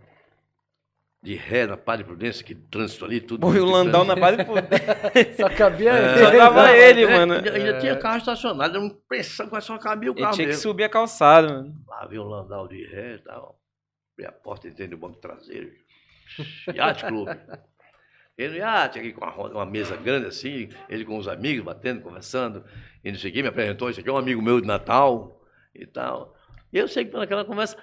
[1.22, 3.40] de ré na Padre Prudência, que trânsito ali, tudo.
[3.42, 4.56] Pô, e o Landau na base por...
[5.37, 6.12] Só cabia É.
[6.14, 6.24] ele.
[6.24, 7.35] Só dava ele, mano.
[7.35, 7.78] Ainda, ainda É.
[7.78, 10.62] tinha carro estacionado, era uma pressão, mas só cabia o Ele carro tinha que mesmo.
[10.62, 11.74] subir a calçada, mano.
[11.87, 13.61] Lá veio um landau de ré e tal.
[14.14, 15.70] Abri a porta, entrei no banco traseiro.
[16.74, 17.28] Yacht Club.
[18.38, 22.00] Ele no iate, aqui com uma, uma mesa grande assim, ele com os amigos, batendo,
[22.00, 22.64] conversando.
[23.04, 25.38] E não sei o que, me apresentou, isso aqui é um amigo meu de Natal
[25.74, 26.35] e tal.
[26.72, 27.76] E eu sei que naquela conversa,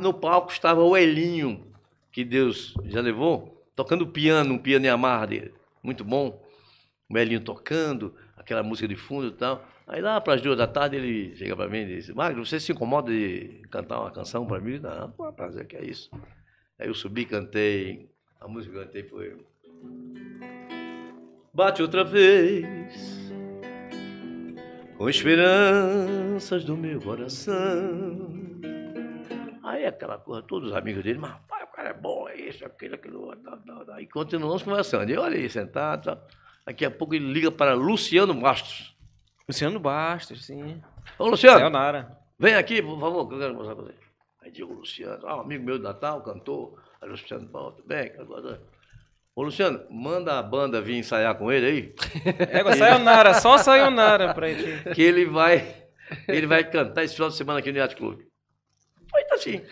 [0.00, 1.72] no palco estava o Elinho,
[2.14, 6.40] que Deus já levou, tocando piano, um piano em amarra dele, muito bom.
[7.10, 9.66] O Elinho tocando, aquela música de fundo e tal.
[9.84, 12.60] Aí lá para as duas da tarde ele chega para mim e diz, Magno, você
[12.60, 14.78] se incomoda de cantar uma canção para mim?
[14.78, 16.08] Não, pô, prazer, que é isso.
[16.78, 18.08] Aí eu subi, cantei,
[18.40, 19.36] a música que eu cantei foi...
[21.52, 23.32] Bate outra vez,
[24.96, 28.32] com esperanças do meu coração.
[29.64, 31.34] Aí aquela coisa, todos os amigos dele, mas
[31.84, 33.34] cara é bom, é isso, aquilo, aquilo,
[34.00, 35.10] e continuamos conversando.
[35.10, 36.18] E eu olha aí, sentado,
[36.66, 38.96] daqui a pouco ele liga para Luciano Bastos.
[39.46, 40.82] Luciano Bastos, sim.
[41.18, 42.18] Ô, Luciano, Sayonara.
[42.38, 43.94] vem aqui, por favor, que eu quero conversar com você.
[44.42, 46.80] Aí digo, Luciano, ah, um amigo meu de Natal, cantor.
[47.02, 48.12] Aí Luciano, bom, tudo bem.
[49.36, 51.94] Ô, Luciano, manda a banda vir ensaiar com ele aí,
[52.50, 54.94] É, Sayonara, só Sayonara pra gente.
[54.94, 55.86] que ele vai,
[56.28, 57.96] ele vai cantar esse final de semana aqui no Yacht
[59.14, 59.28] Club.
[59.28, 59.62] Foi assim.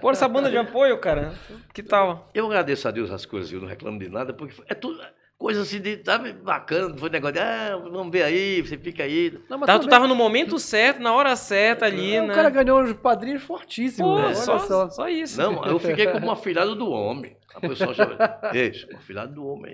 [0.00, 1.34] Pô, essa banda de apoio, cara,
[1.74, 2.30] que tal?
[2.34, 5.00] Eu agradeço a Deus as coisas, eu não reclamo de nada, porque é tudo,
[5.38, 9.02] Coisa assim de, sabe, bacana, não foi negócio de, ah, vamos ver aí, você fica
[9.02, 9.38] aí.
[9.50, 12.32] Não, mas Tá, tu também- tava no momento certo, na hora certa ali, É, né?
[12.32, 14.10] O cara ganhou uns padrinhos fortíssimos.
[14.12, 14.24] Pô, né?
[14.28, 14.88] Olha só, só.
[14.88, 15.38] só isso.
[15.38, 17.36] Não, eu fiquei como um afilhado do homem.
[17.54, 18.16] A pessoa chama,
[18.54, 19.72] ei, um afilhado do homem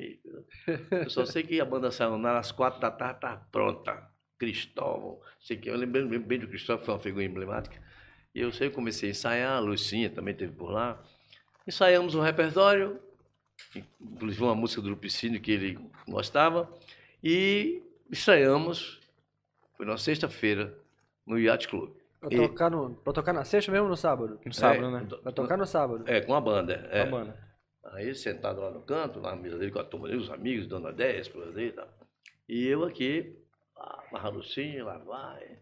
[0.67, 0.79] aí.
[1.05, 4.03] Eu só sei que a banda saiu lá às quatro da tarde, tá pronta.
[4.37, 7.77] Cristóvão, sei que eu lembrei lembro bem do Cristóvão, foi uma figura emblemática.
[8.35, 11.03] E eu sei que comecei a ensaiar, a Lucinha também teve por lá.
[11.67, 12.99] Ensaiamos um repertório,
[14.01, 15.79] inclusive uma música do Lupicínio que ele
[16.09, 16.69] gostava,
[17.23, 19.01] e estreamos,
[19.77, 20.77] foi na sexta-feira,
[21.27, 21.93] no Yacht Club.
[22.21, 24.41] Pra E- tocar, no, pra tocar na sexta mesmo ou no sábado?
[24.45, 25.07] No sábado, É, né?
[25.23, 26.05] Pra tocar no sábado.
[26.07, 26.89] É, com a banda.
[26.91, 27.05] É.
[27.05, 27.35] Tá, mano.
[27.93, 30.93] Aí sentado lá no canto, na mesa dele com a turma dele, os amigos, Dona
[30.93, 31.89] 10, por aí e tal.
[32.49, 33.37] E eu aqui,
[33.77, 35.59] ah, uma ralucinha, lá vai.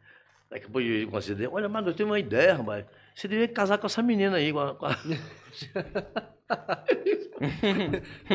[0.50, 2.84] Daqui a pouco eu considerei, olha, Magro, eu tenho uma ideia, rapaz.
[3.14, 4.52] Você deveria casar com essa menina aí.
[4.52, 4.96] Com a, com a...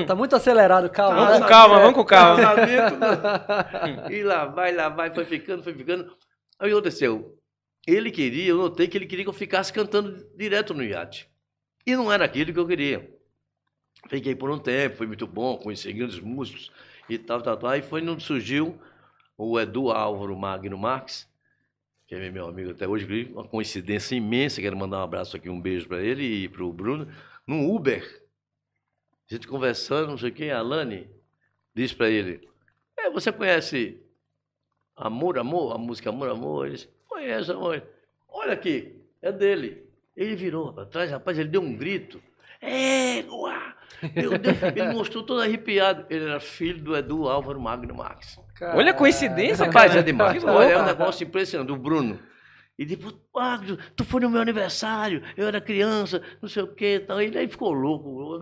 [0.07, 1.17] Tá muito acelerado, calma.
[1.17, 1.41] Vamos né?
[1.41, 2.55] com calma, vamos com calma.
[2.55, 4.07] Né?
[4.09, 6.05] e lá vai, lá vai, foi ficando, foi ficando.
[6.57, 7.37] Aí o que aconteceu?
[7.85, 11.29] Ele queria, eu notei que ele queria que eu ficasse cantando direto no iate.
[11.85, 13.15] E não era aquilo que eu queria.
[14.09, 16.71] Fiquei por um tempo, foi muito bom, conheci grandes músicos
[17.09, 17.69] e tal, tal, tal.
[17.69, 18.79] Aí foi onde surgiu
[19.37, 21.27] o Edu Álvaro Magno Marques,
[22.07, 25.59] que é meu amigo até hoje, uma coincidência imensa, quero mandar um abraço aqui, um
[25.59, 27.07] beijo para ele e para o Bruno,
[27.47, 28.23] num Uber.
[29.29, 31.09] A gente conversando, não sei quê, a Alane
[31.73, 32.47] disse para ele,
[32.95, 33.99] é, você conhece
[34.95, 36.67] Amor, Amor, a música Amor, Amor?
[36.67, 37.83] Ele disse, conheço, amor.
[38.29, 39.83] Olha aqui, é dele.
[40.15, 42.21] Ele virou para trás, rapaz, ele deu um grito.
[42.61, 43.64] Égua!
[44.15, 46.05] Meu Deus, ele mostrou todo arrepiado.
[46.09, 48.39] Ele era filho do Edu Álvaro Magno Marques.
[48.73, 49.99] Olha a coincidência, Rapaz, cara.
[49.99, 50.43] é demais.
[50.43, 51.71] Olha, é um negócio impressionante.
[51.71, 52.19] O Bruno.
[52.77, 56.95] E depois, Magno, tu foi no meu aniversário, eu era criança, não sei o quê
[56.95, 57.21] e tal.
[57.21, 58.37] Ele aí ficou louco.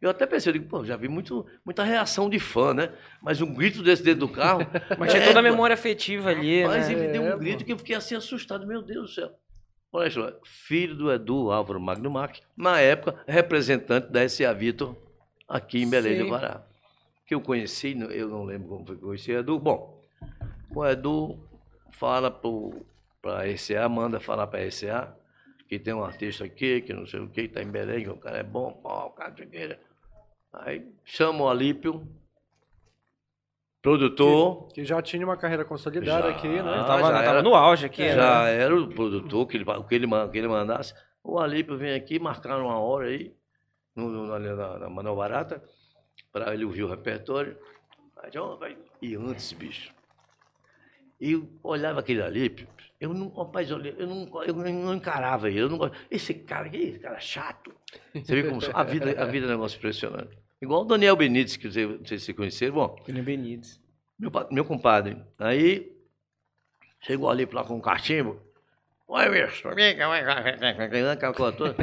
[0.00, 2.90] Eu até pensei, eu digo, pô, já vi muito, muita reação de fã, né?
[3.20, 4.60] Mas um grito desse dentro do carro.
[4.96, 6.94] Mas tinha toda a memória afetiva ali, Mas né?
[6.94, 7.64] ele deu É, um grito pô.
[7.64, 8.64] que eu fiquei assim assustado.
[8.66, 9.30] Meu Deus do céu.
[9.92, 14.50] Olha só, filho do Edu Álvaro Magno Marques, na época, representante da S.A.
[14.54, 14.96] Vitor,
[15.46, 16.24] aqui em Belém Sim.
[16.24, 16.62] do Pará.
[17.26, 19.58] Que eu conheci, eu não lembro como foi que eu conheci o Edu.
[19.58, 20.02] Bom,
[20.74, 21.38] o Edu
[21.90, 22.30] fala
[23.20, 25.14] para a S.A., manda falar para a S.A.,
[25.68, 28.16] que tem um artista aqui, que não sei o que, está em Belém, que o
[28.16, 29.34] cara é bom, pô, o cara.
[30.54, 32.06] Aí chama o Alípio,
[33.82, 34.68] produtor.
[34.68, 36.36] Que já tinha uma carreira consolidada Já.
[36.36, 36.60] aqui, né?
[36.60, 38.14] Ah, tava, já tava era- no auge aqui, né?
[38.14, 40.94] Já era o produtor, que ele, o que ele, que ele mandasse.
[41.22, 43.34] O Alípio vem aqui, marcaram uma hora aí,
[43.94, 45.62] no, no, ali na, na Manuel Barata,
[46.32, 47.58] para ele ouvir o repertório.
[48.22, 48.78] Aí, ó, vai.
[49.00, 49.92] E antes, bicho,
[51.20, 52.68] eu olhava aquele Alípio,
[53.00, 55.96] eu não, rapaz, olha, eu não, eu não encarava ele, eu não gosto.
[56.08, 57.72] Esse cara, que esse cara chato.
[58.14, 60.38] Você vê como a vida, a vida é um negócio impressionante.
[60.62, 63.80] Igual o Daniel Benites, que você, não sei se vocês conheceram, bom, William Benítez.
[64.16, 65.20] meu, meu compadre.
[65.36, 65.92] Aí
[67.00, 68.40] chegou ali lá com um cachimbo.
[69.08, 71.76] Oi, bicho, cá, aquela coisa toda.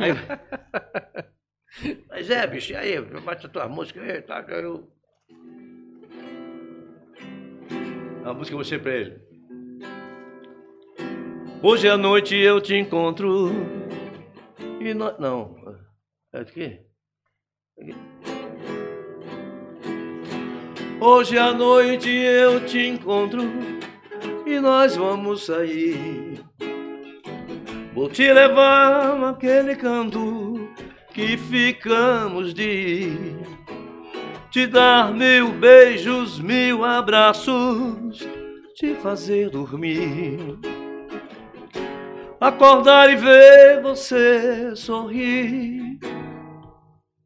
[0.00, 0.14] Aí-
[2.08, 3.00] Mas é, bicho, e aí?
[3.00, 4.40] Bate a tua música aí, tá?
[4.48, 4.88] Eu...
[8.24, 9.20] A música eu mostrei pra ele.
[11.62, 13.50] Hoje à noite eu te encontro.
[14.80, 15.18] E nós.
[15.18, 15.56] Não.
[16.32, 16.85] É de quê?
[20.98, 23.42] Hoje à noite eu te encontro
[24.46, 26.40] e nós vamos sair.
[27.94, 30.68] Vou te levar naquele canto
[31.12, 33.38] que ficamos de ir.
[34.50, 38.26] Te dar mil beijos, mil abraços,
[38.74, 40.38] te fazer dormir.
[42.40, 45.98] Acordar e ver você sorrir.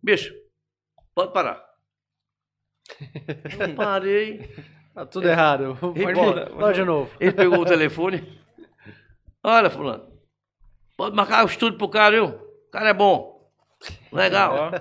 [0.03, 0.40] Bicho,
[1.15, 1.65] pode parar.
[3.59, 4.51] Eu parei.
[4.95, 5.77] Tá tudo errado.
[5.81, 6.47] Pode Embora.
[6.47, 7.11] Bora de novo.
[7.21, 8.41] Ele pegou o telefone.
[9.43, 10.11] Olha, fulano.
[10.97, 12.27] Pode marcar o estúdio pro cara, viu?
[12.27, 13.51] O cara é bom.
[14.13, 14.73] Legal.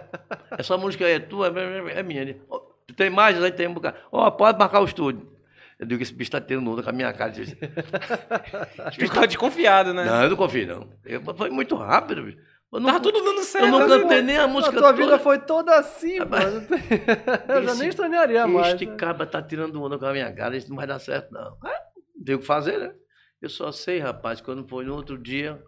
[0.57, 2.21] Essa música aí é tua, é é minha.
[2.21, 3.41] Ele, "Ó, Tu tem mais?
[3.41, 3.97] Aí tem um bocado.
[4.11, 5.31] Ó, pode marcar o estúdio.
[5.77, 7.31] Eu digo que esse bicho tá tendo onda com a minha cara.
[7.31, 7.55] Disse,
[8.99, 10.03] Ficou desconfiado, né?
[10.03, 10.89] Não, eu não confio, não.
[11.05, 12.39] Eu- foi muito rápido, bicho.
[12.71, 13.65] Eu não, Tava tudo dando certo.
[13.65, 13.99] eu não né?
[13.99, 15.19] cantei nem a A música tua vida toda.
[15.19, 16.67] foi toda assim, Rapaz, mano.
[17.49, 18.73] Eu já nem estranharia mais.
[18.73, 18.95] Este né?
[18.95, 21.57] cabra tá tirando onda com a minha cara, isso não vai dar certo, não.
[21.65, 21.81] É,
[22.23, 22.93] tem o que fazer, né?
[23.41, 25.63] Eu só sei, rapaz, quando foi no outro dia,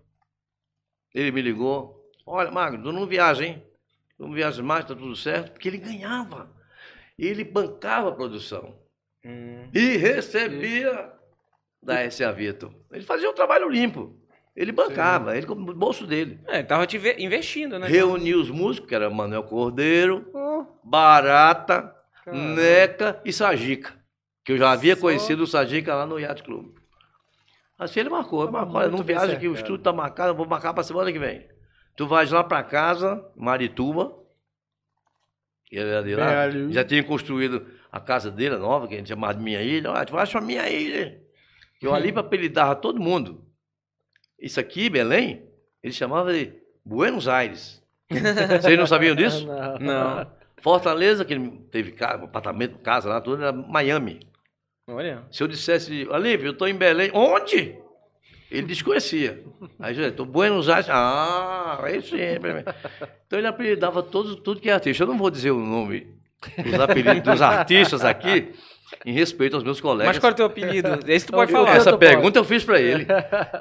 [1.15, 2.07] ele me ligou.
[2.25, 3.65] Olha, Magno, tu não viaja, hein?
[4.15, 5.53] Tu não viaja mais, tá tudo certo?
[5.53, 6.53] Porque ele ganhava.
[7.17, 8.79] Ele bancava a produção.
[9.25, 9.69] Hum.
[9.73, 11.11] E recebia
[11.81, 12.31] da S.A.
[12.31, 12.71] Vitor.
[12.91, 14.20] Ele fazia um trabalho limpo.
[14.55, 16.39] Ele bancava, ele com o bolso dele.
[16.47, 16.85] É, ele tava
[17.17, 17.87] investindo, né?
[17.87, 21.95] Reuniu os músicos, que era Manuel Cordeiro, Oh, Barata,
[22.25, 22.55] caramba.
[22.61, 23.93] Neca e Sajica.
[24.43, 26.75] Que eu já havia Só- conhecido o Sajica lá no Yacht Club.
[27.79, 28.91] Assim ele marcou, ele Tava marcou.
[28.91, 31.47] Não viaja que o estúdio tá marcado, eu vou marcar pra semana que vem.
[31.95, 34.13] Tu vais lá pra casa, Marituba,
[35.65, 36.73] que ele era de lá, ali.
[36.73, 39.91] já tinha construído a casa dele, a nova, que a gente chamava de Minha Ilha.
[39.91, 41.21] Olha, tu vais pra Minha Ilha.
[41.81, 43.45] Eu ali para apelidava todo mundo.
[44.41, 45.43] Isso aqui, Belém,
[45.83, 46.51] ele chamava de
[46.83, 47.81] Buenos Aires.
[48.09, 49.45] Vocês não sabiam disso?
[49.79, 49.79] Não.
[49.79, 50.41] Não.
[50.61, 54.19] Fortaleza, que ele teve casa, apartamento, casa lá, tudo, era Miami.
[54.87, 55.23] Olha.
[55.31, 57.75] Se eu dissesse, Alívio, eu estou em Belém, onde?
[58.51, 59.43] Ele desconhecia.
[59.79, 62.17] Aí eu estou Buenos Aires, ah, aí sim.
[63.25, 65.03] Então ele apelidava todos, tudo que é artista.
[65.03, 66.07] Eu não vou dizer o nome
[66.63, 68.53] dos apelidos dos artistas aqui,
[69.05, 70.07] em respeito aos meus colegas.
[70.15, 70.89] Mas qual é o teu apelido?
[71.07, 71.75] Esse tu pode falar.
[71.75, 71.99] essa- pode.
[71.99, 73.05] pergunta eu fiz para ele.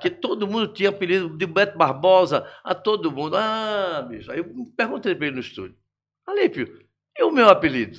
[0.00, 3.36] Que todo mundo tinha apelido de Beto Barbosa, a todo mundo.
[3.36, 4.30] Ah, bicho.
[4.30, 5.76] Aí eu perguntei para ele no estúdio.
[6.26, 6.78] Alípio,
[7.18, 7.98] e o meu apelido?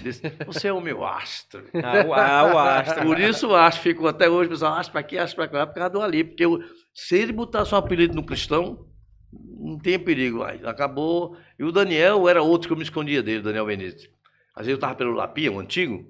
[0.00, 1.64] Disse, você é o meu astro.
[1.74, 3.02] Ah, o, ah, o astro.
[3.06, 5.74] Por isso o astro ficou até hoje, pessoal, astro para aqui, astro para cá, por
[5.74, 6.30] causa do Alípio.
[6.32, 6.60] Porque eu-
[6.92, 8.86] se ele botasse um apelido no cristão,
[9.32, 10.64] não tem perigo mais.
[10.64, 11.36] Acabou.
[11.58, 14.08] E o Daniel era outro que eu me escondia dele, o Daniel Benítez.
[14.54, 16.04] Às vezes eu estava pelo Lapia, o antigo,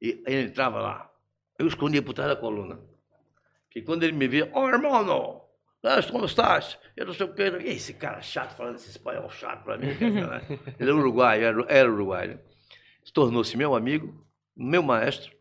[0.00, 1.10] e ele entrava lá.
[1.58, 2.78] Eu escondia por trás da coluna.
[3.70, 5.46] Que quando ele me via, oh, irmão,
[6.10, 6.78] como estás?
[6.96, 7.42] Eu não sei o que.
[7.42, 9.88] Esse cara chato, falando esse espanhol chato para mim.
[9.96, 10.42] cara.
[10.80, 12.40] Ele é uruguaio, era, era uruguaio.
[13.14, 14.26] Tornou-se meu amigo,
[14.56, 15.32] meu maestro.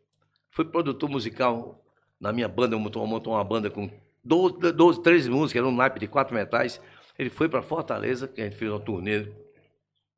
[0.52, 1.84] Foi produtor musical
[2.20, 3.90] na minha banda, montou, montou uma banda com
[4.24, 6.80] 12, 12 13 músicas, era um naipe de quatro metais.
[7.18, 9.28] Ele foi para Fortaleza, que a gente fez uma turnê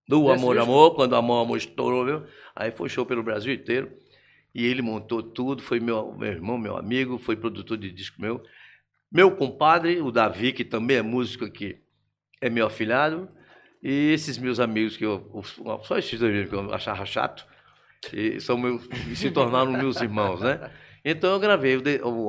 [0.08, 0.58] do Amor?
[0.58, 2.24] Amor, quando Amor Amor estourou, viu?
[2.56, 3.92] Aí foi show pelo Brasil inteiro.
[4.58, 8.42] E ele montou tudo, foi meu, meu irmão, meu amigo, foi produtor de disco meu.
[9.12, 11.78] Meu compadre, o Davi, que também é músico aqui,
[12.42, 13.30] é meu afilhado.
[13.84, 15.44] E esses meus amigos, que eu,
[15.84, 17.46] só esses dois mesmo que eu achava chato,
[18.12, 18.82] e são meus,
[19.14, 20.72] se tornaram meus irmãos, né?
[21.06, 21.78] Então eu gravei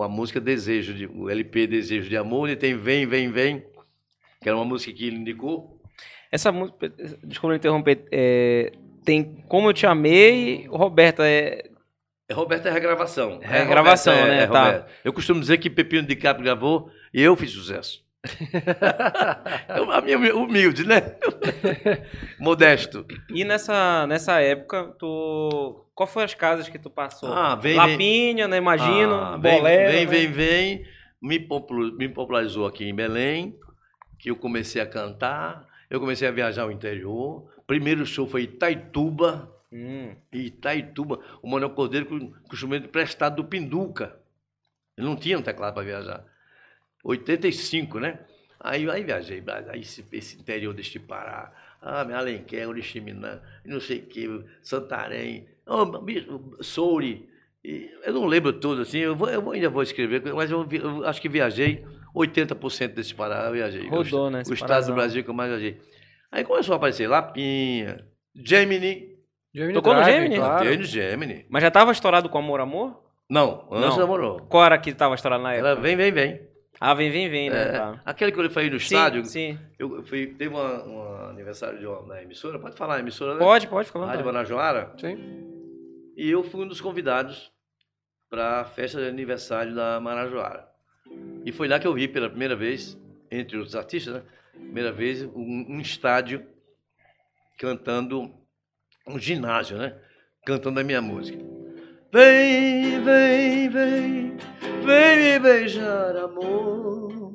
[0.05, 3.65] a música Desejo, de, o LP Desejo de Amor, e tem Vem, Vem, Vem,
[4.43, 5.81] que era uma música que ele indicou.
[6.31, 6.93] Essa música,
[7.25, 8.71] desculpa interromper, é,
[9.03, 11.71] tem Como Eu Te Amei, o Roberto é...
[12.29, 13.39] É Roberto é regravação.
[13.43, 14.47] É regravação, Roberto, né?
[14.47, 14.65] Tá.
[14.65, 14.91] Roberto.
[15.03, 18.05] Eu costumo dizer que Pepino de Capri gravou e eu fiz sucesso.
[19.77, 21.15] Eu- a minha humilde, né?
[22.39, 23.07] Modesto.
[23.31, 25.85] E nessa, nessa época, tu...
[25.95, 27.33] Qual foi as casas que tu passou?
[27.33, 27.91] Ah, vem, vem.
[27.93, 28.57] Lapinha, né?
[28.59, 29.93] Imagino, Ah, vem, Bolero.
[29.93, 30.11] Vem, né?
[30.13, 30.85] vem, vem.
[31.21, 33.59] Me, popul- me popularizou aqui em Belém,
[34.19, 35.67] que eu comecei a cantar.
[35.91, 37.47] Eu comecei a viajar ao interior.
[37.67, 39.51] Primeiro show foi Itaituba.
[39.73, 41.21] Hum, Em Itaituba.
[41.43, 44.19] O Manuel Cordeiro instrumento emprestado do Pinduca.
[44.97, 46.25] Ele não tinha um teclado para viajar.
[47.05, 48.19] 85, né?
[48.61, 54.01] Aí, aí viajei, aí esse, esse interior deste Pará, ah, Alenquer, Oriximiná, e não sei
[54.01, 57.29] o que, Santarém, oh, Souri,
[57.65, 61.07] e eu não lembro tudo assim, eu, vou, eu ainda vou escrever, mas eu, eu
[61.07, 63.89] acho que viajei, 80% desse Pará eu viajei.
[63.89, 65.81] Rodou, né, O, o estado do Brasil que eu mais viajei.
[66.33, 68.05] Aí começou a aparecer Lapinha,
[68.35, 69.18] Gemini,
[69.55, 70.37] Gemini Tocou no Drive, Gemini?
[70.37, 70.65] Claro.
[70.65, 71.47] Gemini, Gemini.
[71.49, 73.03] Mas já tava estourado com Amor Amor?
[73.29, 73.99] Não, antes Não.
[73.99, 74.41] namorou.
[74.43, 75.69] Qual era que tava estourado na época?
[75.69, 76.49] Ela vem, vem, vem.
[76.81, 77.63] Ah, vem, vem, vem, né?
[77.63, 78.01] É, Tá.
[78.05, 79.59] Aquele que eu falei no Sim, estádio, sim.
[79.79, 83.39] eu fui, teve uma aniversário de uma, na emissora, pode falar, emissora, né?
[83.41, 84.25] Pode, pode, à Rádio.
[84.25, 85.19] Manajoara, Sim.
[86.17, 87.51] e eu fui um dos convidados
[88.31, 90.69] para a festa de aniversário da Manajoara.
[91.45, 92.97] E foi lá que eu vi pela primeira vez,
[93.31, 94.23] entre os artistas, né?
[94.53, 96.47] Primeira vez, um, um estádio
[97.59, 98.33] cantando,
[99.09, 99.95] um ginásio, né?
[100.45, 101.39] Cantando a minha música.
[102.13, 104.37] Vem, vem, vem,
[104.85, 107.35] vem me beijar, amor.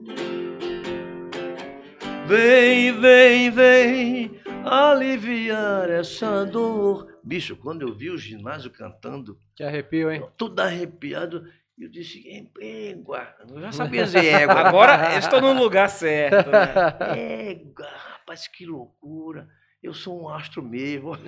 [2.26, 7.08] Vem, vem, vem aliviar essa dor.
[7.24, 10.26] Bicho, quando eu vi o ginásio cantando, Que arrepio, hein?
[10.38, 11.46] todo arrepiado,
[11.78, 12.24] eu disse,
[12.60, 13.28] égua.
[13.50, 14.56] Eu já sabia dizer égua.
[14.56, 16.72] Agora estão no lugar certo, né?
[17.52, 19.48] Égua, rapaz, que loucura.
[19.84, 21.18] Eu sou um astro mesmo.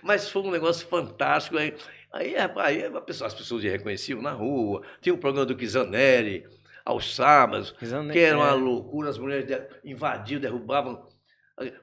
[0.00, 1.58] Mas foi um negócio fantástico.
[1.58, 1.74] Aí,
[2.12, 4.82] aí, aí pessoa- as pessoas me reconheciam na rua.
[5.00, 6.46] Tinha um programa do Kizanelli,
[6.84, 7.74] aos sábados,
[8.12, 8.52] que era uma é.
[8.52, 9.10] loucura.
[9.10, 11.04] As mulheres invadiam, derrubavam.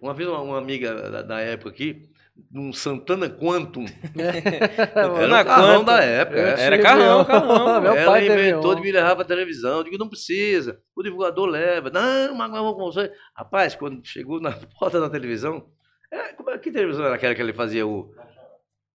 [0.02, 2.10] Uma vez uma, uma amiga da, da época aqui,
[2.52, 3.86] num Santana Quantum,
[4.18, 5.84] era Santana o carrão Quantum.
[5.86, 6.38] da época.
[6.40, 6.62] Eu é.
[6.66, 7.26] Era carrão, um.
[7.26, 7.82] carrão.
[7.82, 8.76] Meu Ela inventou um.
[8.76, 9.78] de me levar para televisão.
[9.78, 10.80] Eu digo, não precisa.
[10.96, 11.90] O divulgador leva.
[11.90, 13.12] Não, mas eu vou com você.
[13.36, 15.66] Rapaz, quando chegou na porta da televisão,
[16.12, 18.14] é, como é- que televisão era aquela que ele fazia o.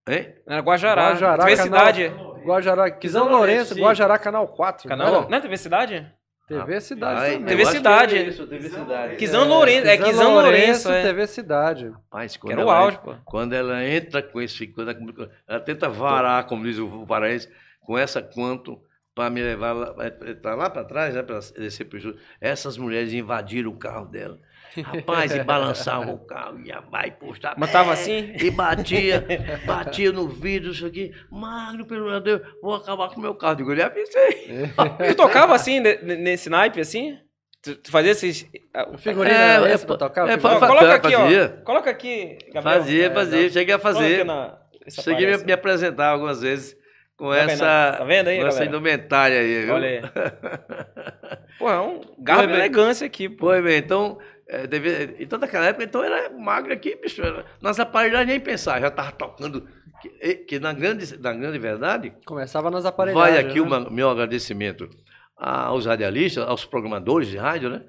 [0.09, 0.33] Hein?
[0.47, 1.09] Era Guajará.
[1.11, 2.11] Guajará, canal- cidade.
[2.45, 3.75] Guajará, Quizão Lourenço.
[3.75, 4.87] Guajará, Canal 4.
[4.87, 5.27] Canal, né?
[5.29, 6.09] não é TV Cidade?
[6.47, 7.45] TV Cidade Ai, também.
[7.45, 8.17] TV Cidade.
[8.17, 9.15] é Isso, TV Cidade.
[9.17, 11.03] Quizão Lourenço, é Quizão Lourenço, é.
[11.03, 11.89] TV Cidade.
[11.89, 13.15] Rapaz, Que quando era o auge, pô.
[13.25, 14.65] Quando ela entra com esse.
[14.67, 17.49] Quando ela, ela tenta varar, como diz o paraense,
[17.81, 18.81] com essa quanto
[19.13, 19.95] para me levar lá,
[20.41, 22.17] tá lá para trás, né, para descer Júlio.
[22.39, 24.39] Essas mulheres invadiram o carro dela.
[24.83, 27.55] Rapaz, e balançavam o carro, ia vai postar.
[27.57, 28.33] Mas tava assim?
[28.41, 29.25] E batia,
[29.65, 31.11] batia no vidro, isso aqui.
[31.31, 33.55] Magno, pelo amor de Deus, vou acabar com o meu carro.
[33.55, 34.71] Digo, eu lhe avisei.
[35.07, 37.17] Tu tocava assim, ne- ne- nesse naipe, assim?
[37.61, 38.45] Tu, tu fazia esses...
[38.73, 40.29] ah, Figurino É, era é, esse pra tocar?
[40.29, 41.57] é, Coloca aqui, fazia.
[41.59, 41.63] ó.
[41.65, 42.61] Coloca aqui, Gabriel.
[42.79, 43.49] Fazia, É, fazia, não.
[43.49, 44.25] cheguei a fazer.
[44.25, 44.57] na-
[44.89, 46.77] Cheguei a me, me apresentar algumas vezes
[47.17, 49.73] com essa, tá vendo aí, com essa indumentária aí, viu?
[49.73, 50.01] Olha aí.
[51.59, 53.47] Pô, é um garbo e elegância aqui, pô.
[53.47, 54.17] Pois bem, então,
[54.49, 57.21] é, deve- então naquela época, então era magro aqui, bicho.
[57.21, 59.67] Era, nas aparelhagens nem pensar, já estava tocando.
[60.01, 63.35] Que, que na, grande, na grande verdade, Começava nas aparelhagens.
[63.35, 63.77] vai aqui né?
[63.87, 64.87] o meu agradecimento
[65.35, 67.81] aos radialistas, aos programadores de rádio, né?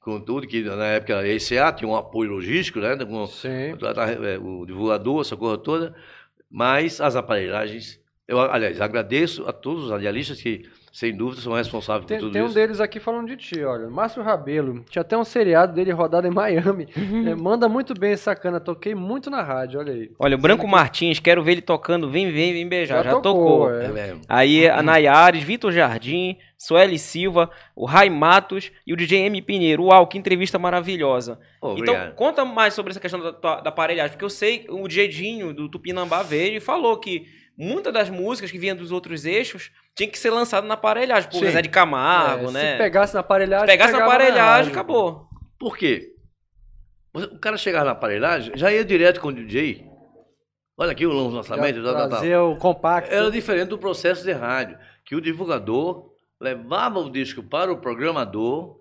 [0.00, 2.96] Com tudo, que na época a ECA tinha um apoio logístico, né?
[3.04, 3.76] Com, Sim.
[3.76, 5.94] da- é, o divulgador, essa coisa toda,
[6.50, 8.00] mas as aparelhagens.
[8.26, 10.68] Eu, aliás, agradeço a todos os radialistas que,
[10.98, 12.56] sem dúvida, são responsáveis por Tem, tudo tem um isso.
[12.56, 13.88] deles aqui falando de ti, olha.
[13.88, 14.84] Márcio Rabelo.
[14.90, 16.88] Tinha até um seriado dele rodado em Miami.
[17.24, 18.58] É, manda muito bem, sacana.
[18.58, 20.10] Toquei muito na rádio, olha aí.
[20.18, 22.10] Olha, o Branco Martins, quero ver ele tocando.
[22.10, 23.04] Vem, vem, vem beijar.
[23.04, 23.72] Já, tocou.
[23.72, 23.84] é.
[23.84, 24.22] É mesmo.
[24.28, 29.84] Aí a Nayares, Vitor Jardim, Sueli Silva, o Rai Matos e o DJ M Pinheiro.
[29.84, 31.38] Uau, que entrevista maravilhosa.
[31.58, 32.14] Então, obrigado.
[32.16, 33.30] conta mais sobre essa questão da,
[33.60, 38.08] da aparelhagem, porque eu sei, o Dedinho do Tupinambá veio e falou que muitas das
[38.08, 41.44] músicas que vinham dos outros eixos tinha que ser lançada na aparelhagem, por.
[41.44, 42.72] Zé de Camargo, É, né?
[42.72, 43.66] Se pegasse na aparelhagem.
[43.66, 44.70] Se pegasse na aparelhagem, rádio.
[44.72, 45.28] acabou.
[45.58, 46.14] Por quê?
[47.12, 49.84] O cara chegava na aparelhagem, já ia direto com o DJ.
[50.76, 52.08] Olha aqui o Já lançamento, tal, tal, tal.
[52.10, 53.12] Trazia o compacto.
[53.12, 58.78] Era diferente do processo de rádio, que o divulgador levava o disco para o programador,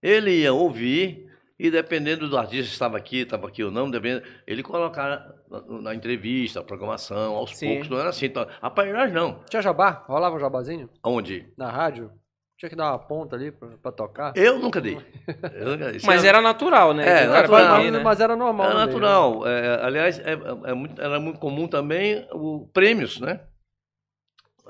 [0.00, 1.26] ele ia ouvir,
[1.62, 5.82] e dependendo do artista se estava aqui, estava aqui ou não, dependendo, ele colocava na,
[5.82, 7.68] na entrevista, a programação, aos Sim.
[7.68, 8.24] poucos, não era assim.
[8.24, 9.44] Então, aparelhagem não.
[9.44, 10.02] Tinha jabá?
[10.08, 11.52] Rolava um jabazinho Onde?
[11.58, 12.10] na rádio?
[12.56, 14.32] Tinha que dar uma ponta ali pra, pra tocar?
[14.36, 14.96] Eu nunca dei.
[15.54, 16.00] Eu nunca dei.
[16.02, 17.24] Mas era natural, né?
[17.24, 17.90] É, natural.
[17.90, 18.00] né?
[18.02, 18.66] mas era normal.
[18.66, 19.46] Era meio, natural.
[19.46, 20.32] É, aliás, é,
[20.64, 23.40] é muito- era muito comum também o prêmios, né?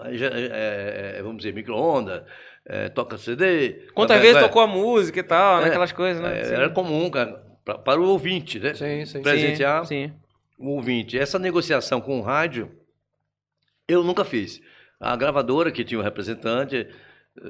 [0.05, 2.24] É, é, vamos dizer, micro-ondas,
[2.66, 3.88] é, toca CD.
[3.94, 5.64] Quantas vezes tocou a música e tal, né?
[5.64, 6.40] É, Aquelas coisas, né?
[6.40, 6.54] é, Sim.
[6.54, 8.74] Era comum, cara, pra- para o ouvinte, né?
[8.74, 9.22] Sim, sim.
[9.22, 10.12] presentear Sim.
[10.58, 11.18] o ouvinte.
[11.18, 12.70] Essa negociação com o rádio,
[13.88, 14.61] eu nunca fiz.
[14.98, 16.86] A gravadora, que tinha um representante,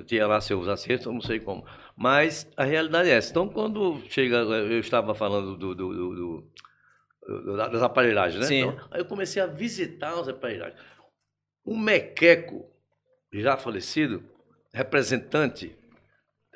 [0.06, 1.64] tinha lá seus acertos, eu não sei como.
[1.96, 3.30] Mas a realidade é essa.
[3.30, 6.50] Então, quando chega, eu estava falando do, do- do- do-
[7.28, 8.46] do- das aparelhagens, né?
[8.46, 8.60] Sim.
[8.68, 10.78] Então, aí eu comecei a visitar as aparelhagens.
[11.64, 12.64] O Mequeco,
[13.32, 14.22] já falecido,
[14.72, 15.76] representante,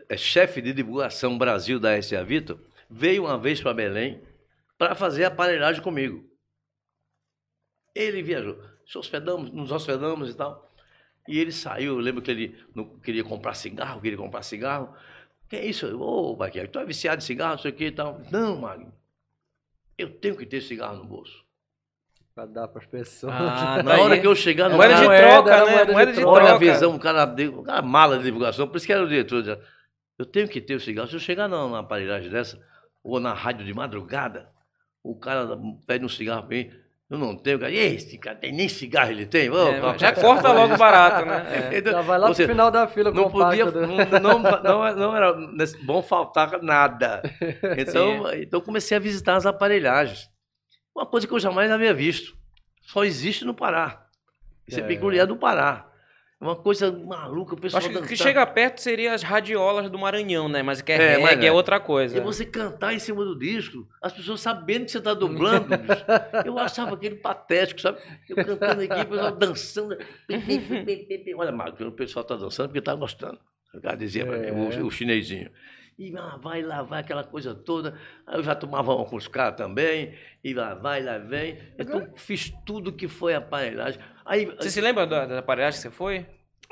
[0.08, 4.22] é chefe de divulgação Brasil da SA Vitor, veio uma vez para Belém
[4.78, 6.28] para fazer aparelhagem comigo.
[7.94, 8.60] Ele viajou.
[8.86, 10.70] Se hospedamos, nos hospedamos e tal.
[11.26, 14.94] E ele saiu, eu lembro que ele não queria comprar cigarro, queria comprar cigarro.
[15.48, 15.86] Que é isso?
[15.96, 18.20] Ô, Baqueiro, tu é viciado em cigarro, não sei o que e tal.
[18.30, 18.92] Não, Magno.
[19.96, 21.43] Eu tenho que ter cigarro no bolso.
[22.34, 23.32] Pra dar pras pessoas.
[23.32, 24.20] Ah, Na tá hora aí.
[24.20, 25.70] que eu chegar no Moeda de cara, Moeda, troca, era né?
[25.72, 26.30] moeda de Moeda de troca.
[26.32, 26.72] olha a troca.
[26.72, 29.38] visão, o cara, deu- o cara mala de divulgação, por isso que era o diretor.
[29.42, 29.60] dizia,
[30.18, 31.08] Eu tenho que ter o cigarro.
[31.08, 32.58] Se eu chegar na, na aparelhagem dessa,
[33.02, 34.48] ou na rádio de madrugada,
[35.02, 35.56] o cara
[35.86, 36.70] pede um cigarro pra mim,
[37.08, 37.70] eu não tenho, cara.
[37.70, 39.48] E esse cara tem nem cigarro ele tem?
[39.50, 41.70] Ô, É, já corta logo barato, né?
[41.72, 41.78] É.
[41.78, 43.86] Então, Já vai lá pro final da fila não podia, né?
[44.20, 45.32] não, não, não, não era
[45.84, 47.22] bom faltar nada.
[47.78, 50.28] Então, então comecei a visitar as aparelhagens.
[50.94, 52.36] Uma coisa que eu jamais havia visto.
[52.82, 54.06] Só existe no Pará.
[54.66, 54.86] Isso é, É.
[54.86, 55.90] peculiar do Pará.
[56.40, 58.26] É uma coisa maluca, o pessoal Acho que o que dançar.
[58.26, 60.62] chega perto seria as radiolas do Maranhão, né?
[60.62, 61.52] Mas que é, É, reggae é é.
[61.52, 62.18] outra coisa.
[62.18, 65.68] E você cantar em cima do disco, as pessoas sabendo que você está dublando.
[66.44, 67.98] Eu achava aquele patético, sabe?
[68.28, 69.96] Eu cantando aqui, o pessoal dançando.
[71.38, 73.38] Olha, Marcos, o pessoal está dançando porque está gostando.
[73.72, 74.52] O cara dizia para mim, É.
[74.82, 75.50] o, o chinesinho.
[75.98, 77.94] E lá vai, lá vai, aquela coisa toda.
[78.26, 80.14] Aí eu já tomava um com os caras também.
[80.42, 81.58] E lá vai, lá vem.
[81.78, 84.00] Então fiz tudo que foi aparelhagem.
[84.24, 86.26] Aí, Você se lembra da, da aparelhagem que você foi?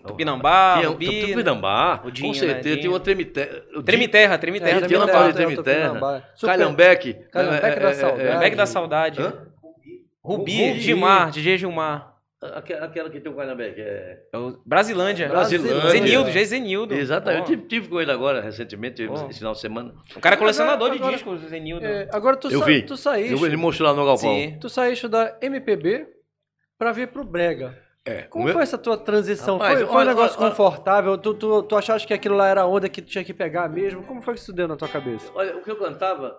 [0.06, 1.28] Tupinambá, tinha, Rubi, né?
[1.28, 2.80] Tupinambá, O Dinho, com né, certeza, Dinho.
[2.80, 3.46] tinha uma tremité.
[3.84, 6.24] Treme Terra, Treme É, tinha uma parada de Tremiterra.
[6.40, 7.14] Calhambeque.
[7.30, 8.38] Calhambeque da Saudade.
[8.38, 9.22] Back da Saudade.
[9.22, 10.80] Rubi, Rubi.
[10.80, 12.11] Gilmar, DJ Gilmar.
[12.54, 13.80] Aquela, aquela que tem o Calhambeque.
[13.80, 14.20] É...
[14.32, 15.28] É o Brasilândia.
[15.28, 15.90] Brasilândia.
[15.90, 16.94] Zenildo, DJ Zenildo.
[16.94, 17.42] Exatamente.
[17.42, 19.14] Ó, Tive, tive com ele agora, recentemente, Ó.
[19.28, 19.94] esse final de semana.
[20.16, 21.86] O cara é colecionador Agora- de discos, o Zenildo.
[21.86, 22.82] É, agora tu, Eu sa vi.
[22.82, 23.32] tu saíste.
[23.40, 24.28] Eu- ele mostrou lá no Galpão.
[24.34, 24.58] Sim.
[24.60, 26.08] Tu saíste da MPB
[26.76, 27.78] pra vir pro Brega.
[28.04, 28.22] É.
[28.22, 29.58] Como meu- foi essa tua transição?
[29.58, 30.50] Rapaz, foi, foi um negócio olha, olha.
[30.50, 31.16] confortável?
[31.18, 33.68] Tu, tu, tu achava que aquilo lá era a onda que tu tinha que pegar
[33.68, 34.02] mesmo?
[34.02, 35.30] Como foi que isso deu na tua cabeça?
[35.36, 36.36] Olha, o que eu cantava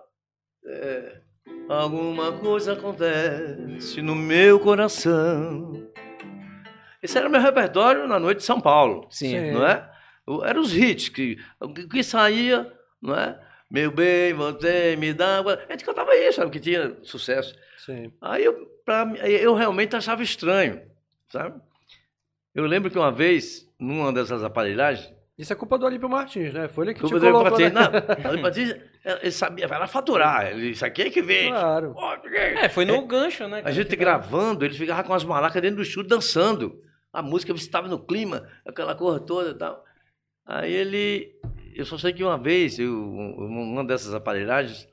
[0.66, 1.20] é.
[1.68, 5.88] Alguma coisa acontece no meu coração.
[7.02, 9.06] Esse era o meu repertório na noite de São Paulo.
[9.10, 9.50] Sim.
[9.52, 9.90] Não é?
[10.44, 11.36] Eram os hits que,
[11.74, 12.70] que- que saía,
[13.00, 13.38] não é?
[13.70, 15.40] Meu bem, você me dá.
[15.40, 16.50] A gente cantava isso, sabe?
[16.50, 17.54] Que tinha sucesso.
[17.78, 18.10] Sim.
[18.22, 20.80] Aí eu, pra eu realmente achava estranho,
[21.28, 21.60] sabe?
[22.54, 26.68] Eu lembro que uma vez, numa dessas aparelhagens, Isso é culpa do Olímpio Martins, né?
[26.68, 27.56] Foi ele que te eu falei colocou...
[27.56, 27.90] pra ti, na-
[28.22, 31.50] não, ele Patrícia, ele sabia, vai lá faturar, ele, isso aqui é que vende.
[31.50, 31.94] Claro.
[32.32, 33.62] É, foi no gancho, né?
[33.64, 36.80] A gente gravando, ele ficava com as malacas dentro do estúdio dançando.
[37.12, 39.84] A música estava no clima, aquela cor toda e tal.
[40.46, 41.34] Aí ele.
[41.74, 44.88] Eu só sei que uma vez, eu, uma dessas aparelhagens,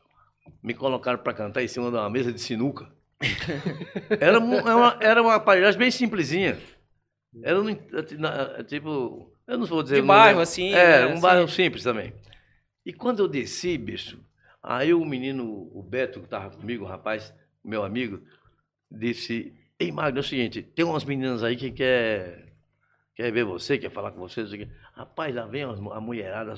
[0.61, 2.87] me colocaram para cantar em cima de uma mesa de sinuca.
[4.19, 6.57] Era, era uma, era uma aparelhagem bem simplesinha.
[7.43, 7.75] Era no-
[8.67, 9.31] tipo.
[9.47, 9.95] Eu não vou dizer.
[9.95, 12.13] De bairro, assim, É, né, um bairro simples também.
[12.85, 14.19] E quando eu desci, bicho,
[14.61, 18.21] aí o menino, o Beto, que estava comigo, o rapaz, meu amigo,
[18.89, 22.53] disse: Ei, Magno, é o seguinte, tem umas meninas aí que quer,
[23.15, 24.43] quer ver você, quer falar com você.
[24.45, 26.55] quê." Rapaz, lá vem as, a mulherada,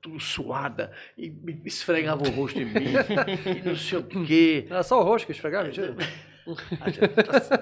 [0.00, 1.32] tudo suada, e
[1.64, 2.92] esfregava o rosto em mim,
[3.58, 4.66] e não sei o quê.
[4.68, 5.94] Era só o rosto que esfregava, mentira?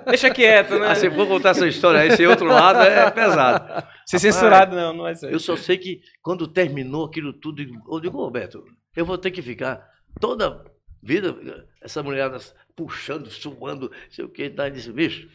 [0.07, 0.89] Deixa quieto, né?
[0.89, 3.87] Ah, se for contar essa história aí, esse outro lado é pesado.
[4.07, 5.33] Ser censurado não, não vai ser.
[5.33, 8.65] Eu só sei que quando terminou aquilo tudo, eu digo, Roberto,
[8.97, 9.87] eu vou ter que ficar
[10.19, 10.65] toda
[11.03, 11.37] vida,
[11.81, 12.39] essa mulherada
[12.75, 15.29] puxando, suando, sei o que, tá, disse, bicho,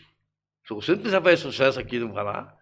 [0.67, 2.55] se você não quiser fazer sucesso aqui, não vai lá.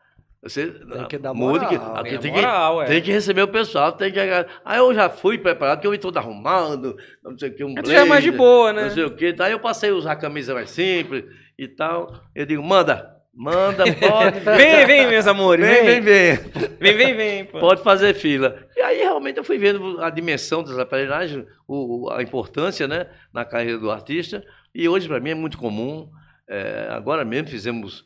[0.43, 1.95] Você Tem que dar muda que- moral.
[1.97, 2.85] aqui Tem moral, que, é.
[2.87, 4.19] tem que receber o pessoal, tem que.
[4.19, 7.73] Aí eu já fui preparado, porque eu ia todo arrumado, não sei o que, um
[7.75, 8.83] Tu já é mais de blazer, boa, né?
[8.83, 9.31] Não sei o que.
[9.31, 11.23] Daí eu passei a usar a camisa mais simples
[11.57, 12.13] e tal.
[12.35, 14.39] Eu digo, manda, manda, pode.
[14.41, 15.65] Vem, vem, meus amores.
[15.65, 16.35] vem, vem, vem.
[16.77, 17.45] Vem, vem, vem.
[17.45, 17.59] pô.
[17.61, 18.67] Pode fazer fila.
[18.75, 23.45] E aí realmente eu fui vendo a dimensão das aparelhagens, o- a importância né, na
[23.45, 24.43] carreira do artista.
[24.75, 26.09] E hoje para mim é muito comum.
[26.49, 28.03] É, agora mesmo fizemos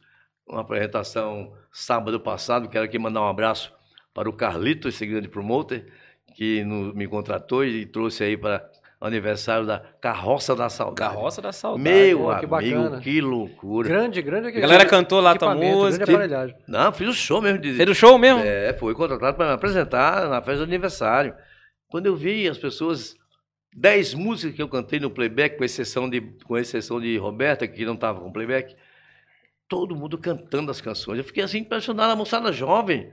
[0.47, 2.69] uma apresentação sábado passado.
[2.69, 3.73] Quero aqui mandar um abraço
[4.13, 5.85] para o Carlito, esse grande promoter,
[6.35, 8.67] que no- me contratou e trouxe aí para
[8.99, 11.13] o aniversário da Carroça da Saudade.
[11.13, 11.83] Carroça da saudade.
[11.83, 12.99] Meu pô, que amigo, bacana.
[13.01, 13.87] que loucura.
[13.87, 14.47] Grande, grande.
[14.47, 16.05] A galera cantou lá tua música.
[16.05, 16.55] Grande.
[16.67, 18.41] Não, fiz o show mesmo de, Fez o show mesmo?
[18.43, 21.35] É, foi contratado para me apresentar na festa do aniversário.
[21.87, 23.15] Quando eu vi as pessoas,
[23.75, 27.85] dez músicas que eu cantei no playback, com exceção de, com exceção de Roberta, que
[27.85, 28.75] não estava com playback,
[29.67, 31.17] todo mundo cantando as canções.
[31.17, 33.11] Eu fiquei assim impressionado, a moçada jovem.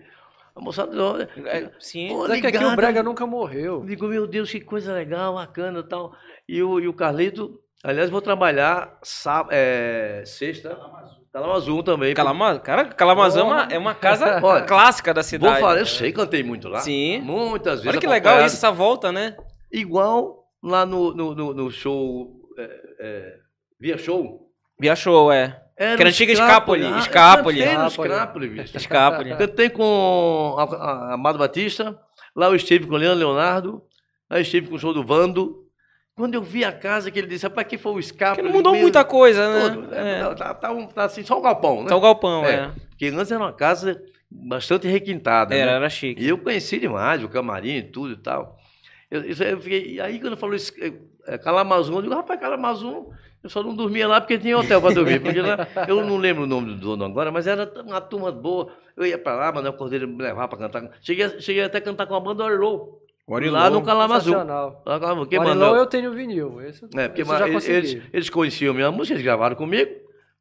[0.54, 1.26] A moçada jovem.
[1.46, 2.08] É, sim.
[2.08, 2.76] Pô, Até que aqui o.
[2.76, 3.80] Brega nunca morreu.
[3.80, 6.12] Eu digo, meu Deus, que coisa legal, bacana e tal.
[6.48, 10.78] E o, e o Carlito, aliás, vou trabalhar sá- é, sexta.
[11.32, 12.14] Calamazul também.
[12.14, 13.74] Calamazão, cara, Calamazão é uma, Porra.
[13.74, 15.60] é uma casa Olha, clássica da Vou cidade.
[15.60, 16.78] falar, eu sei, cantei muito lá.
[16.78, 17.20] Sim.
[17.22, 17.88] Muitas vezes.
[17.88, 19.36] Olha que legal isso, essa volta, né?
[19.72, 23.34] Igual lá no, no, no- no show é, é,
[23.80, 24.48] Via Show.
[24.78, 25.60] Via show, é.
[25.76, 26.32] Era Que era o antiga.
[26.32, 26.86] Escapoli, Ah.
[26.86, 27.60] Eu no Escapoli.
[27.90, 28.76] Scrapoli, bicho.
[28.76, 29.36] Escapoli.
[29.36, 31.98] Cantei com a, a- Amado Batista.
[32.34, 33.82] Lá eu estive com o Leandro Leonardo.
[34.30, 35.62] Lá eu estive com o show do Vando.
[36.16, 38.46] Quando eu vi a casa que ele disse, rapaz, que foi o Que Scapoli.
[38.46, 40.00] não mudou mesmo, muita coisa, todo, né?
[40.02, 40.18] né?
[40.20, 40.22] É.
[40.22, 41.88] Tá, tá- tá tá assim, só um galpão, né?
[41.88, 42.54] Só o galpão, É.
[42.54, 42.70] é.
[42.90, 44.00] Porque antes era uma casa
[44.30, 45.54] bastante requintada.
[45.56, 45.76] Era, né?
[45.78, 46.22] era chique.
[46.22, 48.56] E eu conheci demais o camarim e tudo e tal.
[49.10, 50.72] Eu, aí eu fiquei, e aí quando falou isso,
[51.26, 53.06] é, Calamazum, eu digo, rapaz, Calamazum,
[53.44, 55.20] eu só não dormia lá porque tinha hotel para dormir.
[55.20, 58.68] Porque lá, eu não lembro o nome do dono agora, mas era uma turma boa.
[58.96, 60.90] Eu ia para lá, Manuel Cordeiro me levava para cantar.
[61.00, 63.00] Cheguei, cheguei até a cantar com a banda Orilô.
[63.50, 63.84] Lá no.
[64.24, 64.82] Sensacional.
[64.84, 64.98] Lá,
[65.38, 66.60] Marilão Manuel, eu tenho vinil.
[66.62, 67.76] Esse, é, porque esse eu já eles, consegui.
[67.76, 69.90] eles, eles conheciam a minha música, eles gravaram comigo.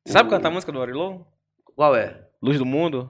[0.06, 1.22] Sabe O- cantar a música do Arilon?
[1.76, 2.26] Qual é?
[2.42, 3.10] Luz do Mundo?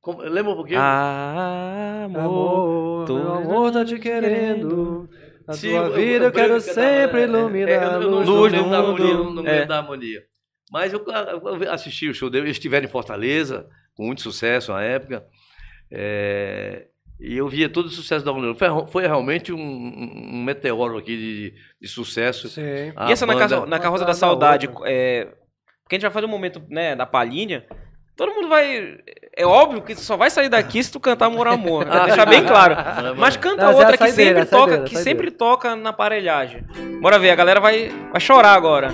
[0.00, 0.80] Como, lembra um pouquinho?
[0.80, 2.20] Ah, amor.
[2.20, 5.08] Amor, tô- meu amor tá te querendo.
[5.52, 8.58] A Sim, tua vida eu quero sempre iluminar É, a eu não- luz Luz do
[8.58, 9.02] do lembro da mundo.
[9.02, 9.52] harmonia, não É.
[9.52, 10.22] lembro da harmonia.
[10.70, 14.82] Mas eu, eu assisti o show dele, eles estiveram em Fortaleza, com muito sucesso na
[14.82, 15.24] época.
[15.90, 16.86] É,
[17.20, 18.54] e eu via todo o sucesso da harmonia.
[18.54, 22.48] Foi, foi realmente um, um- meteoro aqui de, de sucesso.
[22.48, 22.92] Sim.
[22.96, 25.26] A E essa na, banda- na Carroça da atrás da Saudade, é,
[25.82, 27.64] porque a gente vai fazer um momento né, da palhinha,
[28.16, 28.98] todo mundo vai...
[29.36, 32.26] É óbvio que só vai sair daqui se tu cantar Amor Amor, pra Ah, deixar
[32.26, 32.76] bem claro.
[33.16, 35.02] Mas canta Mas é a outra que saideira, sempre toca, que saideira.
[35.02, 36.64] sempre toca na aparelhagem.
[37.00, 38.92] Bora ver, a galera vai, vai chorar agora.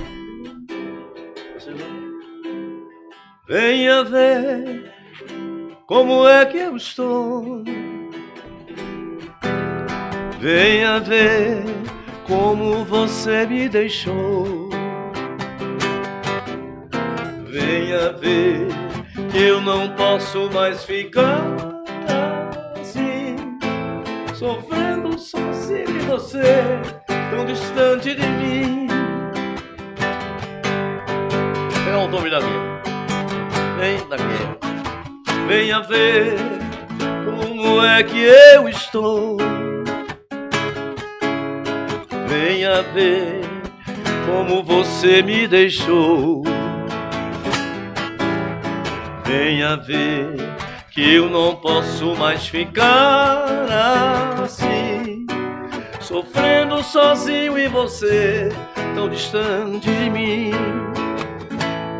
[3.48, 4.92] Venha ver
[5.86, 7.64] como é que eu estou.
[10.38, 11.62] Venha ver
[12.26, 14.68] como você me deixou.
[17.50, 18.68] Venha ver
[19.34, 21.44] Eu não posso mais ficar
[22.80, 23.36] assim,
[24.34, 26.64] sofrendo sozinho e você
[27.06, 28.88] tão distante de mim.
[31.84, 32.82] Pegar um nome da guerra.
[33.78, 34.58] Vem da guerra.
[35.46, 36.36] Venha ver
[37.24, 39.36] como é que eu estou.
[42.28, 43.40] Venha ver
[44.26, 46.42] como você me deixou.
[49.28, 50.36] Venha ver
[50.90, 53.44] que eu não posso mais ficar
[54.42, 55.26] assim,
[56.00, 58.48] sofrendo sozinho e você
[58.94, 60.50] tão distante de mim.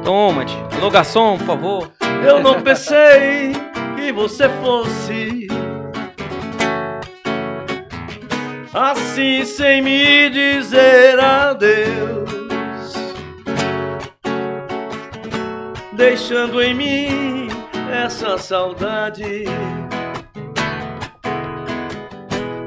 [0.02, 0.56] Toma, tio.
[0.78, 1.92] Alô, garçom, por favor.
[2.26, 3.52] Eu não pensei
[3.94, 5.48] que você fosse
[8.72, 12.30] assim sem me dizer adeus,
[15.98, 17.48] deixando em mim
[17.92, 19.44] essa saudade,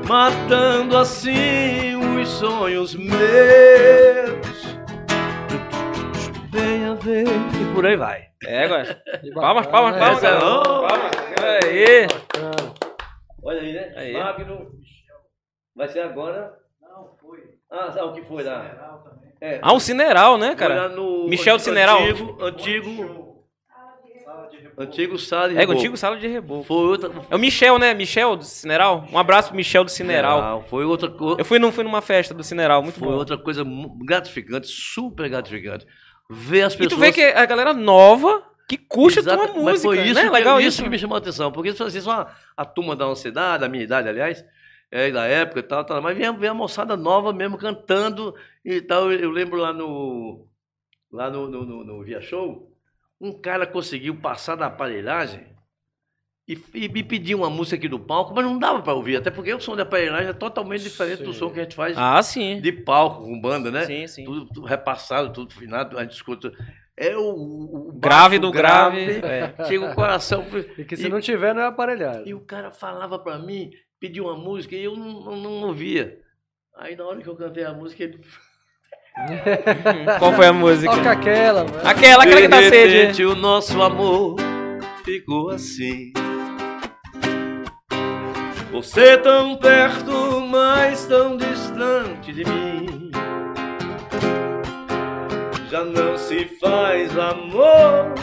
[0.05, 3.21] matando assim os sonhos meus.
[6.51, 8.27] Venha ver e por aí vai.
[8.45, 9.01] É, agora.
[9.33, 10.45] Palmas, palmas, palmas, galera.
[10.45, 10.63] não.
[10.63, 11.11] Palmas.
[11.63, 12.07] Aí.
[13.41, 13.93] Olha aí, né?
[13.95, 14.13] Aí.
[14.13, 14.71] Magno.
[15.73, 16.53] Vai ser agora?
[16.81, 17.39] Não, foi.
[17.71, 19.01] Ah, sabe o que foi lá?
[19.41, 20.87] É, Ah, um cineral, né, cara?
[20.89, 21.99] no Michel do Cineral.
[22.03, 23.45] Antigo, antigo,
[24.77, 25.75] antigo sala de É, reboco.
[25.77, 26.63] contigo sala de reboco.
[26.63, 27.11] Foi outra.
[27.29, 27.93] É o Michel, né?
[27.93, 29.05] Michel do Cineral.
[29.11, 30.63] Um abraço pro Michel do Cineral.
[30.69, 31.41] Foi outra coisa.
[31.41, 33.63] Eu fui, num, fui numa festa do Cineral, muito Foi outra coisa
[34.05, 35.85] gratificante, super gratificante.
[36.29, 36.93] Ver as E pessoas.
[36.93, 39.63] tu vê que a galera nova que curte a tua Exato, música.
[39.71, 40.23] Mas foi isso, né?
[40.23, 40.83] que, Legal isso isso.
[40.83, 41.51] que me chamou a atenção.
[41.51, 44.45] Porque assim, só a turma da nossa idade, da minha idade, aliás,
[44.89, 48.33] é, da época e tal, tal, mas vem, vem a moçada nova mesmo cantando
[48.63, 49.11] e tal.
[49.11, 50.47] Eu, lembro lá no.
[51.11, 52.71] Lá no, no, no, no Via Show,
[53.19, 55.45] um cara conseguiu passar da aparelhagem
[56.47, 59.29] e, e me pediu uma música aqui do palco, mas não dava para ouvir, até
[59.29, 61.39] porque o som de aparelhagem é totalmente diferente do Sim.
[61.39, 62.59] som que a gente faz Ah, sim.
[62.59, 63.85] de palco com banda, né?
[63.85, 64.25] Sim, sim.
[64.25, 66.51] Tudo, tudo repassado, tudo finado, a gente escuta.
[66.97, 69.21] É o, o Grave do grave.
[69.23, 69.55] É.
[69.65, 70.45] Chega o coração.
[70.77, 72.27] E que se não tiver, não é aparelhado.
[72.27, 76.19] E o cara falava pra mim, pedia uma música e eu não, não, não ouvia.
[76.75, 78.19] Aí na hora que eu cantei a música, ele.
[80.19, 80.95] Qual foi a música?
[80.95, 81.77] Toca aquela, mano.
[81.83, 82.93] Aquela, aquela que dá de sede.
[82.93, 84.35] repente o nosso amor
[85.03, 86.13] ficou assim.
[88.71, 93.11] Você tão perto, mas tão distante de mim.
[95.69, 98.13] Já não se faz amor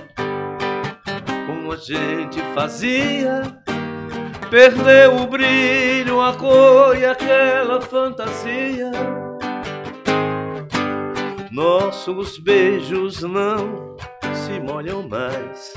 [1.47, 3.43] como a gente fazia.
[4.51, 8.91] Perdeu o brilho, a cor e aquela fantasia.
[11.59, 13.97] Nossos beijos não
[14.33, 15.75] se molham mais.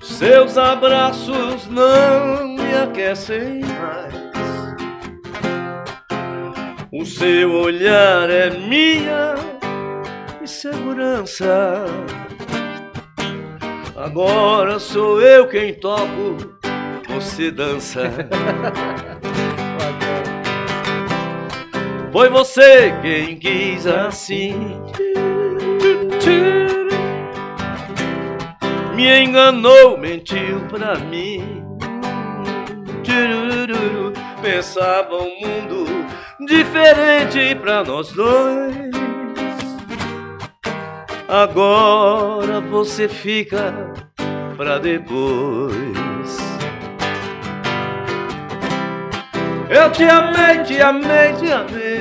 [0.00, 4.14] Seus abraços não me aquecem mais.
[6.92, 9.34] O seu olhar é minha
[10.40, 11.84] insegurança.
[13.96, 16.36] Agora sou eu quem toco,
[17.08, 18.02] você dança.
[22.12, 24.82] Foi você quem quis assim.
[28.94, 31.64] Me enganou, mentiu pra mim.
[34.42, 35.86] Pensava um mundo
[36.46, 38.92] diferente pra nós dois.
[41.26, 43.72] Agora você fica
[44.56, 45.72] pra depois.
[49.70, 51.91] Eu te amei, te amei, te amei.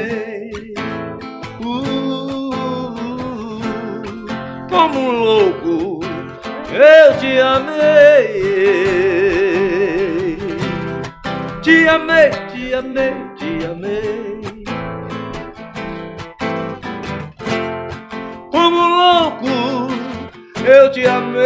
[4.72, 6.00] Como um louco,
[6.72, 8.38] eu te amei.
[11.62, 14.64] Te amei, te amei, te amei.
[18.50, 19.48] Como um louco,
[20.66, 21.42] eu te amei.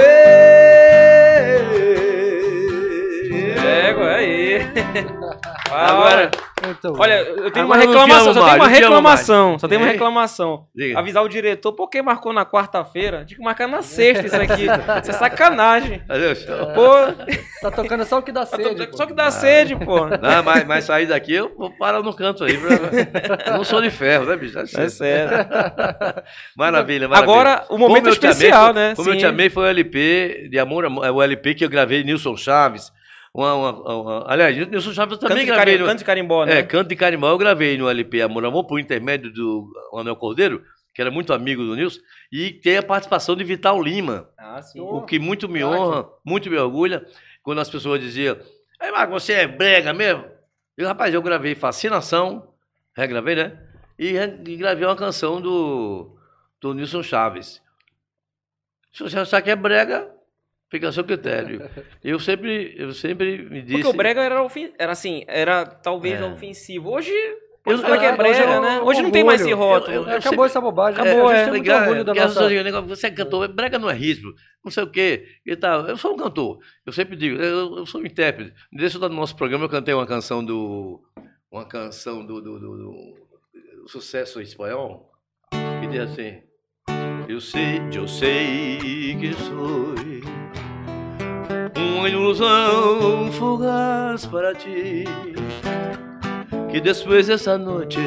[3.87, 4.59] Égua, aí.
[5.71, 6.29] Agora,
[6.69, 9.91] Então, Olha, eu tenho uma reclamação, só tenho uma reclamação, só tem uma Hein?
[9.93, 10.65] reclamação.
[10.95, 13.23] Avisar o diretor, por que marcou na quarta-feira?
[13.25, 14.63] Tinha que marcar na sexta isso aqui.
[15.01, 16.01] Isso é sacanagem.
[16.09, 16.45] Adeus.
[16.73, 17.25] Pô,
[17.61, 18.87] tá tocando só o que dá só sede.
[18.87, 19.07] pô.
[19.07, 20.07] que dá sede, pô.
[20.07, 22.57] Não, mas, mas sair daqui eu vou parar no canto aí.
[22.57, 24.57] pra- Eu não sou de ferro, né, bicho?
[24.59, 25.37] É sério.
[26.55, 27.33] Maravilha, maravilha.
[27.33, 28.93] Agora, o momento especial, né?
[28.95, 31.69] Como eu te amei foi o LP de Amor, Amor- é o LP que eu
[31.69, 32.91] gravei Nilson Chaves.
[33.37, 35.65] Uma, uma- uma- aliás, Nilson Chaves Canto também de, gravei.
[35.73, 35.77] cari...
[35.77, 36.59] no- Canto de carimbó, né?
[36.59, 40.63] É, Canto de Carimbó eu gravei no LP Amor Amor por intermédio do Anel Cordeiro.
[40.93, 41.99] que era muito amigo do Nilson,
[42.31, 44.79] e tem a participação de Vital Lima, Ah, sim.
[44.79, 47.05] o que muito me honra, muito me orgulha,
[47.43, 48.37] quando as pessoas diziam,
[48.81, 50.23] Ei, Marco, você é brega mesmo?
[50.77, 52.47] Eu, rapaz, eu gravei Fascinação,
[52.95, 53.59] regravei, né?
[53.99, 56.17] E, e gravei uma canção do,
[56.61, 57.61] do Nilson Chaves.
[58.93, 60.09] Se você achar que é brega,
[60.69, 61.61] fica a seu critério.
[62.03, 63.73] Eu sempre, eu sempre me disse...
[63.81, 66.23] Porque o brega era, ofen- era assim, era talvez É.
[66.25, 66.89] ofensivo.
[66.91, 67.11] Hoje,
[67.65, 68.81] Eu- falar que é eu- brega, hoje é né?
[68.81, 69.93] Hoje não tem mais esse rótulo.
[69.95, 70.99] Eu- eu- É, acabou essa bobagem.
[71.01, 71.43] Acabou, a gente é.
[71.43, 72.27] tem muito Legal, orgulho da nossa...
[72.27, 75.55] pessoas dizem, "Negócio, você é cantor, brega não é ritmo, não sei o quê e
[75.55, 75.87] tal.
[75.87, 76.59] Eu sou um cantor.
[76.85, 78.53] Eu sempre digo, eu, eu sou um intérprete.
[78.71, 81.01] Nesse do nosso programa eu cantei uma canção do.
[81.51, 83.27] Uma canção do, do, do- do-
[83.83, 85.09] do sucesso espanhol,
[85.79, 86.41] que diz assim.
[87.27, 89.95] Eu sei, eu sei que sou
[91.75, 95.03] uma ilusão fugaz para ti,
[96.71, 97.99] que depois dessa noite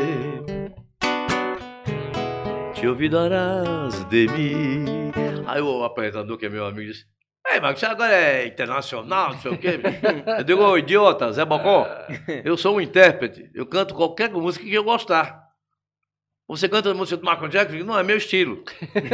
[2.75, 4.85] te ouvidarás de mim.
[5.47, 7.07] Aí o apresentador, que é meu amigo, disse:
[7.51, 9.81] Ei, mas você agora é internacional, não sei o quê.
[10.39, 11.87] Eu digo, ô idiota, Zé Bocó,
[12.45, 15.48] eu sou um intérprete, eu canto qualquer música que eu gostar.
[16.49, 17.85] Você canta a música do Michael Jackson?
[17.85, 18.63] Não é meu estilo.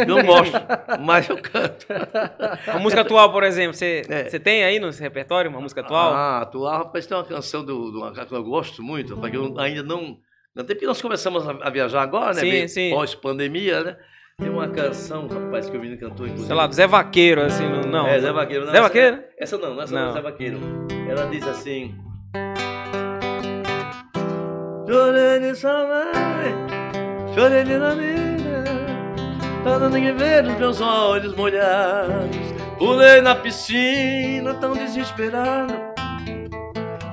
[0.06, 0.54] Não gosto,
[1.04, 1.84] mas eu canto.
[2.72, 4.24] A música atual, por exemplo, você, É.
[4.30, 6.12] você tem aí no repertório uma música atual?
[6.14, 9.52] Ah, atual, rapaz, tem uma canção do, do que eu gosto muito, rapaz, que eu
[9.58, 10.16] ainda não.
[10.56, 12.40] Até porque nós começamos a, viajar agora, né?
[12.40, 12.90] Sim, sim.
[12.90, 13.96] Pós-pandemia, né?
[14.38, 16.46] Tem uma canção, rapaz, que o menino cantou, inclusive.
[16.46, 18.06] Sei lá, do Zé Vaqueiro, assim, não.
[18.06, 18.64] É, Zé Vaqueiro.
[18.64, 19.22] Não, Zé essa- Vaqueiro?
[19.36, 20.10] Essa não, essa não, Não.
[20.10, 20.58] é Zé Vaqueiro.
[21.08, 21.96] Ela diz assim.
[24.86, 26.54] Chorei de saudade,
[27.34, 28.64] chorei de vida,
[29.64, 32.36] tanto ninguém ver os meus olhos molhados.
[32.78, 35.72] Pulei na piscina tão desesperado,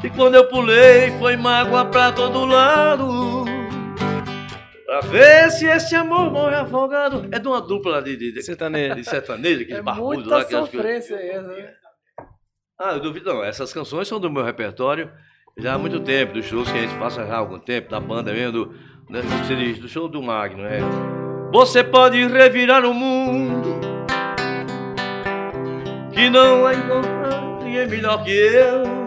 [0.02, 3.46] que quando eu pulei foi mágoa pra todo lado.
[4.86, 7.26] Pra ver se esse amor morre afogado.
[7.32, 8.96] É de uma dupla de, de, de, Sertanejo.
[8.96, 10.44] de sertanejo, aqueles É barbudos muita lá.
[10.46, 11.70] que- sofrência essa, né?
[12.78, 13.42] ah, eu duvido não.
[13.44, 15.10] Essas canções são do meu repertório
[15.58, 18.00] já há muito tempo, dos shows que a gente faz já há algum tempo, da
[18.02, 18.76] banda mesmo, do,
[19.12, 20.66] né, você diz, do show do Magno.
[20.66, 20.80] É.
[21.52, 23.82] Você pode revirar o mundo,
[26.14, 29.02] que não vai encontrar ninguém melhor que eu.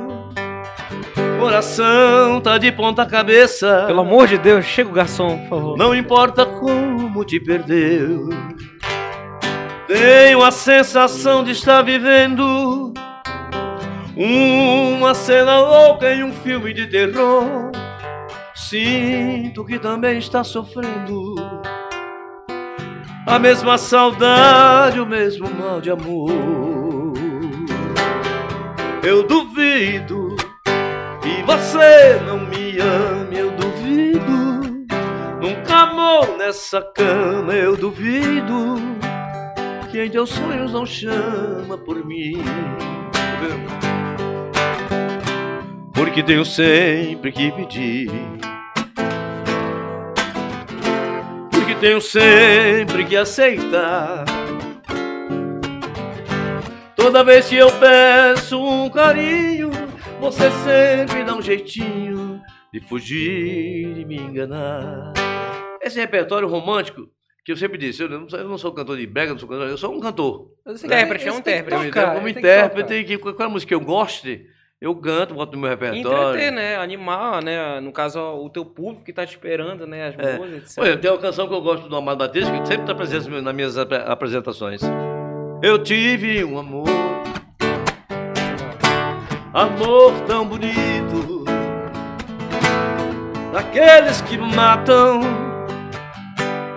[1.41, 3.85] Coração tá de ponta cabeça.
[3.87, 5.79] Pelo amor de Deus, chega o garçom, por favor.
[5.79, 8.29] Não importa como te perdeu.
[9.87, 12.93] Tenho a sensação de estar vivendo
[14.17, 17.84] uma cena louca em um filme de terror.
[18.69, 21.35] Sinto que também está sofrendo
[23.27, 26.33] a mesma saudade, o mesmo mal de amor.
[29.03, 30.35] Eu duvido
[31.21, 34.87] que você não me ame, eu duvido.
[35.43, 38.77] Nunca amou nessa cama, eu duvido.
[39.91, 42.43] Que em teus sonhos não chama por mim.
[45.95, 48.11] Porque tenho sempre que pedir.
[51.51, 54.25] Porque tenho sempre que aceitar.
[56.97, 59.71] Toda vez que eu peço um carinho,
[60.21, 62.41] você sempre dá um jeitinho
[62.73, 65.13] de fugir e me enganar.
[65.83, 67.09] Esse repertório romântico
[67.45, 69.47] que eu sempre disse, eu não, sou- eu não sou cantor de brega, não sou
[69.49, 70.49] cantor, eu sou um cantor.
[70.65, 71.85] Mas você Intérprete, tem- é um intérprete.
[71.89, 73.05] tocar, Como tem que intérprete, tocar.
[73.05, 74.47] que qualquer música que eu goste,
[74.85, 76.29] eu canto, boto no meu repertório.
[76.31, 76.77] Entreter, né?
[76.77, 77.81] Animar, né?
[77.81, 80.09] No caso, o teu público que tá te esperando, né?
[80.09, 80.37] As É.
[80.39, 80.77] músicas.
[80.79, 83.55] Olha, tem uma canção que eu gosto do Amado Batista, que sempre está presente nas
[83.55, 84.83] minhas apre- apresentações.
[85.63, 86.87] Eu tive um amor,
[89.53, 91.45] amor tão bonito,
[93.53, 95.21] daqueles que matam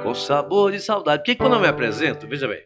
[0.04, 1.24] com sabor de saudade.
[1.24, 2.62] Porque quando eu me apresento, veja bem,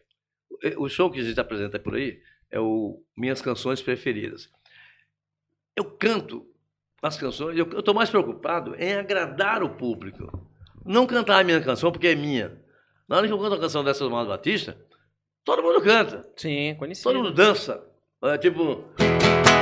[0.77, 2.19] o show que a gente apresenta por aí
[2.51, 4.49] é o Minhas Canções Preferidas.
[5.75, 6.45] Eu canto
[7.01, 10.29] as canções, eu estou mais preocupado em agradar o público.
[10.85, 12.59] Não cantar a minha canção porque é minha.
[13.07, 14.77] Na hora que eu canto a canção dessa do Amado Batista,
[15.43, 17.03] todo mundo canta, Sim, conhecido.
[17.11, 17.83] todo mundo dança.
[18.23, 18.83] É tipo,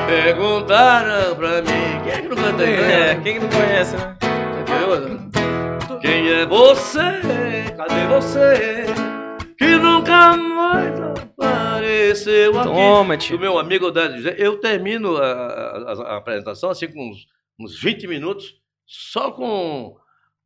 [0.05, 2.73] perguntaram pra mim, quem é que não canta aí?
[2.73, 4.17] É, quem que não conhece, né?
[4.61, 5.99] Entendeu?
[6.01, 7.21] Quem é você?
[7.77, 8.85] Cadê você?
[9.57, 10.99] Que nunca mais
[11.39, 12.69] apareceu aqui.
[12.69, 13.39] Toma, Do tio.
[13.39, 14.35] meu amigo Odélio José.
[14.37, 17.27] Eu termino a, a- a- apresentação assim com uns,
[17.59, 19.95] uns 20 minutos, só com,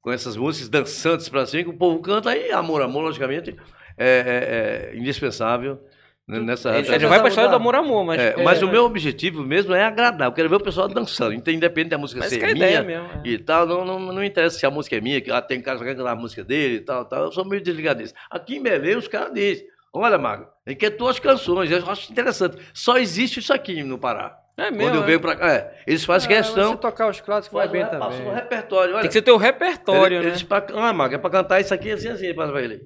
[0.01, 3.55] com essas músicas dançantes pra cima, que o povo canta aí, amor, amor, logicamente,
[3.97, 5.79] é, é- é indispensável.
[6.27, 8.19] né, nessa A gente vai pra história do amor amor, mas.
[8.19, 10.27] É, mas o meu objetivo mesmo é agradar.
[10.27, 11.33] Eu quero ver o pessoal dançando.
[11.33, 13.07] Então, independente da música Mas ser é minha mesmo.
[13.07, 13.21] é.
[13.25, 15.77] e tal, não, não, não interessa se a música é minha, que ah, tem cara
[15.77, 17.25] que quer cantar a música dele e tal, tal.
[17.25, 18.13] Eu sou meio desligado disso.
[18.31, 21.69] Aqui em Belém, os caras dizem: Olha, Mago, ele quer tuas canções.
[21.69, 22.57] Eu acho interessante.
[22.73, 24.39] Só existe isso aqui no Pará.
[24.55, 24.95] É Quando mesmo.
[24.97, 25.05] eu é.
[25.05, 26.73] venho pra cá, é, eles fazem mas questão.
[26.73, 28.27] Se tocar os clássicos vai bem também.
[28.27, 28.93] um repertório.
[28.93, 30.29] Olha, Tem que ser teu repertório, ele, né?
[30.29, 32.79] eles pra, ah, Mago, é pra cantar isso aqui assim, assim, passa pra ele.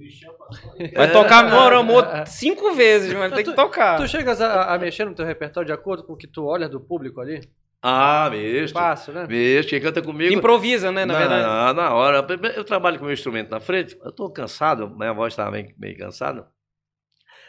[0.95, 3.97] Vai tocar amor amor cinco vezes, mas tem que tocar.
[3.97, 6.69] Tu chegas a, a mexer no teu repertório de acordo com o que tu olha
[6.69, 7.41] do público ali?
[7.81, 8.79] Ah, mesmo.
[8.79, 9.27] Fácil, né?
[9.27, 10.33] Mesmo, quem canta comigo.
[10.33, 11.05] Improvisa, né?
[11.05, 11.43] Na verdade.
[11.43, 12.25] Na, na hora.
[12.55, 13.97] Eu trabalho com o meu instrumento na frente.
[14.01, 16.47] Eu estou cansado, minha voz está meio, meio cansada.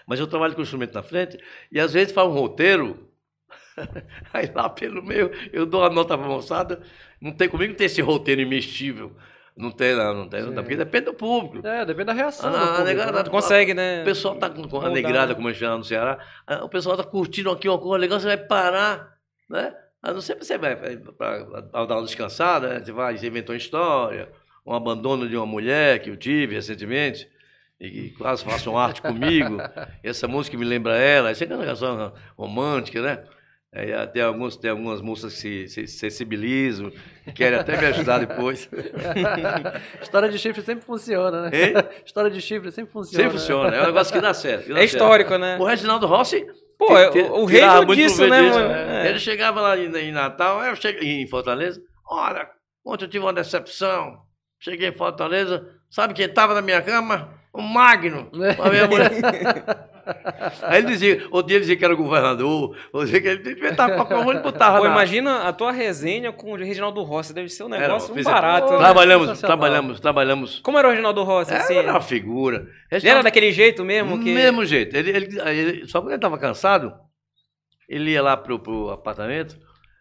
[0.09, 1.39] Mas eu trabalho com o instrumento na frente
[1.71, 3.07] e às vezes faz um roteiro.
[4.33, 6.81] Aí lá pelo meio eu dou a nota pra moçada.
[7.21, 9.15] Não tem comigo, não tem esse roteiro imestível.
[9.55, 11.67] Não tem, não, não tem, não tem, porque depende do público.
[11.67, 12.49] É, depende da reação.
[12.49, 13.23] Ah, do não, né?
[13.25, 14.03] Tu consegue, né?
[14.03, 16.19] O pessoal tá com, com a Mudar, negrada, como a gente chama no Ceará.
[16.63, 19.15] O pessoal tá curtindo aqui uma coisa legal, você vai parar,
[19.51, 19.75] né?
[20.01, 22.85] A não ser que você vai para dar uma descansada, né?
[22.85, 24.31] Você vai, você inventou uma história,
[24.65, 27.29] um abandono de uma mulher que eu tive recentemente,
[27.81, 29.59] e quase faço uma arte comigo.
[30.03, 31.31] Essa música me lembra ela.
[31.33, 33.23] Isso é uma canção romântica, né?
[33.73, 36.91] Ah, tem, alguns, tem algumas moças que se, se sensibilizam,
[37.25, 38.69] que querem até me ajudar depois.
[40.03, 41.51] História de chifre sempre funciona, né?
[41.53, 41.75] Hein?
[42.05, 43.25] História de chifre sempre funciona.
[43.25, 44.63] Sempre funciona, é um negócio que dá certo.
[44.67, 44.93] que dá É certo.
[44.95, 45.57] histórico, né?
[45.59, 46.47] O Reginaldo Rossi.
[46.79, 47.61] Pô, te- é o- o rei
[47.95, 48.73] disso, né, mano?
[48.73, 49.11] É.
[49.11, 51.81] Ele chegava lá em, em Natal, eu cheguei em Fortaleza.
[52.09, 52.49] Olha,
[52.85, 54.23] ontem eu tive uma decepção.
[54.61, 57.35] Cheguei em Fortaleza, sabe quem estava na minha cama?
[57.53, 58.31] O Magno.
[58.63, 59.11] A minha mulher.
[60.63, 63.95] Aí ele dizia, outro dia ele dizia que era governador, outro dia que ele inventava
[63.95, 67.35] qualquer coisa, ele botava Pô, na- imagina a tua resenha com o Reginaldo Rossi.
[67.35, 68.73] Deve ser um Era, negócio um fiz- barato.
[68.73, 68.79] né?
[68.79, 70.61] Trabalhamos, trabalhamos, trabalhamos.
[70.61, 71.75] Como era o Reginaldo Rossi, assim?
[71.77, 72.67] Era uma figura.
[72.91, 74.19] Ele era daquele jeito mesmo?
[74.19, 74.33] Que...
[74.33, 74.97] Mesmo jeito.
[74.97, 76.95] Ele, ele- ele- só quando ele estava cansado,
[77.89, 79.59] ele ia lá pro, pro apartamento,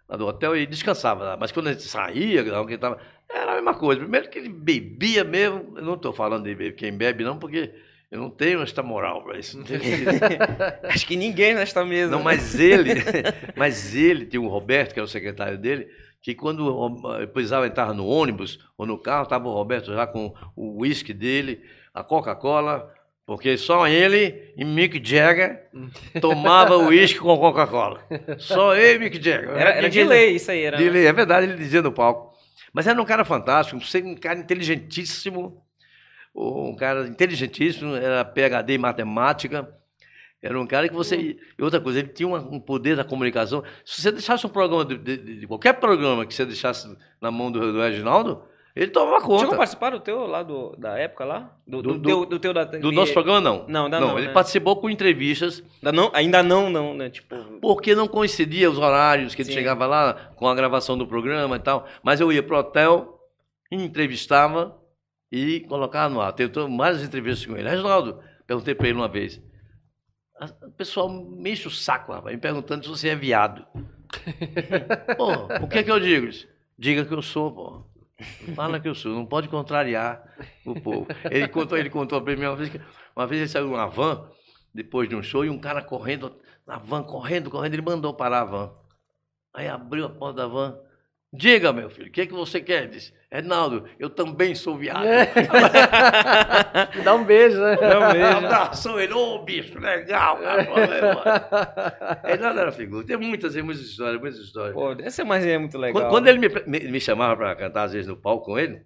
[0.07, 1.37] lá do hotel, e descansava lá.
[1.37, 2.97] Mas quando a gente saía, que tava,
[3.30, 4.01] era a mesma coisa.
[4.01, 7.73] Primeiro que ele bebia mesmo, eu não estou falando de quem bebe, não, porque
[8.09, 9.61] eu não tenho esta moral para isso.
[10.84, 12.11] Acho que ninguém nesta mesa.
[12.11, 12.93] Não, mas ele,
[13.55, 15.88] mas ele tinha o Roberto, que era o secretário dele,
[16.21, 16.95] que quando
[17.34, 21.61] precisava entrar no ônibus ou no carro, estava o Roberto já com o uísque dele,
[21.93, 22.93] a Coca-Cola,
[23.25, 25.67] porque só ele e Mick Jagger
[26.21, 28.01] tomava uísque com Coca-Cola.
[28.38, 29.49] Só ele e Mick Jagger.
[29.49, 30.63] Era, era de lei isso aí.
[30.63, 32.26] Era, De lei, é verdade, ele dizia no palco.
[32.74, 35.63] Mas era um cara fantástico, um cara inteligentíssimo,
[36.36, 39.74] um cara inteligentíssimo, era PhD em matemática.
[40.41, 41.15] Era um cara que você.
[41.57, 43.63] E outra coisa, ele tinha um poder da comunicação.
[43.84, 47.51] Se você deixasse um programa, de, de- de qualquer programa que você deixasse na mão
[47.51, 48.43] do, do Reginaldo,
[48.78, 49.57] ele tomava Chegou a conta.
[49.57, 51.57] participar do teu lá do, da época lá?
[51.67, 53.65] Do, do, Do- teu, do teu da Do nosso programa, não.
[53.67, 54.34] Não, ainda não, ele né?
[54.34, 57.09] participou com entrevistas, Ainda não, ainda não, não, né?
[57.09, 57.36] Tipo.
[57.61, 59.55] porque não coincidia os horários que ele Sim.
[59.55, 61.88] chegava lá com a gravação do programa e tal.
[62.03, 63.19] Mas eu ia pro hotel,
[63.71, 64.78] entrevistava
[65.32, 66.32] e colocava no ar.
[66.34, 67.69] Teve to- várias entrevistas com ele.
[67.69, 69.41] Reginaldo, perguntei para ele uma vez.
[70.63, 73.65] O pessoal me enche o saco, rapaz, me perguntando se você é viado.
[75.17, 76.28] Pô, o que é que eu digo?
[76.78, 77.84] Diga que eu sou, pô.
[78.55, 80.24] Fala que eu sou, não pode contrariar
[80.65, 81.07] o povo.
[81.30, 82.72] Ele contou, ele contou para mim uma vez
[83.15, 84.30] uma vez ele saiu numa van
[84.74, 88.41] depois de um show e um cara correndo na van, correndo, correndo, ele mandou parar
[88.41, 88.74] a van.
[89.53, 90.78] Aí abriu a porta da van.
[91.34, 92.88] Diga, meu filho, o que, é que você quer?
[92.88, 95.03] Disse, Reinaldo, eu também sou viado.
[97.03, 97.75] Dá um beijo, né?
[97.75, 98.38] Dá um beijo.
[98.38, 100.75] Abraçou ele, ô bicho, legal, irmão.
[102.23, 103.05] Reinaldo era figura.
[103.05, 104.73] Tem muitas, tem muitas histórias, muitas histórias.
[104.73, 106.01] Pô, essa mais é muito legal.
[106.01, 108.86] Quando, quando ele me, me, me chamava para cantar, às vezes, no palco com ele,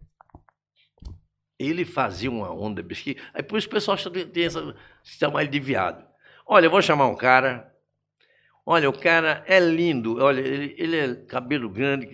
[1.60, 5.52] ele fazia uma onda, bicho, aí por isso o pessoal tem tem essa, chama ele
[5.52, 6.04] de viado.
[6.46, 7.71] Olha, eu vou chamar um cara,
[8.66, 12.08] olha, o cara é lindo, olha, ele, ele é cabelo grande,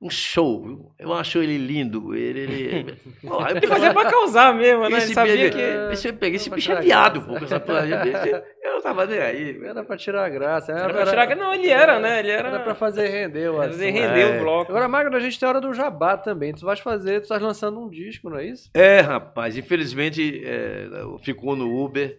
[0.00, 0.92] um show, viu?
[0.98, 2.40] eu acho ele lindo, ele...
[2.40, 2.84] ele
[3.22, 4.86] Tem que pessoal- fazer pra causar mesmo, né?
[4.88, 5.92] Ele esse sabia bicho, que.
[5.92, 7.86] esse, eu peguei, esse bicho tirar é viado, pô, com essa porra.
[7.86, 9.60] Eu, eu tava nem aí.
[9.64, 10.72] Era pra tirar a graça.
[10.72, 12.18] Era pra tirar que não, ele era, né?
[12.18, 12.48] Ele era.
[12.48, 14.00] Era pra fazer render o fazer assunto.
[14.00, 14.36] render É.
[14.36, 14.72] o bloco.
[14.72, 16.52] Agora, Magno, a gente tem a hora do jabá também.
[16.52, 18.70] Tu vais fazer, tu estás lançando um disco, não é isso?
[18.74, 20.88] É, rapaz, infelizmente é,
[21.22, 22.18] ficou no Uber.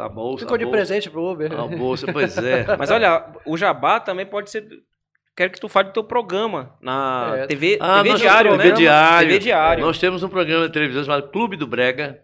[0.00, 0.44] A bolsa.
[0.44, 1.52] Ficou a de bolsa, presente pro Uber.
[1.52, 2.64] A bolsa, pois é.
[2.78, 4.66] Mas olha, o Jabá também pode ser.
[5.36, 7.46] Quero que tu fale do teu programa na É.
[7.46, 8.62] TV, Ah, TV Diário, né?
[8.64, 9.28] TV Diário.
[9.28, 9.84] TV Diário.
[9.84, 12.20] Nós temos um programa de televisão chamado Clube do Brega,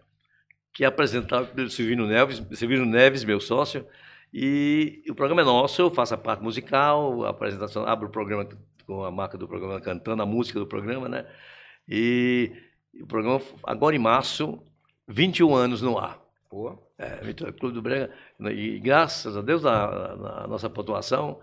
[0.73, 3.85] que é apresentado pelo Silvino Neves, Silvino Neves, meu sócio.
[4.33, 8.45] E o programa é nosso, eu faço a parte musical, a apresentação, abro o programa
[8.85, 11.25] com a marca do programa, cantando a música do programa, né?
[11.87, 12.51] E
[13.01, 14.61] o programa, agora em março,
[15.07, 16.19] 21 anos no ar.
[16.49, 16.77] Pô.
[16.97, 18.09] É, Vitória Clube do Brega.
[18.51, 21.39] E graças a Deus, na, na nossa pontuação,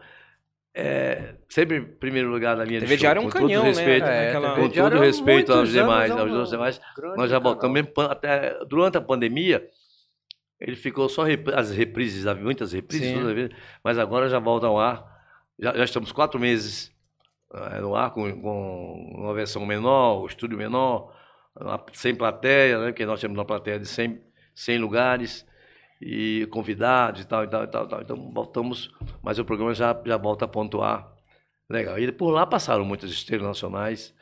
[0.75, 3.29] é sempre em primeiro lugar na linha TV de Diário é show.
[3.29, 3.69] um com todo canhão, né?
[3.69, 6.81] respeito, É, Com Diário todo respeito aos muitos anos, demais, é aos um outros demais,
[7.17, 7.53] nós já canal.
[7.53, 9.69] voltamos mesmo pan- até durante a pandemia.
[10.59, 13.19] Ele ficou só rep- as reprises, havia muitas reprises, Sim.
[13.21, 13.51] toda vez,
[13.85, 15.05] mas agora já volta ao ar.
[15.59, 16.91] Já, já estamos quatro meses
[17.53, 21.13] eh, no ar com, com uma versão menor, o estúdio menor,
[21.93, 22.87] sem plateia, né?
[22.87, 24.19] Porque nós temos uma plateia de 100,
[24.55, 25.47] 100 lugares
[26.01, 28.03] e convidados e tal, e tal, e tal, e tal.
[28.03, 28.93] Então voltamos,
[29.23, 31.13] mas o programa já, já volta a pontuar.
[31.71, 31.99] Legal.
[31.99, 34.15] E por lá passaram muitas estrelas nacionais,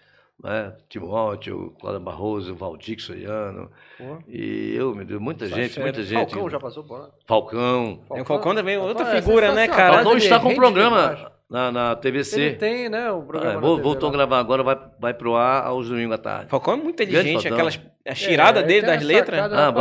[0.43, 0.77] né?
[0.89, 4.19] Timóteo, Cláudio Barroso, Valdir Soriano, Pô.
[4.29, 6.31] e eu, meu Deus, muita Só gente, muita gente.
[6.31, 7.11] Falcão já passou por lá?
[7.27, 8.05] Falcão.
[8.13, 9.95] É, o Falcão também, outra Rapaz, é figura, né, cara?
[9.95, 11.40] Falcão está com rende programa demais.
[11.51, 12.41] Na, na TVC.
[12.41, 15.35] Ele tem, né, o programa Ah, vou- TV voltou a gravar agora, vai, vai pro
[15.35, 16.49] ar aos domingos à tarde.
[16.51, 19.53] Falcão é muito inteligente, aquelas a tirada É, dele das letras.
[19.53, 19.73] Ah,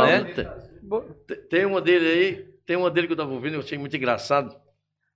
[0.82, 1.02] bom,
[1.48, 4.54] tem- uma dele aí, tem uma dele que eu estava ouvindo, eu achei muito engraçado,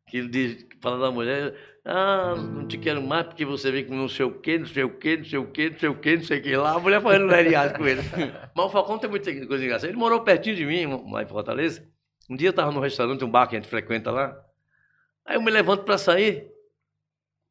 [0.08, 1.54] que ele diz, fala da mulher,
[1.84, 4.84] ah, não te quero mais porque você vem com não sei o quê, não sei
[4.84, 6.72] o quê, não sei o quê, não sei o quê, não sei o quê lá,
[6.72, 8.00] a mulher fazendo leriado com ele.
[8.54, 9.88] Mas o Falcão tem muita coisa engraçada.
[9.90, 11.84] Ele morou pertinho de mim, lá em Fortaleza.
[12.30, 14.34] Um dia eu estava num restaurante, um bar que a gente frequenta lá.
[15.26, 16.50] Aí eu me levanto para sair.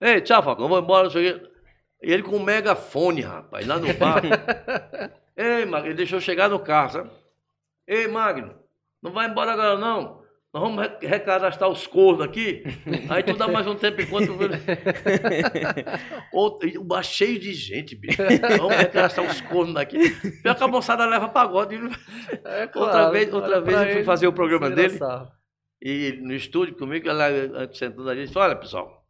[0.01, 1.49] Ei, tchau, Falcão, vou embora, não sei o quê.
[2.03, 4.21] E ele com um megafone, rapaz, lá no bar.
[5.37, 7.09] Ei, Magno, ele deixou chegar no carro, sabe?
[7.87, 8.53] Ei, Magno,
[9.01, 10.21] não vai embora agora não.
[10.53, 12.63] Nós vamos re- recadastrar os cornos aqui.
[13.09, 14.37] Aí tu dá mais um tempo enquanto.
[16.31, 18.21] Outro, o bar cheio de gente, bicho.
[18.57, 20.11] Vamos recadastrar os cornos daqui.
[20.43, 21.75] Pior que a moçada leva pagode.
[22.43, 24.97] É, Outra claro, vez, outra vez eu fui fazer o programa dele.
[24.97, 25.31] sarro.
[25.85, 27.25] E no estúdio comigo, ela
[27.73, 29.03] sentando ali, disse, olha, pessoal,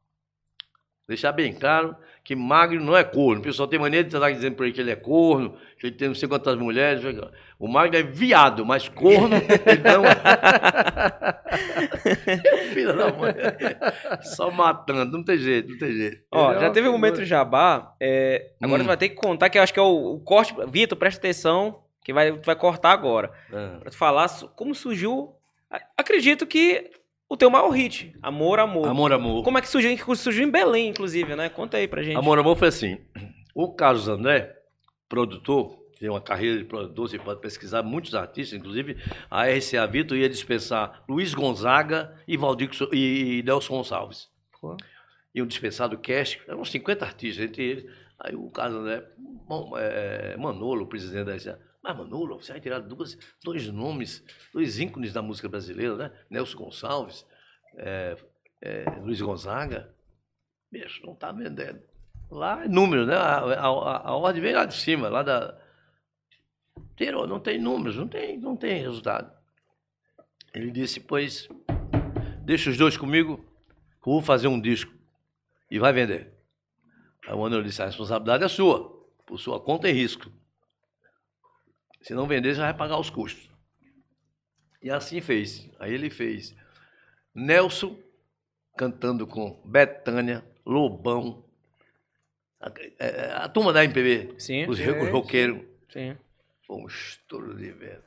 [1.07, 3.41] deixar bem claro que Magno não é corno.
[3.41, 5.95] O pessoal tem mania de estar dizendo por aí que ele é corno, que ele
[5.95, 7.03] tem não sei quantas mulheres.
[7.59, 10.15] O Magno é viado, mas corno ele não é.
[12.73, 13.33] Filha da mãe.
[14.21, 16.23] Só matando, não tem jeito, não tem jeito.
[16.31, 17.93] Ó, Ele é já teve um momento jabá.
[17.99, 18.85] é, agora Hum.
[18.85, 20.55] tu vai ter que contar, que eu acho que é o, o corte.
[20.69, 23.31] Vitor, presta atenção, que vai, tu vai cortar agora.
[23.53, 23.77] Ah.
[23.81, 25.35] Pra tu falar como surgiu.
[25.97, 26.91] Acredito que
[27.29, 28.87] o teu maior hit, Amor, Amor.
[28.87, 29.43] Amor, amor.
[29.43, 29.95] Como é que surgiu?
[29.97, 31.49] Que surgiu em Belém, inclusive, né?
[31.49, 32.15] Conta aí pra gente.
[32.15, 32.99] Amor, amor foi assim.
[33.55, 34.55] O Carlos André,
[35.09, 38.97] produtor, tem uma carreira de produtor, você pode pesquisar muitos artistas, inclusive
[39.31, 44.29] a RCA Vitor ia dispensar Luiz Gonzaga e Valdir e Nelson Gonçalves.
[44.59, 44.75] Pô.
[45.33, 47.85] Iam dispensar do cast, eram uns 50 artistas entre eles.
[48.19, 49.03] Aí o Carlos André,
[49.77, 54.23] é, Manolo, o presidente da RCA, mas Manolo, você vai tirar duas, dois nomes,
[54.53, 56.11] dois ícones da música brasileira, né?
[56.29, 57.25] Nelson Gonçalves,
[57.75, 58.15] é,
[58.61, 59.93] é, Luiz Gonzaga.
[60.71, 61.81] Bicho, não tá vendendo.
[62.31, 63.15] Lá é número, né?
[63.15, 63.67] A, a,
[64.09, 65.59] a- ordem vem lá de cima, lá da.
[66.95, 69.31] Tirou, não tem números, não tem, não tem resultado.
[70.53, 71.47] Ele disse, pois,
[72.43, 73.43] deixa os dois comigo,
[74.03, 74.91] vou fazer um disco
[75.69, 76.33] e vai vender.
[77.27, 78.89] Aí o Manolo disse, a responsabilidade é sua,
[79.25, 80.31] por sua conta e risco.
[82.03, 83.49] Se não vender, você vai pagar os custos.
[84.81, 85.69] E assim fez.
[85.79, 86.55] Aí ele fez
[87.33, 87.97] Nelson
[88.77, 91.43] cantando com Betânia, Lobão,
[92.59, 95.61] a, é, a turma da MPB, Sim, os, os roqueiros.
[95.91, 96.15] sim.
[96.67, 98.03] Foi um estouro de vento.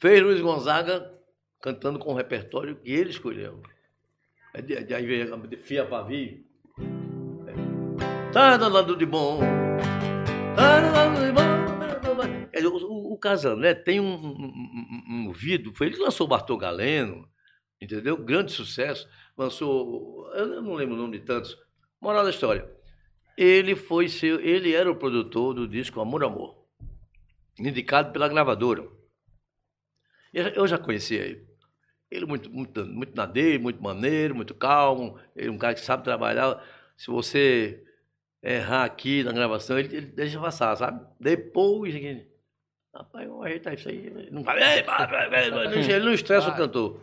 [0.00, 1.12] Fez Luiz Gonzaga
[1.60, 3.62] cantando com o repertório que ele escolheu.
[4.54, 6.44] É de- de- Aí veio a de Fia Pavi.
[7.46, 8.32] É.
[8.32, 9.40] Tá dando de bom.
[10.56, 11.51] Tá dando de bom.
[12.54, 15.34] O, o, Casané tem um, um, um,
[15.74, 17.28] foi ele que lançou o Bartol Galeno,
[17.80, 18.16] entendeu?
[18.16, 19.08] Grande sucesso.
[19.36, 21.56] Lançou, eu não lembro o nome de tantos.
[22.00, 22.70] Moral da história.
[23.36, 26.62] Ele foi ser, ele era o produtor do disco Amor Amor
[27.58, 28.88] indicado pela gravadora.
[30.32, 31.46] Eu, já- conhecia ele.
[32.10, 35.18] Ele muito, muito, muito na dele, muito maneiro, muito calmo.
[35.34, 36.62] Ele é um cara que sabe trabalhar.
[36.96, 37.82] Se você
[38.42, 41.06] errar aqui na gravação, ele, ele deixa passar, sabe?
[41.18, 41.94] Depois,
[42.94, 43.96] rapaz, vamos ajeitar isso aí.
[44.06, 47.00] Ele Não, vai, "Ei, pá, pá, pá", ele não estressa o cantor.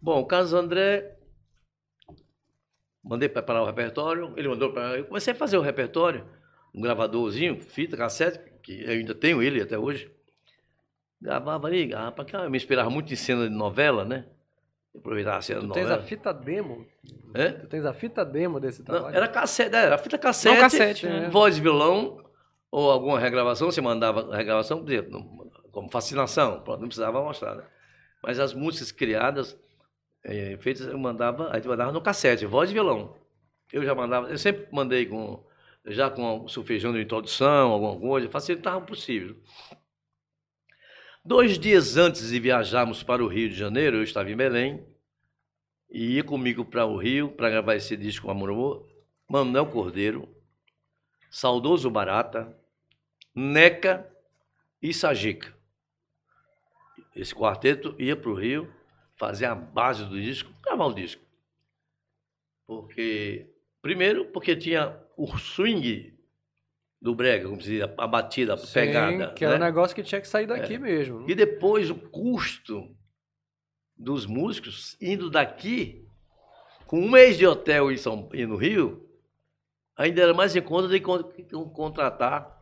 [0.00, 1.16] Bom, o Carlos André,
[3.02, 6.26] mandei preparar o repertório, ele mandou para Eu comecei a fazer o repertório,
[6.74, 10.10] um gravadorzinho, fita, cassete, que eu ainda tenho ele até hoje.
[11.20, 14.26] Gravava ali, gravava, porque eu me inspirava muito em cena de novela, né?
[14.92, 16.02] Eu aproveitava a cena de Tu tens a novela.
[16.02, 16.86] fita demo?
[17.34, 17.50] É?
[17.50, 19.16] Tu tens a fita demo desse Não, trabalho?
[19.16, 21.28] era cassete, era fita cassete, Não, cassete, né?
[21.30, 22.23] voz e violão,
[22.74, 24.84] ou alguma regravação, você mandava regravação,
[25.70, 27.64] como fascinação, pronto, não precisava mostrar, né?
[28.20, 29.56] Mas as músicas criadas,
[30.24, 33.16] eh, feitas, eu mandava, a gente mandava no cassete, voz e violão.
[33.72, 35.40] Eu já mandava, eu sempre mandei com,
[35.86, 39.36] já com o sulfejando de introdução, alguma coisa, facilitava o possível.
[41.24, 44.84] Dois dias antes de viajarmos para o Rio de Janeiro, eu estava em Belém
[45.88, 48.88] e ia comigo para o Rio para gravar esse disco com Amor Amor,
[49.30, 50.28] Manuel Cordeiro,
[51.30, 52.63] Saudoso Barata,
[53.34, 54.08] Neca
[54.80, 55.52] e Sajica.
[57.14, 58.72] Esse quarteto ia para o Rio
[59.16, 61.22] fazer a base do disco, gravar o disco.
[62.66, 63.46] Porque,
[63.82, 66.12] primeiro, porque tinha o swing
[67.00, 69.32] do brega, como se diz, a batida, a Sim, pegada.
[69.34, 69.66] que era um né?
[69.66, 70.78] negócio que tinha que sair daqui É.
[70.78, 71.28] mesmo.
[71.28, 72.96] E depois o custo
[73.96, 76.08] dos músicos indo daqui,
[76.86, 79.06] com um mês de hotel em São, e no Rio,
[79.96, 82.53] ainda era mais em conta de con- con- contratar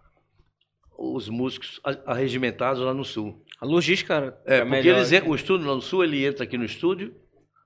[0.98, 3.44] os músicos arregimentados lá no Sul.
[3.60, 4.96] A logística era É, porque melhor.
[4.96, 7.14] eles, en- o estúdio lá no Sul, ele entra aqui no estúdio,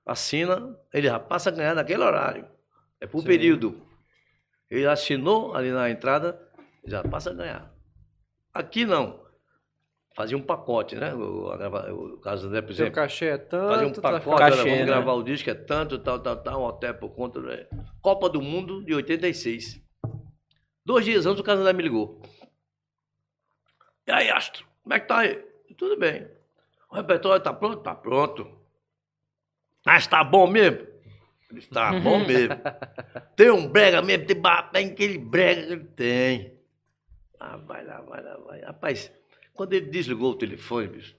[0.05, 2.47] assina, ele já passa a ganhar naquele horário.
[3.01, 3.27] É por Sim.
[3.27, 3.81] período.
[4.69, 6.39] Ele assinou ali na entrada,
[6.85, 7.73] já passa a ganhar.
[8.53, 9.25] Aqui não.
[10.15, 11.13] Fazia um pacote, né?
[11.13, 12.95] O, a o caso do André, por Seu exemplo.
[12.95, 14.85] cachê é tanto, Fazia um pacote, Cachê, vamos né?
[14.85, 17.39] gravar o disco, é tanto, tal, tal, tal, um hotel por conta.
[17.39, 17.67] né?
[18.01, 19.79] Copa do Mundo de 86.
[20.83, 22.19] Dois dias antes o Casandé me ligou.
[24.07, 25.35] E aí, Astro, como é que tá aí?
[25.77, 26.25] Tudo bem.
[26.89, 27.81] O repertório tá pronto?
[27.83, 28.49] Tá pronto.
[29.85, 30.77] Mas tá bom mesmo?
[31.49, 32.55] Ele disse, Tá bom mesmo.
[33.35, 36.57] Tem um brega mesmo, tem, tem aquele brega que ele tem.
[37.37, 38.61] Ah, vai lá, vai lá, vai.
[38.61, 39.11] Rapaz,
[39.53, 41.15] quando ele desligou o telefone, bicho,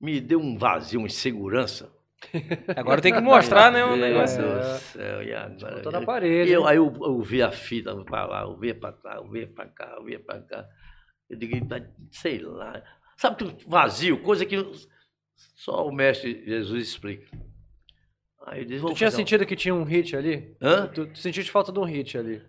[0.00, 1.92] me deu um vazio, uma insegurança.
[2.76, 4.40] Agora tem que mostrar, né, o Meu negócio.
[4.40, 5.76] Deus do céu, e agora?
[5.76, 6.48] Botou na parede.
[6.50, 6.70] E eu, né?
[6.70, 9.66] aí eu, eu vi a fita pra lá, eu via pra cá, eu via pra
[9.66, 10.66] cá, eu via pra cá.
[11.28, 11.56] Eu digo,
[12.10, 12.82] sei lá.
[13.16, 14.56] Sabe que vazio, coisa que
[15.54, 17.26] só o mestre Jesus explica.
[18.46, 20.56] Aí eu disse, Tu tinha fazer um- sentido que tinha um hit ali?
[20.60, 20.86] Hã?
[20.86, 22.42] Tu, tu sentiu falta de um hit ali.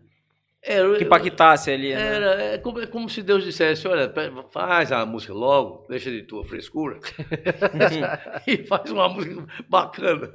[0.61, 2.15] Era, Que impactasse ali, né?
[2.15, 4.13] Era, é como, é como se Deus dissesse, olha,
[4.51, 6.99] faz a música logo, deixa de tua frescura,
[8.45, 10.33] e faz uma música bacana.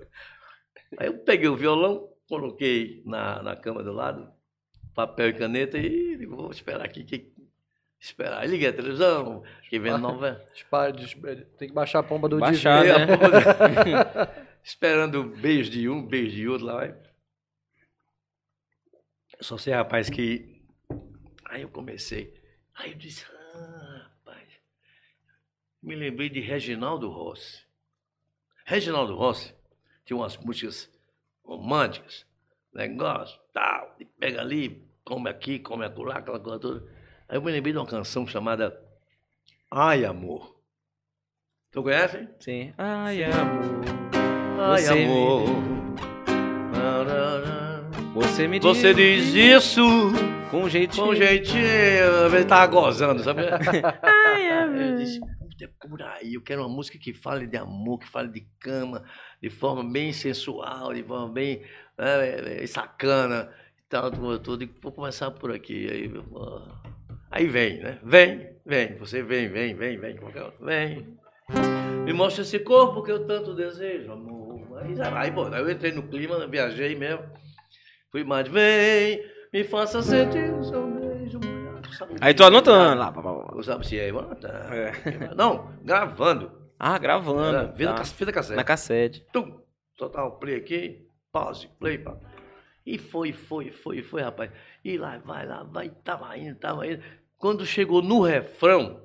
[0.96, 4.30] Aí eu peguei o violão, coloquei na, na cama do lado,
[4.94, 7.31] papel e caneta, e digo, vou esperar aqui, que,
[8.02, 8.40] esperar.
[8.40, 10.44] Aí liguei a televisão, fiquei vendo novela.
[11.56, 13.06] Tem que baixar a pomba do Baixar, Disney.
[13.06, 13.16] né?
[13.16, 14.46] Porra.
[14.62, 16.76] Esperando beijo de um, beijo de outro lá.
[16.76, 16.90] vai.
[19.38, 20.62] Eu só sei, rapaz, que.
[21.44, 22.32] Aí eu comecei.
[22.74, 24.48] Aí eu disse, ah, rapaz.
[25.82, 27.64] Me lembrei de Reginaldo Rossi.
[28.64, 29.54] Reginaldo Rossi
[30.04, 30.90] tinha umas músicas
[31.44, 32.24] românticas,
[32.72, 36.91] negócio, tal, pega ali, come aqui, come acolá, aquela coisa toda.
[37.32, 38.78] Aí eu me lembrei de uma canção chamada
[39.70, 40.54] Ai Amor.
[41.70, 42.28] Tu conhece?
[42.38, 42.74] Sim.
[42.76, 43.80] Ai, amor.
[44.60, 45.46] Ai, Você me amor.
[48.12, 49.82] Você me Você diz isso
[50.50, 51.06] com jeitinho.
[51.06, 51.64] com jeitinho.
[52.26, 53.44] Ele tava gozando, sabe?
[54.02, 54.78] Ai, amor.
[54.82, 56.34] Eu disse, "Puta, é por aí.
[56.34, 59.02] Eu quero uma música que fale de amor, que fale de cama,
[59.40, 61.62] de forma bem sensual, de forma bem
[61.96, 63.50] eh, sacana.
[63.78, 64.68] E tal, tudo, tudo.
[64.82, 65.88] Vou começar por aqui.
[65.90, 66.81] Aí, ó.
[67.32, 67.98] Aí vem, né?
[68.02, 68.96] Vem, vem.
[68.98, 70.16] Você vem, vem, vem, vem.
[70.60, 71.18] Vem.
[72.04, 74.78] Me mostra esse corpo que eu tanto desejo, amor.
[74.78, 75.44] Aí, vai, pô.
[75.46, 77.24] Aí eu entrei no clima, viajei mesmo.
[78.10, 81.38] Fui mais, vem, me faça sentir o seu beijo.
[81.38, 81.82] mulher.
[81.96, 83.12] Sabe Aí tu anotando lá.
[83.54, 84.72] Eu sabe se é, anotar.
[84.72, 84.92] É.
[85.34, 86.50] Não, gravando.
[86.78, 87.76] Ah, gravando.
[87.76, 88.04] Fita, tá.
[88.04, 88.56] fita cassete.
[88.56, 89.26] Na cassete.
[89.32, 89.60] Tum,
[89.96, 92.16] total play aqui, pause, play, pá.
[92.84, 94.50] E foi, foi, foi, foi, rapaz.
[94.84, 97.02] E lá, vai, lá, vai, tava indo, tava indo.
[97.42, 99.04] Quando chegou no refrão,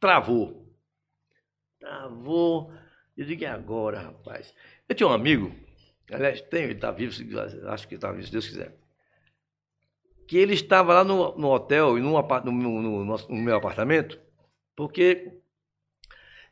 [0.00, 0.74] travou.
[1.78, 2.72] Travou.
[3.14, 4.54] Eu digo, e agora, rapaz?
[4.88, 5.54] Eu tinha um amigo,
[6.10, 7.12] aliás, tem, ele está vivo,
[7.68, 8.74] acho que está vivo, se Deus quiser.
[10.26, 14.18] Que ele estava lá no, no hotel, e no, no nosso- no meu apartamento,
[14.74, 15.38] porque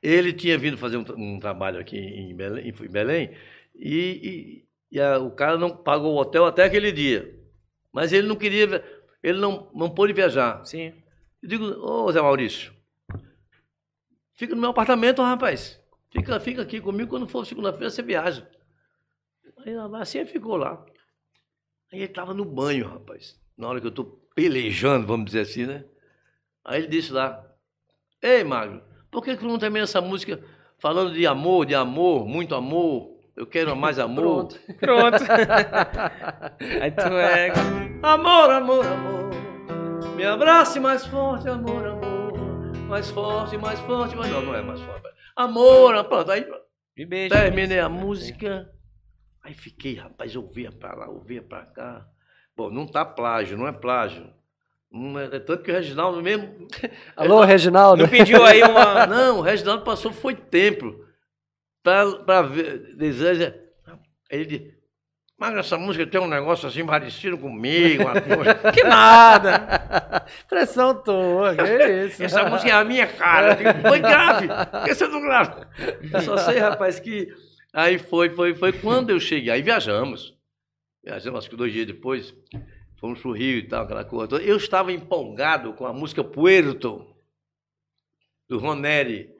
[0.03, 3.35] ele tinha vindo fazer um, um trabalho aqui em Belém, em Belém
[3.75, 7.41] e, e- e a- o cara não pagou o hotel até aquele dia.
[7.91, 8.85] Mas ele não queria,
[9.23, 10.65] ele não, não pôde viajar.
[10.65, 10.93] Sim.
[11.43, 12.73] Eu digo, ô Zé Maurício,
[14.35, 15.81] fica no meu apartamento, rapaz.
[16.11, 18.49] Fica, fica aqui comigo, quando for segunda-feira você viaja.
[19.65, 20.85] Aí lá, assim ele ficou lá.
[21.93, 23.39] Aí ele estava no banho, rapaz.
[23.57, 25.85] Na hora que eu estou pelejando, vamos dizer assim, né?
[26.65, 27.47] Aí ele disse lá,
[28.23, 30.43] Ei, Magro, por que, que tu não termina essa música
[30.79, 33.10] falando de amor, de amor, muito amor?
[33.37, 34.23] Eu quero mais amor.
[34.23, 34.61] Pronto.
[34.79, 35.25] Pronto.
[36.81, 37.53] Aí tu é.
[38.03, 39.31] Amor, amor, amor.
[40.17, 42.33] Me abrace mais forte, amor, amor.
[42.89, 44.17] Mais forte, mais forte.
[44.17, 45.09] Mas não, não é mais forte.
[45.37, 46.31] Amor, pronto.
[46.31, 46.47] Aí
[46.97, 47.35] De beijo.
[47.35, 48.69] terminei a música.
[49.43, 52.05] Aí fiquei, rapaz, eu ouvia pra lá, ouvia pra cá.
[52.55, 54.27] Bom, não tá plágio, não é plágio.
[54.93, 56.67] Não é, é tanto que o Reginaldo mesmo.
[57.17, 58.03] Alô, Reginaldo.
[58.03, 59.07] Não pediu aí uma.
[59.07, 61.05] Não, o Reginaldo passou, foi tempo.
[61.83, 62.95] Pra ver.
[62.97, 63.55] Deseja.
[64.31, 64.81] Ele disse.
[65.39, 68.03] Mas essa música tem um negócio assim parecido comigo.
[68.03, 70.27] uma coisa." Que nada!
[70.49, 72.23] Pressão tua, que isso.
[72.23, 73.57] Essa música é a minha cara.
[73.81, 74.49] Foi grave.
[74.49, 75.67] Por que você não grave?
[76.13, 77.29] Eu só sei, rapaz, que.
[77.73, 79.51] Aí foi, foi, foi quando eu cheguei.
[79.51, 80.37] Aí viajamos.
[81.03, 82.35] Viajamos, acho que dois dias depois.
[83.01, 84.43] Fomos pro Rio e tal, aquela coisa toda.
[84.43, 87.07] Eu estava empolgado com a música Puerto,
[88.47, 89.31] do Roneri,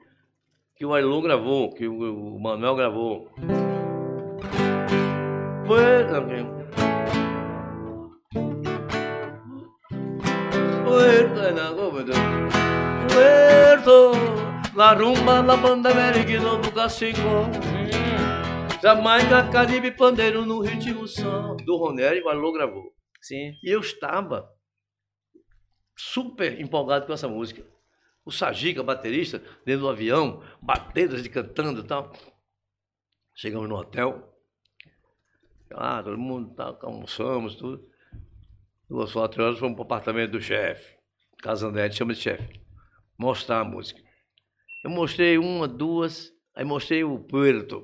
[0.81, 3.29] que o Ailô gravou, que o, Manuel gravou.
[5.67, 6.11] Puerto.
[13.13, 14.11] Puerto,
[14.75, 17.19] la rumba, la banda América, novo cacico.
[18.81, 21.55] Jamaica, Caribe, pandeiro no ritmo só.
[21.63, 22.91] Do Roneri, o Ailô gravou.
[23.21, 23.51] Sim.
[23.63, 24.49] E eu estava
[25.95, 27.70] super empolgado com essa música.
[28.23, 32.13] O Sajica, baterista, dentro do avião, batendo, cantando e tal.
[33.35, 34.31] Chegamos no hotel.
[35.71, 37.89] Ah, todo mundo tá, almoçamos, tudo.
[38.87, 40.97] Duas, quatro horas, fomos para o apartamento do chefe.
[41.41, 42.61] Casa André, chama de chefe.
[43.17, 44.01] Mostrar a música.
[44.83, 47.83] Eu mostrei uma, duas, aí mostrei o Puerto.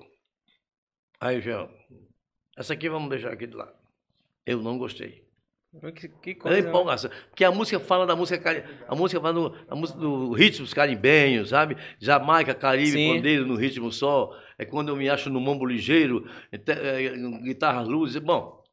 [1.20, 1.68] Aí já,
[2.58, 3.76] essa aqui vamos deixar aqui de lado.
[4.46, 5.27] Eu não gostei.
[5.96, 6.62] Que, que É coisa.
[6.62, 6.70] né?
[6.70, 7.12] empolgação.
[7.30, 10.74] Porque a música fala da música a música fala do, a música do ritmo dos
[10.74, 11.78] caribenhos, sabe?
[12.00, 13.16] Jamaica, Caribe, Sim.
[13.16, 14.32] pandeiro no ritmo só.
[14.58, 16.58] É quando eu me acho no mambo ligeiro, é,
[17.44, 18.18] guitarras luzes.
[18.22, 18.64] Bom,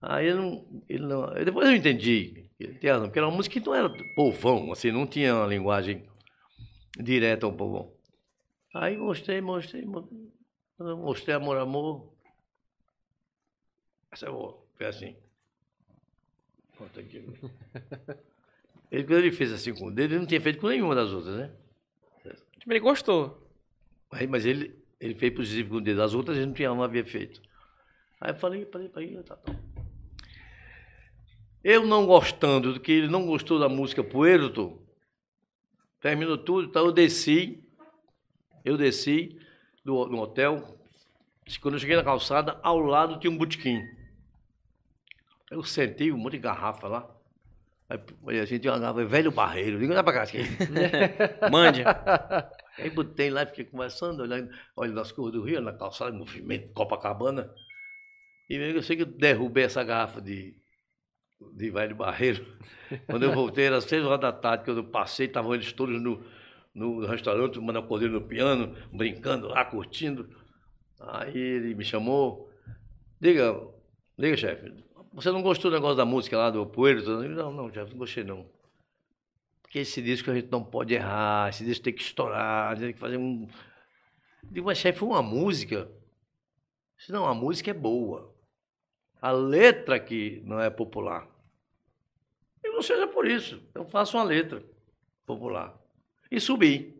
[0.00, 1.26] aí eu não, ele não.
[1.44, 2.48] Depois eu entendi.
[2.56, 6.08] Porque era uma música que não era povão, assim, não tinha uma linguagem
[6.98, 7.92] direta ao povão.
[8.74, 10.08] Aí mostrei, mostrei, mo-
[10.78, 12.10] mostrei amor, amor.
[14.10, 14.64] Essa é boa.
[14.76, 15.14] Foi assim.
[16.84, 17.22] Aqui.
[18.90, 21.10] Ele, quando ele fez assim com o dedo, ele não tinha feito com nenhuma das
[21.10, 21.50] outras, né?
[22.58, 23.50] Tipo, ele gostou.
[24.10, 26.02] Aí, mas ele, ele fez positivo com o dedo.
[26.02, 27.40] As outras ele não, tinha, não havia feito.
[28.20, 29.56] Aí eu falei, falei, falei, tá, tá.
[31.62, 34.80] Eu não gostando do que ele não gostou da música Puerto,
[36.00, 37.62] terminou tudo, então eu desci,
[38.64, 39.36] eu desci
[39.84, 40.78] do, do hotel.
[41.60, 43.82] Quando eu cheguei na calçada, ao lado tinha um botequim.
[45.50, 47.16] Eu sentei um monte de garrafa lá.
[47.88, 49.78] Aí, a gente tinha uma garrafa, velho barreiro.
[49.78, 50.38] Digo, dá pra cá, aqui.
[51.50, 51.82] Mande.
[52.78, 56.72] Aí botei lá e fiquei conversando, olhando, olhando as cores do Rio, na calçada, movimento,
[56.74, 57.50] Copacabana.
[58.50, 60.54] E eu sei que eu derrubei essa garrafa de,
[61.54, 62.44] de velho barreiro.
[63.06, 66.24] Quando eu voltei, era seis horas da tarde, quando eu passei, estavam eles todos no,
[66.74, 70.28] no restaurante, tomando acordeão no piano, brincando lá, curtindo.
[71.00, 72.50] Aí ele me chamou,
[73.20, 73.58] diga,
[74.16, 74.72] diga, chefe,
[75.16, 77.00] você não gostou do negócio da música lá do Poeiro?
[77.00, 78.46] Eu digo, Não, não, chefe, não gostei não.
[79.62, 82.98] Porque esse disco a gente não pode errar, esse disco tem que estourar, tem que
[82.98, 83.48] fazer um.
[84.42, 85.90] Eu Digo, mas chefe, uma música.
[86.98, 88.30] Se não, a música é boa.
[89.18, 91.26] A letra que não é popular.
[92.62, 93.62] E não seja por isso.
[93.74, 94.62] Eu faço uma letra
[95.24, 95.74] popular.
[96.30, 96.95] E subi.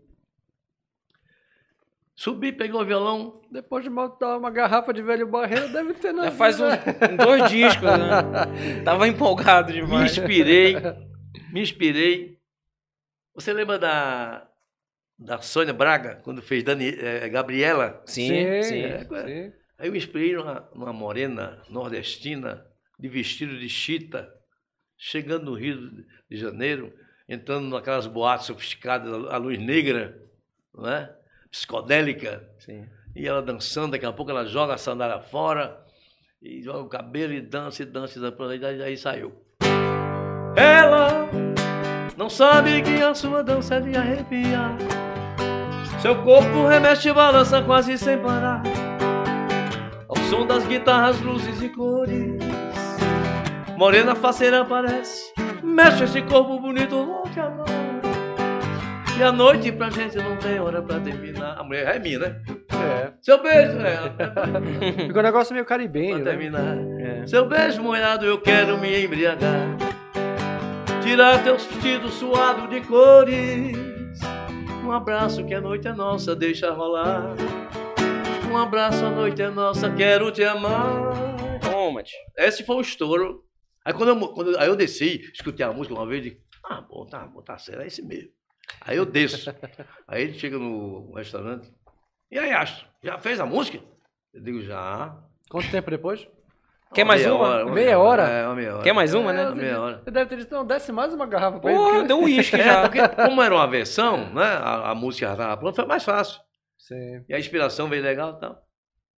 [2.17, 3.43] Subi, peguei o violão.
[3.53, 7.25] Depois de botar uma garrafa de velho barreiro, deve ter na Já faz um, vida.
[7.25, 8.81] dois discos, né?
[8.85, 10.17] Tava empolgado Me demais.
[10.17, 10.77] inspirei.
[11.53, 12.39] me inspirei.
[13.35, 14.49] Você lembra da,
[15.19, 18.03] da Sônia Braga, quando fez Dani, eh, Gabriela?
[18.07, 18.63] Sim, sim.
[18.63, 18.83] sim.
[18.83, 19.53] É, sim.
[19.79, 22.65] Aí eu me inspirei numa, numa morena nordestina,
[22.99, 24.27] de vestido de chita,
[24.97, 25.77] chegando no Rio
[26.31, 26.91] de Janeiro,
[27.29, 30.19] entrando naquelas boates sofisticadas, à luz negra,
[30.75, 31.15] não é?
[31.51, 32.87] Psicodélica, sim.
[33.15, 35.85] e ela dançando, daqui a pouco ela joga a sandália fora,
[36.41, 39.33] e joga o cabelo e dança, e dança, e dança, e daí saiu.
[40.57, 41.29] Ela
[42.17, 44.77] não sabe que a sua dança é de arrepiar.
[46.01, 48.63] Seu corpo remexe e balança quase sem parar.
[50.09, 52.39] Ao som das guitarras, luzes e cores.
[53.77, 55.33] Morena faceira aparece,
[55.63, 57.86] mexe esse corpo bonito, vou te amar.
[59.19, 61.59] E a noite pra gente não tem hora pra terminar.
[61.59, 62.43] A mulher é minha, né?
[62.71, 63.13] É.
[63.23, 63.97] Seu beijo, né?
[65.07, 66.31] Ficou um negócio meio caribenho, Pra né?
[66.31, 66.77] terminar.
[67.01, 67.27] É.
[67.27, 69.77] Seu beijo molhado eu quero me embriagar.
[71.03, 73.77] Tirar teu vestido suado de cores.
[74.85, 77.35] Um abraço que a noite é nossa, deixa rolar.
[78.51, 81.13] Um abraço, a noite é nossa, quero te amar.
[81.61, 82.17] Toma, tio.
[82.37, 83.45] Esse foi o estouro.
[83.85, 86.81] Aí quando eu, quando aí eu desci, escutei a música uma vez e disse, ah,
[86.81, 88.31] bom, tá, bom, tá certo, é esse mesmo.
[88.81, 89.55] Aí eu desço.
[90.09, 91.73] aí ele chega no restaurante.
[92.31, 93.79] E aí, Astro, já fez a música?
[94.35, 95.17] Eu digo, já.
[95.49, 96.27] Quanto tempo depois?
[96.95, 97.47] Quer mais meia uma?
[97.49, 98.23] Hora, Meia hora?
[98.29, 98.83] É, uma meia hora.
[98.85, 99.47] Quer mais uma, né?
[99.47, 100.03] Uma meia hora.
[100.05, 101.79] Você deve ter dito, não, desce mais uma garrafa pra ele.
[101.79, 102.83] Porra, porque- deu um uísque É, já.
[102.89, 104.45] porque como era uma versão, né?
[104.45, 106.41] A, a música já estava pronta, foi mais fácil.
[106.79, 107.25] Sim.
[107.29, 108.63] E a inspiração veio legal e tal.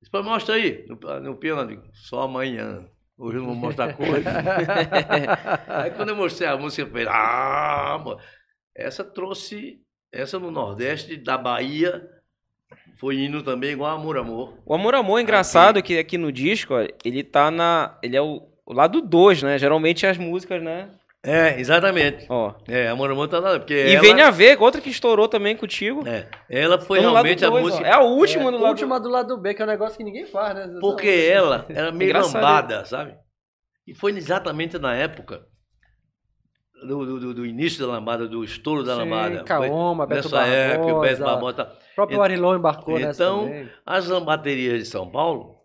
[0.02, 2.86] Depois mostra aí, no, no piano, eu digo, só amanhã.
[3.18, 4.30] Hoje eu não vou mostrar coisa.
[5.68, 8.20] aí quando eu mostrei a música, eu falei, ah, mano.
[8.78, 9.80] Essa trouxe,
[10.14, 12.08] essa no Nordeste, da Bahia,
[13.00, 14.54] foi indo também igual Amor Amor.
[14.66, 17.98] O Amor Amor é engraçado que aqui no disco, ó, ele tá na.
[18.04, 19.58] Ele é o, o lado 2, né?
[19.58, 20.90] Geralmente as músicas, né?
[21.24, 22.26] É, exatamente.
[22.30, 22.54] Ó.
[22.68, 25.58] É, Amor Amor tá lá, porque E ela, vem a ver, outra que estourou também
[25.58, 26.08] contigo.
[26.08, 27.68] é, ela foi Então, no lado realmente a dois, ó.
[27.68, 27.88] música...
[27.88, 30.04] É a última É, do lado última do lado B, que é um negócio que
[30.04, 30.78] ninguém faz, né?
[30.80, 33.16] Porque ela era meio lambada, sabe?
[33.86, 35.46] E foi exatamente na época
[36.86, 39.44] do, do- do- início da lambada, do estouro da Sim, lambada.
[39.44, 41.56] Kaoma, Foi Beto nessa época, o Beto Barbosa.
[41.64, 41.78] Barbosa.
[41.92, 43.50] O próprio Arilon embarcou nessa Então,
[43.86, 45.56] as lambaterias de São Paulo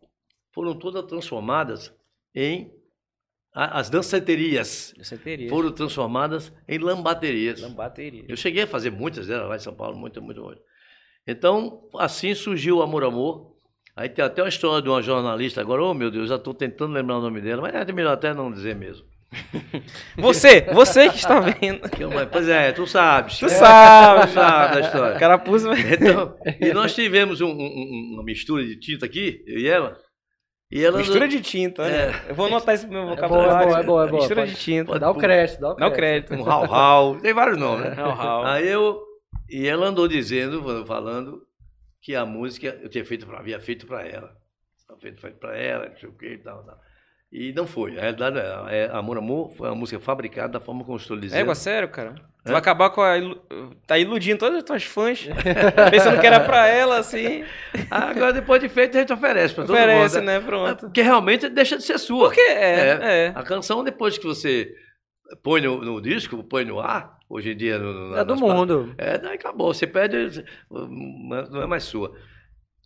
[0.53, 1.95] foram todas transformadas
[2.35, 2.73] em.
[3.55, 5.51] As danceterias Você teria.
[5.51, 7.61] foram transformadas em lambaterias.
[7.61, 8.25] Lambateria.
[8.27, 10.63] Eu cheguei a fazer muitas delas lá em São Paulo, muito, muito, muito.
[11.27, 13.53] Então, assim surgiu o Amor Amor.
[13.95, 16.95] Aí tem até uma história de uma jornalista, agora, oh meu Deus, já estou tentando
[16.95, 19.07] lembrar o nome dela, mas é melhor até não dizer mesmo.
[20.17, 21.81] Você, você que está vendo.
[22.21, 23.39] É pois é, tu sabes.
[23.39, 24.27] Tu sabe.
[24.29, 25.19] Tu sabe da história.
[25.19, 25.69] Carapuça.
[25.73, 29.97] Então, e nós tivemos um- um- uma mistura de tinta aqui, eu e ela.
[30.71, 32.11] E ela Mistura de tinta, né?
[32.29, 32.31] É.
[32.31, 33.53] Eu vou anotar isso no meu É boa, vocabulário.
[33.53, 34.21] é boa, é boa, é boa.
[34.21, 34.99] Mistura Pode- de tinta.
[34.99, 36.29] Dá o crédito, dá o Dá o crédito.
[36.29, 36.47] crédito.
[36.47, 37.93] um rau-rau, tem vários nomes, né?
[38.03, 38.45] Rau, rau.
[38.47, 38.99] Aí eu.
[39.51, 41.43] E ela andou dizendo, falando,
[42.01, 44.31] que a música eu tinha feito pra, havia feito para ela.
[44.87, 46.79] Tinha feito, feito para ela, não sei o que e tal, tal.
[47.33, 47.93] E não foi.
[47.93, 48.39] Na realidade,
[48.69, 51.41] é, Amor Amor foi uma música fabricada da forma como eu estou dizendo.
[51.41, 52.15] Égua, sério, cara?
[52.45, 52.51] Tu É?
[52.53, 53.17] vai acabar com a.
[53.17, 53.41] ilu-
[53.87, 55.27] Tá iludindo todas as tuas fãs.
[55.91, 57.43] pensando que era pra ela, assim.
[57.91, 60.27] Agora, depois de feito, a gente oferece para todo Oferece, mundo.
[60.27, 60.37] né?
[60.37, 60.81] É, Pronto.
[60.87, 62.27] Porque realmente deixa de ser sua.
[62.27, 62.99] Porque é,
[63.29, 63.33] é.
[63.35, 64.71] A canção, depois que você
[65.43, 67.79] põe no, no disco, põe no ar, hoje em dia.
[67.79, 68.95] No, no- É do mundo.
[68.99, 69.73] É, daí acabou.
[69.73, 72.15] Você perde, não é mais sua.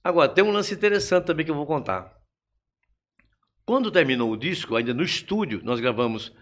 [0.05, 2.15] Agora, tem um lance interessante também que eu vou contar.
[3.67, 6.33] Quando terminou o disco, ainda no estúdio, nós gravamos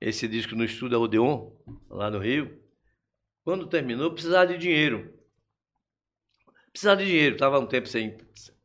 [0.00, 1.50] esse disco no estúdio da Odeon,
[1.90, 2.62] lá no Rio.
[3.44, 5.12] Quando terminou, eu precisava de dinheiro.
[6.70, 7.34] Precisava de dinheiro.
[7.34, 8.16] Estava um tempo sem,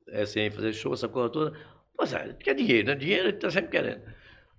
[0.10, 1.60] é, sem fazer show, essa coisa toda.
[1.98, 2.96] Pois é, quer dinheiro, né?
[2.96, 4.04] Dinheiro está sempre querendo.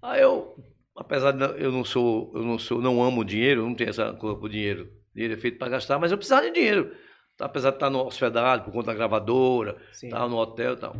[0.02, 0.56] Aí eu,
[0.96, 4.36] apesar de eu não sou, eu não sou, não amo dinheiro, não tenho essa coisa
[4.36, 4.92] por dinheiro.
[5.14, 6.92] Dinheiro é feito para gastar, mas eu precisava de dinheiro.
[7.38, 10.06] Apesar de estar no hospedado por conta da gravadora, Sim.
[10.06, 10.96] estava no hotel e tal.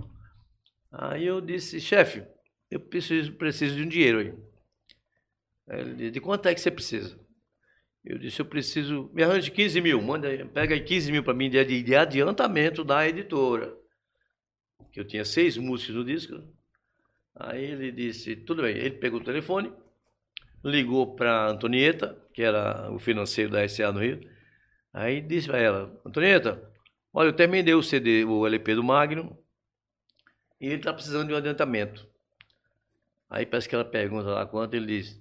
[0.93, 2.23] Aí eu disse, chefe,
[2.71, 4.35] eu preciso, preciso de um dinheiro aí.
[5.69, 7.19] Ele disse, de quanto é que você precisa?
[8.05, 11.51] Eu disse, eu preciso, me arranje 15 mil, manda, pega aí 15 mil para mim
[11.51, 13.77] de, de adiantamento da editora.
[14.93, 16.43] Que eu tinha seis músicos no disco.
[17.35, 18.77] Aí ele disse, tudo bem.
[18.77, 19.73] Ele pegou o telefone,
[20.65, 24.21] ligou para Antonieta, que era o financeiro da SA no Rio.
[24.93, 26.63] Aí disse para ela, Antonieta,
[27.13, 29.37] olha, eu terminei o CD, o LP do Magno,
[30.61, 32.09] e ele está precisando de um adiantamento.
[33.37, 35.21] Aí parece que ela pergunta lá quanto, ele diz,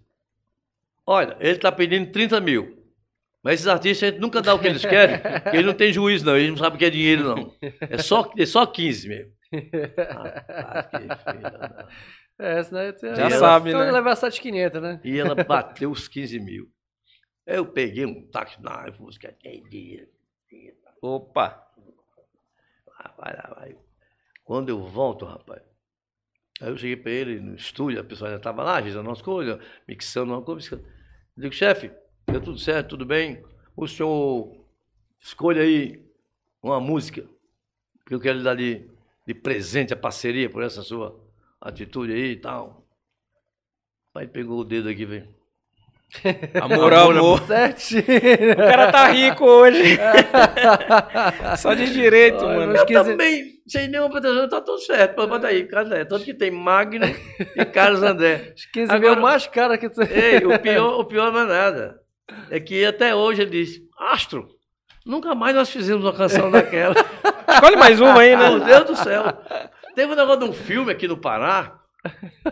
[1.06, 2.82] olha, ele está pedindo 30 mil.
[3.44, 5.92] Mas esses artistas a gente nunca dá o que eles querem, porque eles não têm
[5.92, 7.54] juízo, não, eles não sabem o que é dinheiro, não.
[7.82, 9.34] É só, é só 15 mesmo.
[9.52, 11.88] Rapaz, que filha
[12.40, 13.92] É, senão você Já você sabe, vai né?
[13.92, 15.02] levar 7,500, né?
[15.04, 16.72] E ela bateu os 15 mil.
[17.46, 20.08] Eu peguei um táxi na música, tem dinheiro.
[21.02, 21.68] Opa.
[22.98, 23.76] Ah, vai lá, vai.
[24.46, 25.62] Quando eu volto, rapaz,
[26.62, 29.60] aí eu cheguei para ele no estúdio, a pessoa já estava lá, fazendo umas coisas,
[29.88, 30.76] mixando uma coisa.
[31.36, 31.92] Eu digo, chefe,
[32.28, 33.44] deu tudo certo, tudo bem?
[33.76, 34.56] O senhor
[35.20, 36.06] escolha aí
[36.62, 37.28] uma música
[38.06, 38.90] que eu quero lhe dar de,
[39.28, 41.20] de presente, a parceria por essa sua
[41.60, 42.88] atitude aí e tal.
[44.14, 45.35] Aí pegou o dedo aqui, velho.
[46.62, 47.42] Amor, amor.
[47.48, 48.02] Certinho.
[48.54, 49.98] O cara tá rico hoje.
[51.58, 52.72] Só de direito, Olha, mano.
[52.72, 55.16] mas Eu 15 também, sem nenhuma pretensão, tá tudo certo.
[55.16, 56.06] Pô, Bota aí, Carlos André.
[56.06, 57.06] Tanto que tem Magno
[57.56, 58.54] e Carlos André.
[58.56, 60.02] Os 15 Agora- mais caro que tu...
[60.04, 61.96] Ei, o pior, o pior não é nada.
[62.50, 64.48] É que até hoje ele disse, Astro,
[65.06, 66.96] nunca mais nós fizemos uma canção daquela.
[67.48, 68.66] Escolhe mais uma aí, Meu né?
[68.66, 69.24] Deus do céu.
[69.96, 71.74] Teve um negócio de um filme aqui no Pará,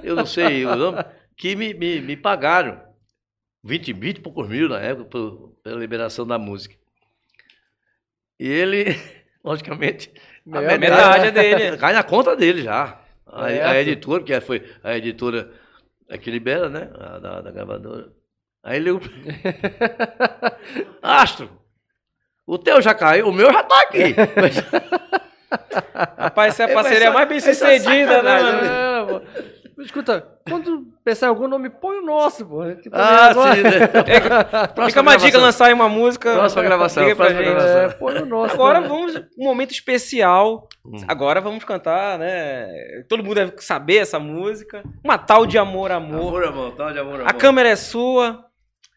[0.02, 1.04] eu não sei o nome,
[1.38, 2.80] que me, me, me pagaram
[3.64, 6.76] 20, 20 e poucos mil na época por- pela liberação da música.
[8.40, 8.96] E ele,
[9.44, 10.12] logicamente,
[10.52, 11.78] a Meia metade é dele.
[11.78, 13.00] Cai na conta dele já.
[13.26, 13.66] A, Certo.
[13.68, 15.52] a editora, porque foi a editora
[16.10, 16.90] é que libera, né?
[17.00, 18.12] A da, da gravadora.
[18.62, 18.92] Aí ele.
[21.02, 21.50] Astro!
[22.46, 24.14] O teu já caiu, o meu já tá aqui.
[24.40, 24.58] Mas-
[26.18, 28.42] Rapaz, essa é a É, parceria mais bem é sucedida, né,
[29.80, 29.82] É.
[29.84, 32.64] Escuta, quando pensar em algum nome, põe o nosso, pô.
[32.82, 33.72] que também Ah, agora- sim, né?
[34.88, 36.34] Fica uma dica lançar aí uma música.
[36.34, 37.54] Próxima gravação, Liga pra próxima gente.
[37.56, 37.82] gravação.
[37.82, 38.54] É, põe o nosso.
[38.54, 38.88] Agora né?
[38.88, 40.68] vamos um momento especial.
[40.86, 40.98] Hum.
[41.08, 42.68] Agora vamos cantar, né?
[43.08, 44.84] Todo mundo deve saber essa música.
[45.04, 46.20] Uma tal de amor, amor.
[46.20, 47.28] Amor, amor, tal de amor, amor.
[47.28, 48.46] A câmera é sua.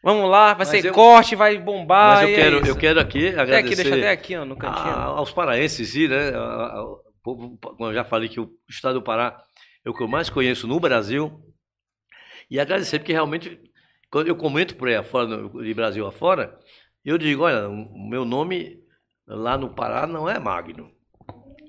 [0.03, 2.17] Vamos lá, vai Mas ser eu- corte, vai bombar.
[2.17, 2.67] Mas eu e é quero, isso.
[2.69, 4.93] eu quero aqui Até agradecer aqui, deixa até aqui, ó, no cantinho.
[4.93, 6.29] a- aos paraenses, sim, né?
[6.35, 6.37] A-
[6.77, 9.35] a- o povo- Como eu já falei que o estado do Pará
[9.87, 11.41] é o que eu mais conheço no Brasil.
[12.51, 13.57] E agradecer, porque realmente,
[14.11, 16.59] quando eu comento por aí afora, de Brasil afora,
[17.05, 18.83] eu digo, olha, o meu nome
[19.25, 20.91] lá no Pará não é Magno.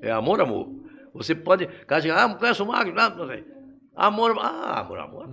[0.02, 0.68] É Amor, Amor.
[1.14, 1.66] Você pode...
[1.86, 2.92] Cara, chega, ah, não conhece o Magno?
[2.92, 3.44] Não, não sei.
[3.94, 5.28] Amor, ah, amor, amor.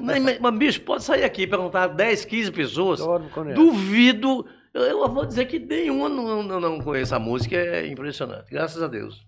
[0.00, 3.00] mas, mas, bicho, pode sair aqui e perguntar a 10, 15 pessoas.
[3.32, 3.54] Conhece.
[3.54, 4.46] Duvido.
[4.72, 8.50] Eu, eu vou dizer que nenhuma não, não, não conhece a música, é impressionante.
[8.50, 9.22] Graças a Deus.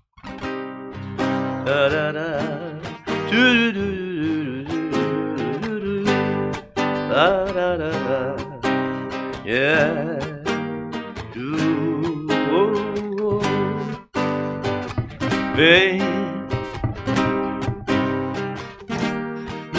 [15.57, 15.99] Vem,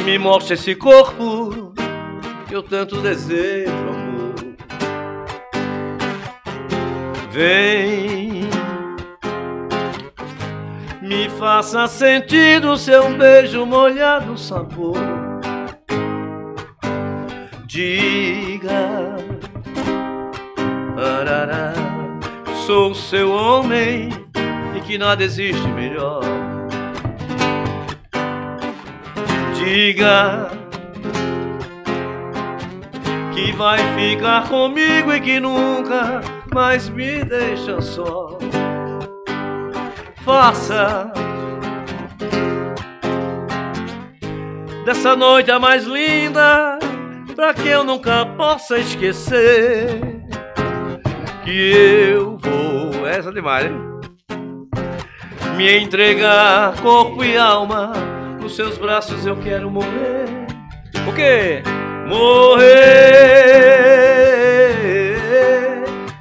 [0.03, 1.71] me mostra esse corpo
[2.47, 4.33] que eu tanto desejo, amor.
[7.31, 8.46] Vem,
[11.07, 14.97] me faça sentir o seu beijo molhado sabor.
[17.65, 19.15] Diga,
[20.97, 21.73] arará,
[22.65, 24.09] sou seu homem
[24.75, 26.21] e que nada existe melhor.
[29.55, 30.51] Diga
[33.33, 36.21] que vai ficar comigo e que nunca
[36.53, 38.37] mais me deixa só.
[40.27, 41.09] Faça
[44.83, 46.77] dessa noite a mais linda,
[47.33, 50.01] pra que eu nunca possa esquecer
[51.45, 51.71] que
[52.11, 53.07] eu vou.
[53.07, 53.81] Essa é demais, hein?
[55.55, 57.93] Me entregar corpo e alma,
[58.41, 60.25] nos seus braços eu quero morrer.
[61.07, 61.63] O quê?
[62.05, 62.65] Morrer.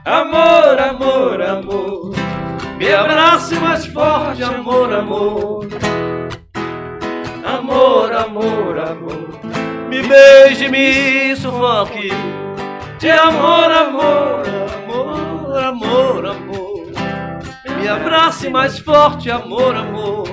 [0.05, 1.96] Amor, amor, amor.
[2.79, 5.67] Me abrace mais forte, amor, amor.
[7.43, 9.29] Amor, amor, amor.
[9.89, 12.11] Me beije, me sufoque.
[13.01, 14.43] De amor, amor,
[14.77, 16.87] amor, amor, amor.
[17.81, 20.27] Me abrace mais forte, amor, amor.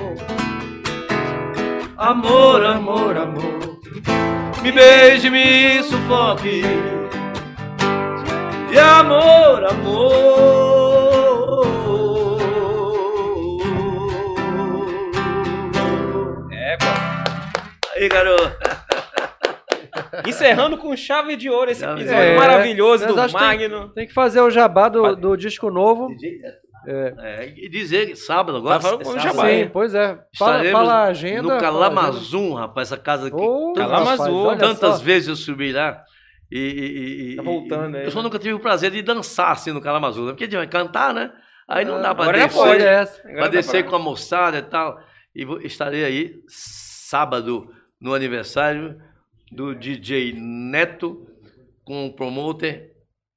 [1.96, 3.80] Amor, amor, amor.
[4.62, 6.62] Me beije, me sufoque.
[8.70, 10.73] De amor, amor.
[18.04, 18.52] Aí, garoto.
[20.28, 22.36] Encerrando com chave de ouro esse episódio ouro.
[22.36, 23.88] maravilhoso É, do que tem- Magno.
[23.94, 26.08] Tem que fazer o jabá do, do disco novo.
[26.86, 27.14] É.
[27.18, 28.74] É, e dizer que sábado agora.
[28.74, 29.48] Tá falando com o sábado, Jabá?
[29.48, 30.18] Sim, pois é.
[30.38, 31.54] Fala, fala a agenda.
[31.54, 31.58] no.
[31.60, 35.02] Calamazum, rapaz, essa casa que Ô, tantas, Calamazum, rapaz, tantas só.
[35.04, 36.02] vezes eu subi lá.
[36.52, 38.24] E, e- e- Tá e- voltando aí, Eu só né?
[38.24, 40.32] nunca tive o prazer de dançar assim no Calamazum, né?
[40.32, 41.32] porque a gente vai cantar, né?
[41.66, 42.82] Aí não dá pra Agora já descer, pode.
[42.84, 43.20] essa.
[43.20, 44.98] Agora pra dá descer pra- com a moçada e tal.
[45.34, 47.66] E vou- estarei aí sábado
[48.04, 49.00] no aniversário
[49.50, 51.26] do DJ Neto
[51.82, 52.92] com o promoter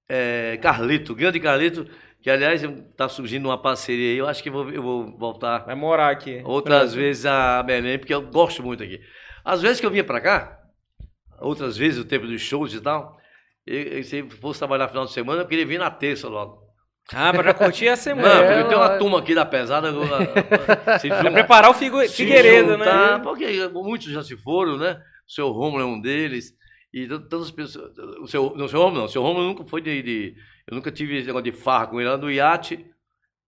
[0.10, 1.88] eh, Carlito, grande Carlito,
[2.22, 4.18] que aliás está surgindo uma parceria aí.
[4.18, 6.42] Eu acho que eu vou, eu vou voltar Vai morar aqui.
[6.44, 9.00] outras vezes a Belém, porque eu gosto muito aqui.
[9.46, 10.60] Às vezes que eu vinha para cá,
[11.40, 13.18] outras vezes, o tempo dos shows e tal,
[13.66, 16.67] eu, eu, se fosse trabalhar no final de semana, eu queria vir na terça logo.
[17.14, 18.40] Ah, pra curtir a Não, semana.
[18.44, 19.92] porque É, eu tenho uma mas- turma aqui da pesada.
[21.00, 22.02] se preparar o Figu...
[22.08, 23.24] se Figueiredo, juntar, né?
[23.24, 25.02] Porque muitos já se foram, né?
[25.28, 26.54] O seu Romulo é um deles.
[26.94, 27.92] E tantas pessoas.
[28.22, 29.06] O seu, não, o seu Romulo não.
[29.06, 30.36] O seu Romulo nunca foi de, de-
[30.68, 32.10] Eu nunca tive esse negócio de farra com ele.
[32.10, 32.86] Lá do iate.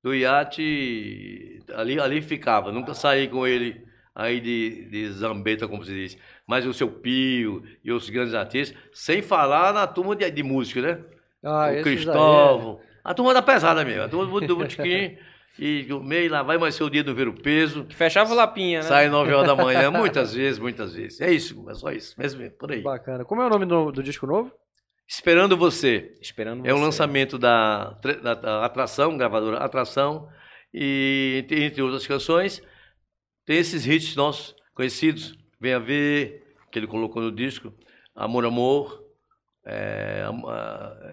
[0.03, 1.59] Do iate.
[1.73, 2.71] Ali, ali ficava.
[2.71, 3.83] Nunca saí com ele
[4.15, 6.17] aí de, de zambeta, como se diz.
[6.47, 8.77] Mas o seu Pio e os grandes artistas.
[8.93, 10.99] Sem falar na turma de, de música, né?
[11.43, 12.79] Ah, o aí, Cristóvão.
[13.03, 14.03] A turma da pesada mesmo.
[14.03, 15.17] A turma do, do Botequim.
[15.57, 17.83] E o meio lá vai mais ser o dia do ver o peso.
[17.83, 18.87] Que fechava o Lapinha, né?
[18.87, 21.19] Sai 9 horas da manhã, muitas vezes, muitas vezes.
[21.19, 22.79] É isso, é só isso, mesmo por aí.
[22.79, 22.81] é.
[22.81, 23.25] Bacana.
[23.25, 24.51] Como é o nome do, do disco novo?
[25.07, 26.15] Esperando você.
[26.21, 26.83] Esperando É um você.
[26.85, 27.89] lançamento da,
[28.21, 30.29] da- da Atração, gravadora Atração,
[30.73, 32.61] e entre- entre outras canções,
[33.45, 35.33] tem esses hits nossos conhecidos.
[35.59, 37.73] Venha ver, que ele colocou no disco.
[38.15, 39.03] Amor, Amor.
[39.71, 40.25] É,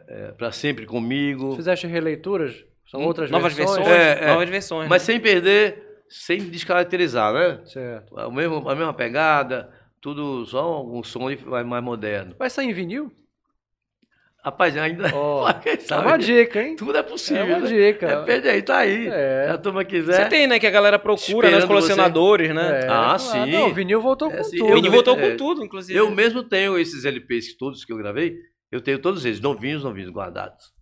[0.09, 1.55] é, pra sempre comigo.
[1.57, 2.65] Fizeste releituras?
[2.91, 3.87] São Hum, outras Novas versões?
[3.87, 3.99] versões.
[3.99, 4.27] É, é.
[4.29, 4.89] Novas versões.
[4.89, 5.07] Mas né?
[5.07, 7.61] sem perder sem descaracterizar, né?
[7.65, 8.19] Certo.
[8.19, 9.69] A mesma, a mesma pegada,
[10.01, 12.35] tudo só um som mais moderno.
[12.39, 13.13] Vai sair em vinil?
[14.47, 15.11] Rapaz, ainda.
[15.61, 16.77] Quem É uma dica, hein?
[16.77, 17.45] Tudo é É possível.
[17.47, 17.67] uma né?
[17.67, 18.21] dica.
[18.21, 19.09] Depende aí, tá aí.
[19.09, 19.47] É.
[19.47, 20.29] Se a turma Você quiser.
[20.29, 20.61] tem, né?
[20.61, 21.57] Que a galera procura, né?
[21.57, 22.83] Os Esperando colecionadores, né?
[22.83, 23.19] É, Ah, claro.
[23.19, 23.51] sim.
[23.51, 24.75] Não, o vinil voltou É, com sim, O tudo.
[24.75, 25.99] Vini eu- voltou é, com tudo, inclusive.
[25.99, 28.37] Eu mesmo tenho esses LPs todos que eu gravei,
[28.71, 30.73] eu tenho todos eles, novinhos, novinhos, guardados.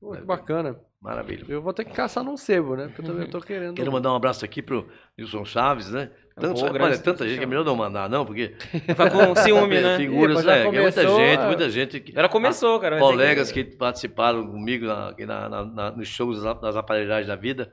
[0.00, 0.80] Pô, que bacana.
[0.98, 1.44] Maravilha.
[1.48, 2.86] Eu vou ter que caçar num sebo, né?
[2.86, 3.74] Porque eu também tô querendo.
[3.74, 6.10] Quero mandar um abraço aqui pro Wilson Chaves, né?
[6.34, 9.34] Tantos, Pô, olha, grande tanta gente que é melhor não mandar, não, porque Fica com
[9.36, 9.96] ciúme, né?
[9.98, 11.46] figuras, mas já é, que é muita começou, gente, é.
[11.46, 12.00] muita gente.
[12.00, 12.98] que- Ela começou, cara.
[12.98, 13.64] colegas que...
[13.64, 17.72] participaram comigo na, aqui na- na- na- nos shows das, aparelhagens da vida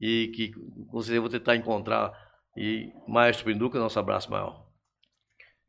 [0.00, 0.52] e que
[0.90, 2.12] com certeza vou tentar encontrar.
[2.56, 4.64] E Maestro Pinduca, nosso abraço maior.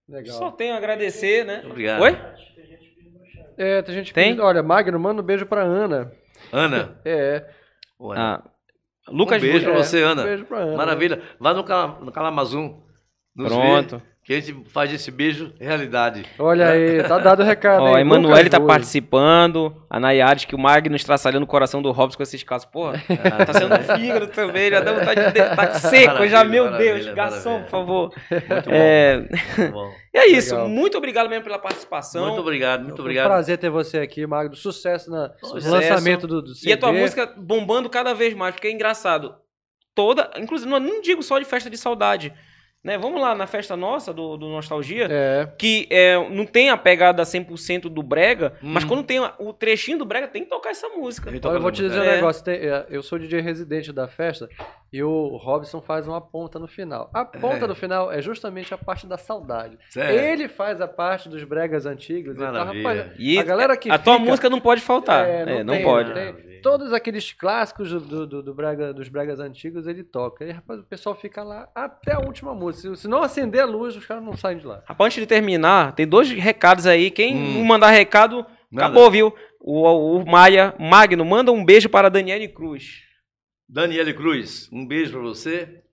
[0.08, 0.38] Legal.
[0.38, 1.64] Só tenho a agradecer, né?
[1.66, 2.02] Obrigado.
[2.02, 2.18] Oi?
[3.58, 4.14] É, tem gente que.
[4.14, 4.40] Tem?
[4.40, 6.12] Olha, Magno, manda um beijo pra Ana.
[6.54, 7.46] Ana, É.
[8.00, 8.44] Ana, Ah,
[9.10, 9.88] Lucas um beijo pra Bush.
[9.88, 10.22] você, Ana.
[10.22, 10.78] Um beijo pra Ana.
[10.78, 11.22] Maravilha.
[11.40, 12.82] Vá no, Cala- no Calamazum.
[13.36, 13.98] nos Pronto.
[13.98, 16.26] ver, que a gente faz esse beijo realidade.
[16.38, 17.80] Olha aí, tá dado o recado.
[17.88, 18.02] Ó, a.
[18.02, 19.74] Emanuele tá participando.
[19.90, 22.68] A Nayade, que o Magno estraçalhando o coração do Robson com esses casos.
[22.68, 23.02] Porra,
[23.46, 24.70] tá sendo um fígado também.
[24.70, 25.56] Já dá vontade de.
[25.56, 27.06] Tá seco já, meu Deus.
[27.14, 27.64] Garçom, maravilha.
[27.64, 28.14] por favor.
[28.30, 28.76] Muito bom.
[28.76, 29.92] É, Muito bom.
[30.14, 30.56] e é isso.
[30.56, 30.68] Legal.
[30.68, 32.26] Muito obrigado mesmo pela participação.
[32.26, 33.28] Muito obrigado, muito Foi um obrigado.
[33.28, 34.58] prazer ter você aqui, Magno.
[34.58, 35.72] Sucesso no Sucesso.
[35.72, 36.72] lançamento do, do CD.
[36.72, 39.36] E a tua música bombando cada vez mais, porque é engraçado.
[39.96, 42.34] Toda, inclusive, não, não digo só de festa de saudade.
[42.84, 42.98] Né?
[42.98, 45.48] Vamos lá na festa nossa do, do Nostalgia, É.
[45.58, 48.88] que é, não tem a pegada 100% do brega, mas Hum.
[48.88, 51.30] quando tem o trechinho do brega, tem que tocar essa música.
[51.36, 52.16] Então, eu vou te dizer um É.
[52.16, 52.44] negócio.
[52.44, 54.48] tem- é, eu sou DJ residente da festa
[54.92, 57.10] e o Robson faz uma ponta no final.
[57.14, 57.68] A ponta É.
[57.68, 59.78] do final é justamente a parte da saudade.
[59.90, 60.20] Sério?
[60.20, 62.36] Ele faz a parte dos bregas antigos.
[62.36, 62.40] e.
[62.40, 62.90] Maravilha.
[63.04, 65.28] Rapaz, E a galera que a tua fica- música não pode faltar.
[65.28, 66.10] É, É, não não, tem, pode.
[66.10, 66.48] não tem.
[66.62, 70.44] Todos aqueles clássicos do, do- do- do brega, dos bregas antigos ele toca.
[70.46, 72.96] E rapaz, o pessoal fica lá até a última música.
[72.96, 74.82] Se- Se não acender a luz, os caras não saem de lá.
[74.86, 77.12] Rapaz, antes de terminar, tem dois recados aí.
[77.12, 77.54] Quem Hum.
[77.60, 78.88] não mandar recado, Nada.
[78.88, 79.34] acabou, viu?
[79.62, 79.86] O,
[80.18, 83.06] o Maia Magno manda um beijo para a Daniele Cruz.
[83.68, 85.84] Daniele Cruz, um beijo pra você.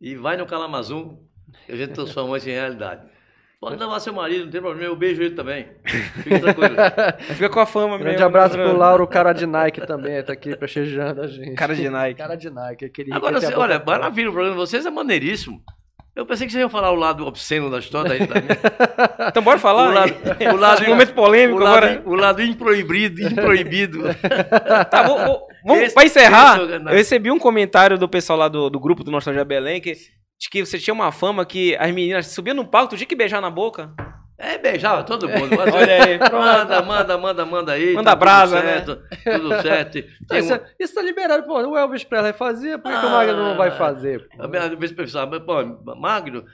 [0.00, 1.18] E vai no Calamazum,
[1.64, 3.02] que a gente transformou isso em realidade.
[3.58, 5.66] Pode levar seu marido, não tem problema, eu beijo ele também.
[6.22, 6.76] Fique tranquilo.
[7.34, 8.26] Fica com a fama Grande mesmo.
[8.26, 8.64] abraço né?
[8.64, 11.54] pro Lauro, cara de Nike também, tá aqui prestigiando a gente.
[11.54, 12.18] Cara de Nike.
[12.18, 15.62] Cara de Nike, aquele Agora, você, olha, maravilha, o programa de vocês é maneiríssimo.
[16.16, 18.26] Eu pensei que vocês iam falar o lado obsceno da história.
[18.26, 19.90] Da, da, Então bora falar?
[19.90, 20.14] o lado,
[20.52, 22.02] o lado, momento polêmico o lado, agora.
[22.06, 24.02] o lado improibido, improibido.
[24.90, 28.38] Tá, vou, vou, vamos, Esse- pra encerrar, é o- eu recebi um comentário do pessoal
[28.38, 31.74] lá do, do grupo do Nostalgia Belém que de que você tinha uma fama que
[31.76, 33.90] as meninas subiam no palco, tu tinha que beijar na boca.
[34.38, 35.48] É, beijava todo mundo.
[35.56, 36.32] Mas- Olha aí, pronto.
[36.36, 37.94] Manda, manda, manda, manda aí.
[37.94, 39.92] Manda tá tudo brasa, certo, Tudo certo.
[40.28, 41.54] Tem Isso, um- isso tá liberado, pô.
[41.62, 43.12] O Elvis Presley fazia, por que, que o Ah.
[43.12, 44.28] Magno não vai fazer?
[44.28, 44.42] pô?
[44.42, 45.64] A minha vez pensava, mas, pô,
[45.96, 46.44] Magno,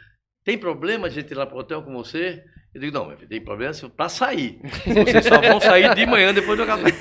[0.44, 2.42] tem problema a gente ir lá pro hotel com você?
[2.74, 4.58] Eu digo, não, meu filho, tem problema para sair.
[4.86, 6.88] Vocês só vão sair de manhã depois do café.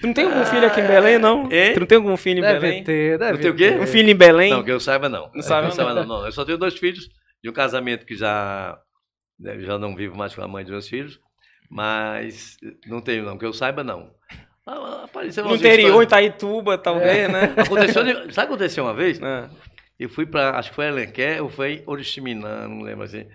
[0.00, 1.48] Tu não tem algum filho aqui em Belém, não?
[1.48, 2.84] Tu não tem algum filho em Deve Belém?
[2.84, 3.70] ter, deve Não tem o quê?
[3.80, 4.50] Um filho em Belém?
[4.50, 5.30] Não, que eu saiba não.
[5.34, 6.04] Não sabe, saiba, não.
[6.04, 6.26] não.
[6.26, 7.08] Eu só tenho dois filhos
[7.44, 8.80] de um casamento que já,
[9.38, 11.20] né, já não vivo mais com a mãe dos meus filhos,
[11.68, 12.56] mas
[12.86, 14.14] não tenho não, que eu saiba não.
[14.66, 17.52] Ah, Apareceu no interior, em Itaituba, talvez, né?
[17.60, 19.20] Aconteceu, sabe o que aconteceu uma vez?
[19.20, 19.50] É.
[20.00, 23.26] Eu fui para, acho que foi Alenquer ou foi Oriximiná, não lembro assim.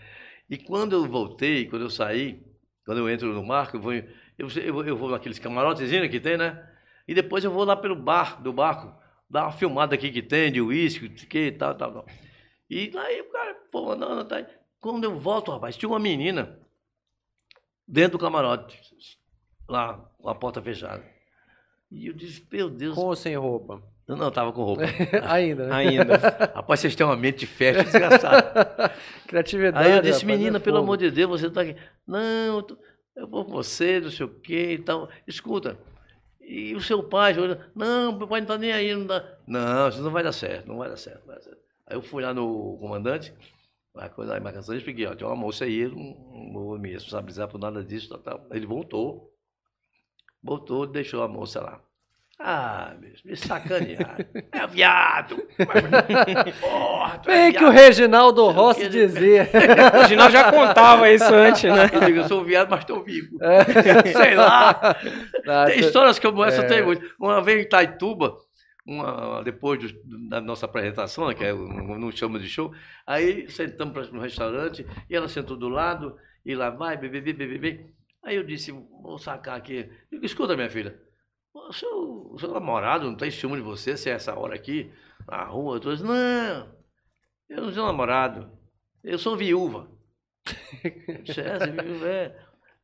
[0.50, 2.42] E quando eu voltei, quando eu saí,
[2.84, 6.68] quando eu entro no marco, eu vou, eu, eu vou naqueles camarotezinhos que tem, né?
[7.08, 8.92] E depois eu vou lá pelo bar, do barco,
[9.30, 12.06] dar uma filmada aqui que tem, de uísque, que tal, tal, tal.
[12.70, 14.46] E aí o cara, pô, não, não, tá.
[14.80, 16.60] Quando eu volto, rapaz, tinha uma menina
[17.88, 18.80] dentro do camarote,
[19.68, 21.04] lá, com a porta fechada.
[21.92, 23.82] E eu disse, meu Deus, Com ou sem roupa?
[24.08, 24.84] eu não tava com roupa.
[25.28, 25.76] Ainda, né?
[25.76, 26.18] Ainda.
[26.56, 28.94] Rapaz, vocês têm uma mente de festa desgraçada.
[29.28, 29.88] Criatividade.
[29.88, 31.76] Aí eu disse, rapaz, menina, é pelo amor de Deus, você tá aqui.
[32.08, 32.78] Não, eu tô-
[33.16, 35.10] eu vou com você, não sei o quê e tal.
[35.28, 35.78] Escuta,
[36.40, 37.36] e o seu pai?
[37.76, 39.24] Não, meu pai não tá nem aí, não dá.
[39.46, 41.20] Não, isso não vai dar certo, não vai dar certo.
[41.22, 41.69] não vai dar certo.
[41.90, 43.34] Aí eu fui lá no comandante,
[44.16, 46.92] coisa da embarcação, e expliquei, ó, tem uma moça aí, eu não, não vou me
[46.92, 48.48] responsabilizar por nada disso, tal, tal.
[48.52, 49.34] Ele voltou,
[50.42, 51.82] voltou, deixou a moça lá.
[52.42, 54.16] Ah, bicho, me sacanearam.
[54.54, 55.36] É viado!
[56.62, 57.70] Porra, é Bem que o.
[57.70, 59.50] Reginaldo Rossi que- dizia.
[60.02, 61.90] O Ginaldo já contava isso antes, né?
[61.92, 63.38] Eu digo, eu sou viado, mas estou vivo.
[64.16, 64.96] Sei lá.
[65.68, 66.66] Tem histórias como essa, É.
[66.68, 67.06] tem muito.
[67.20, 68.38] Uma vez em Itaituba,
[68.90, 72.74] uma, depois do- da nossa apresentação, né, que é, não chama de show,
[73.06, 77.94] aí sentamos no restaurante, e ela sentou do lado, e lá vai, bebê, bebê, bebê.
[78.24, 79.90] Aí eu disse, vou sacar aqui.
[80.12, 81.00] Digo, escuta, minha filha,
[81.72, 84.92] seu, seu namorado não tem ciúme de você, se é essa hora aqui,
[85.28, 85.76] na rua?
[85.78, 86.76] Eu dizendo, não,
[87.50, 88.52] eu não sou namorado,
[89.04, 89.90] eu sou viúva.
[91.08, 92.36] Eu disse, é, é viúva, é.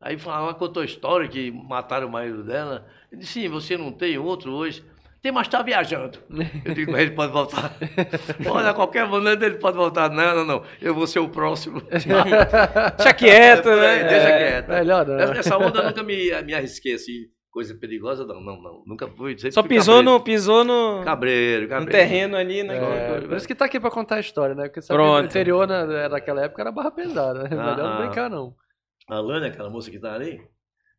[0.01, 2.87] Aí falava, contou a história que mataram o marido dela.
[3.11, 4.83] Eu disse, sim, você não tem outro hoje.
[5.25, 6.19] Tem, mas está viajando.
[6.63, 7.73] Eu digo, ele pode voltar.
[8.47, 10.07] Olha, a qualquer momento ele pode voltar.
[10.11, 10.63] Não, não, não.
[10.79, 11.81] Eu vou ser o próximo.
[11.89, 14.03] Deixa quieto, né?
[14.03, 14.67] Deixa É, quieto.
[14.69, 15.15] melhor não.
[15.33, 17.11] Essa onda eu nunca me, me arrisquei assim,
[17.49, 18.83] coisa perigosa, não, não, não.
[18.85, 19.35] Nunca fui.
[19.51, 20.19] Só pisou cabreiro.
[20.19, 21.91] no, pisou no, Cabreiro, no cabreiro.
[21.91, 22.77] terreno ali, né?
[22.77, 24.65] É, por isso que tá aqui pra contar a história, né?
[24.65, 25.23] Porque sabe que Pronto.
[25.23, 27.49] o interior na, naquela época era barra pesada, né?
[27.49, 27.97] Melhor não Ah.
[28.05, 28.53] brincar, não.
[29.09, 30.39] A Lânia, aquela moça que tá ali,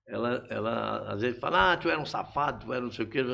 [0.09, 3.09] ela, ela às vezes fala, ah, tu era um safado, tu era não sei o
[3.09, 3.25] quê.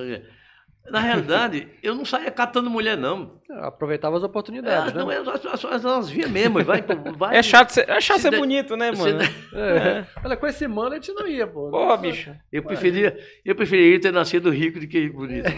[0.91, 3.41] Na realidade, eu não saía catando mulher, não.
[3.61, 5.01] Aproveitava as oportunidades, Elas, né?
[5.03, 6.83] não, elas, elas, elas, elas vinham mesmo, e vai,
[7.17, 7.37] vai.
[7.37, 9.19] É chato ser, é chato Se ser de- bonito, né, mano?
[9.19, 10.05] de- É.
[10.25, 11.71] Olha, com esse mano a gente não ia, pô.
[11.71, 12.35] Pô, bicho.
[12.51, 15.49] Eu preferia, eu preferia ter nascido rico do que bonito.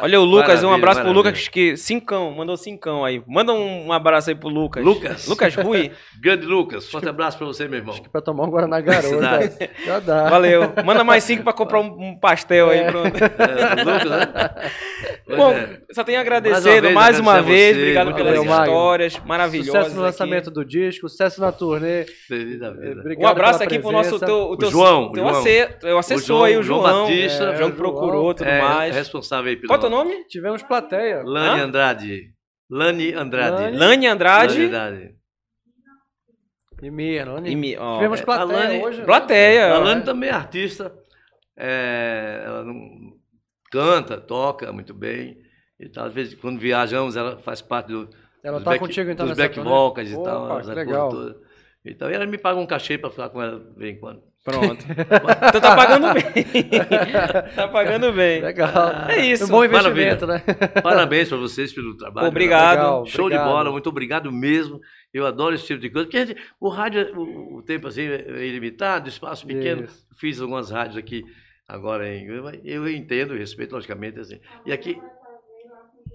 [0.00, 1.12] Olha o Lucas, um Maravilha, abraço pro maravilha.
[1.12, 3.22] Lucas, que cincão, mandou cincão aí.
[3.26, 4.84] Manda um, um abraço aí pro Lucas.
[4.84, 5.26] Lucas.
[5.28, 7.94] Lucas Rui, Grande Lucas, forte abraço pra você, meu irmão.
[8.10, 9.16] Pra tomar um Guaraná Garoto.
[9.16, 9.84] Ó.
[9.84, 10.28] Já dá.
[10.30, 10.72] valeu.
[10.84, 13.18] Manda mais cinco pra comprar um, um pastel aí, pronto.
[13.38, 14.50] É, Lucas, né?
[15.36, 15.80] Bom, é.
[15.92, 17.96] só tenho agradecendo Mais mais uma uma vez, vez.
[17.96, 18.64] agradecer a Obrigado pelas obrigado.
[18.66, 19.72] histórias maravilhosas.
[19.74, 20.06] Sucesso no aqui.
[20.12, 22.04] lançamento do disco, sucesso na turnê.
[22.26, 23.00] Feliz da vida.
[23.00, 24.26] Obrigado Um abraço aqui pro nosso presença.
[24.26, 25.40] teu, o teu, João, teu, João.
[25.40, 27.02] ace- teu assessor João- aí, o João João.
[27.06, 27.44] Batista.
[27.44, 28.94] É, João É, que procurou tudo É, mais.
[28.94, 29.68] responsável aí pelo.
[29.68, 30.24] Qual é o teu nome?
[30.28, 31.22] Tivemos plateia.
[31.24, 31.64] Lani Hã?
[31.64, 32.22] Andrade.
[32.70, 33.76] Lani Andrade.
[33.76, 34.56] Lani Andrade.
[34.56, 35.14] Lani Andrade.
[36.82, 38.98] E minha, não E mi- ó, Tivemos é, plateia a Lani- hoje.
[39.00, 39.04] né?
[39.04, 39.74] plateia.
[39.74, 39.82] A ó.
[39.82, 40.92] Lani também é artista.
[41.58, 43.12] É, ela não
[43.70, 45.36] canta, toca muito bem.
[45.80, 46.06] E tal.
[46.06, 48.08] Às vezes, quando viajamos, ela faz parte do,
[48.42, 49.68] Ela dos tá back, contigo então dos back turnê?
[49.70, 50.54] vocals e Opa, tal.
[50.56, 51.08] que essa legal.
[51.10, 51.36] toda.
[51.84, 54.22] Então, e ela me paga um cachê para ficar com ela de vez em quando.
[54.44, 54.84] Pronto.
[55.48, 56.24] então tá pagando bem.
[57.54, 58.40] tá pagando bem.
[58.40, 58.92] Legal.
[59.08, 59.44] É isso.
[59.44, 60.42] Um bom investimento, né?
[60.82, 62.28] Parabéns para vocês pelo trabalho.
[62.28, 62.76] Obrigado.
[62.78, 63.46] Legal, Show obrigado.
[63.46, 64.80] de bola, muito obrigado mesmo.
[65.12, 66.06] Eu adoro esse tipo de coisa.
[66.06, 69.84] Porque a gente- o rádio, o, o tempo assim é ilimitado, espaço pequeno.
[69.84, 70.06] Isso.
[70.16, 71.22] Fiz algumas rádios aqui
[71.68, 72.26] agora em.
[72.64, 74.18] Eu entendo e respeito, logicamente.
[74.18, 74.40] Assim.
[74.66, 75.00] E aqui,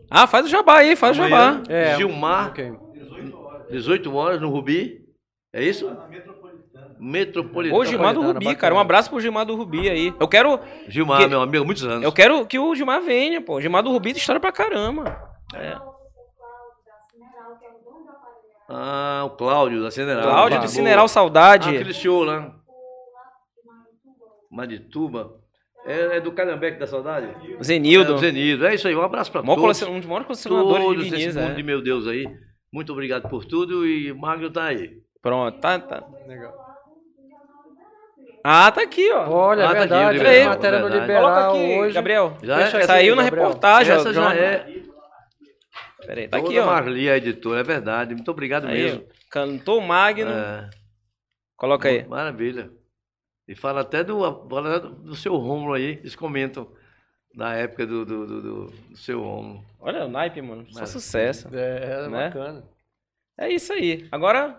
[0.10, 1.62] Ah, faz o jabá aí, faz o jabá.
[1.70, 2.74] É, Gilmar, ok.
[3.70, 5.02] 18 horas no Rubi.
[5.54, 5.96] É isso?
[7.00, 7.76] Metropolitano.
[7.80, 8.56] Ô, Gilmar do Rubi, bacana.
[8.56, 8.76] cara.
[8.76, 10.14] Um abraço pro Gilmar do Rubi aí.
[10.20, 12.04] Eu quero, Gilmar, Que- meu amigo, muitos anos.
[12.04, 13.56] eu quero que o Gilmar venha, pô.
[13.56, 15.20] O Gilmar do Rubi tem história pra caramba.
[15.56, 15.78] É.
[18.70, 20.24] Ah, o Cláudio, da Cineral.
[20.24, 20.68] Cláudio do.
[20.68, 21.70] Cineral Saudade.
[21.70, 22.56] Ah, aquele show lá.
[24.50, 25.43] Madituba.
[25.86, 27.28] É, é do Calhambeque da Saudade?
[27.62, 28.14] Zenildo.
[28.14, 28.66] É, o Zenildo.
[28.68, 29.60] É isso aí, um abraço para todos.
[29.62, 31.56] colecion- Um dos maiores colecionadores de Todos vinis, esse mundo é.
[31.56, 32.26] de meu Deus aí.
[32.72, 34.92] Muito obrigado por tudo e o Magno tá aí.
[35.22, 36.04] Pronto, tá, tá.
[36.28, 36.54] Legal.
[38.46, 39.30] Ah, tá aqui, ó.
[39.30, 40.18] Olha, Ah, é tá aqui, verdade.
[40.18, 41.02] Liberal, matéria no verdade.
[41.12, 41.94] Liberal Coloca aqui, hoje.
[41.94, 42.38] Gabriel.
[42.44, 43.46] Já Deixa- é- saiu aí, na Gabriel.
[43.48, 43.96] reportagem, ó.
[43.98, 44.66] Essa já é
[46.06, 46.66] Peraí, tá toda aqui, ó.
[46.66, 48.14] Marli, a editora, é verdade.
[48.14, 49.06] Muito obrigado Aí, mesmo.
[49.10, 49.14] ó.
[49.32, 50.30] Cantor Magno.
[50.32, 50.70] É,
[51.56, 52.06] Coloca aí.
[52.06, 52.70] Maravilha.
[53.48, 56.68] E fala até do, fala do seu Rômulo aí, eles comentam
[57.36, 59.64] da época do, do, do, do- do seu Rômulo.
[59.80, 60.64] Olha o naipe, mano.
[60.70, 60.88] Só Maravilha.
[60.88, 61.50] sucesso.
[61.54, 62.26] É, Né?
[62.28, 62.64] bacana.
[63.38, 64.08] É isso aí.
[64.12, 64.58] Agora,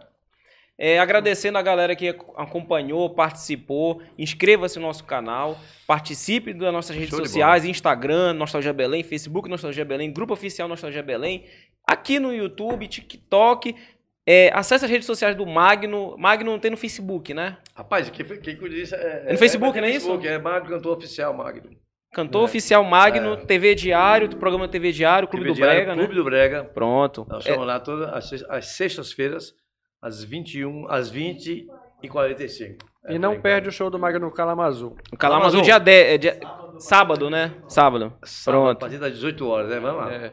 [0.77, 4.03] é, agradecendo a galera que ac- acompanhou, participou.
[4.19, 5.57] Inscreva-se no nosso canal.
[5.87, 11.03] Participe das nossas redes Show sociais: Instagram, Nostalgia Belém, Facebook, Nostalgia Belém, Grupo Oficial Nostalgia
[11.03, 11.45] Belém.
[11.87, 13.77] Aqui no YouTube, TikTok.
[14.27, 16.17] É, acesse as redes sociais do Magno.
[16.19, 17.59] Magno não tem no Facebook, né?
[17.75, 20.71] Rapaz, quem, quem cuida disso é, É no Facebook, é, não é Facebook, É Magno,
[20.71, 21.71] cantor oficial, Magno.
[22.15, 22.45] Cantor É.
[22.45, 23.37] Oficial Magno, É.
[23.45, 26.15] TV Diário, programa TV Diário, Clube TV do Diário, Brega, Clube né?
[26.15, 26.65] do Brega.
[26.65, 27.27] Pronto.
[27.29, 29.53] Nós É, estamos lá todas as, às sextas-feiras,
[30.01, 31.67] às 21, às 20
[32.03, 32.87] e 45.
[33.11, 34.97] E não perde o show do Magno Calamazu.
[35.13, 35.63] o Calamazu Amazon.
[35.65, 36.07] dia 10.
[36.15, 36.41] é dia-
[36.79, 37.53] sábado, né?
[37.69, 38.13] Sábado.
[38.25, 38.79] Sábado, A Pronto.
[38.81, 39.79] partir das 18 horas, né?
[39.81, 40.13] Vamos lá.
[40.15, 40.31] É.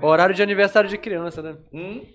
[0.00, 1.56] Horário de aniversário de criança, né?
[1.72, 2.06] Hum?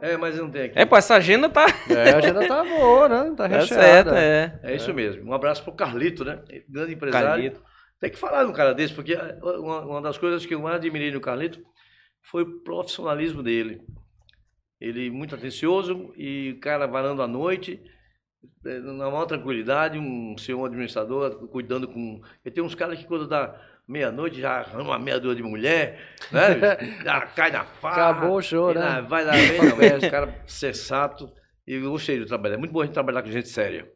[0.00, 0.78] É, mas não tem aqui.
[0.78, 3.34] É, pô, essa agenda tá, É, a agenda tá boa, né?
[3.36, 3.82] Tá tá recheada.
[3.82, 4.60] certa, é.
[4.62, 5.28] É isso mesmo.
[5.28, 6.42] Um abraço pro Carlito, né?
[6.68, 7.28] Grande empresário.
[7.28, 7.62] Carlito.
[8.00, 10.76] Tem que falar de um cara desse, porque uma, uma das coisas que eu mais
[10.76, 11.60] admirei no Carlito
[12.22, 13.82] foi o profissionalismo dele.
[14.80, 17.78] Ele muito atencioso e o cara varando à noite,
[18.64, 22.20] eh, na maior tranquilidade, um senhor administrador cuidando com.
[22.36, 23.60] Porque tem uns caras que quando dá
[23.90, 25.98] meia-noite já arruma meia dúzia de mulher,
[26.30, 26.76] né?
[27.04, 28.10] já cai na farra.
[28.10, 28.80] Acabou o show, né?
[28.80, 31.30] na- Vai lá bem, não, é, esse cara sensato.
[31.66, 32.54] E eu gostei de trabalhar.
[32.54, 33.88] É muito bom a gente trabalhar com gente séria.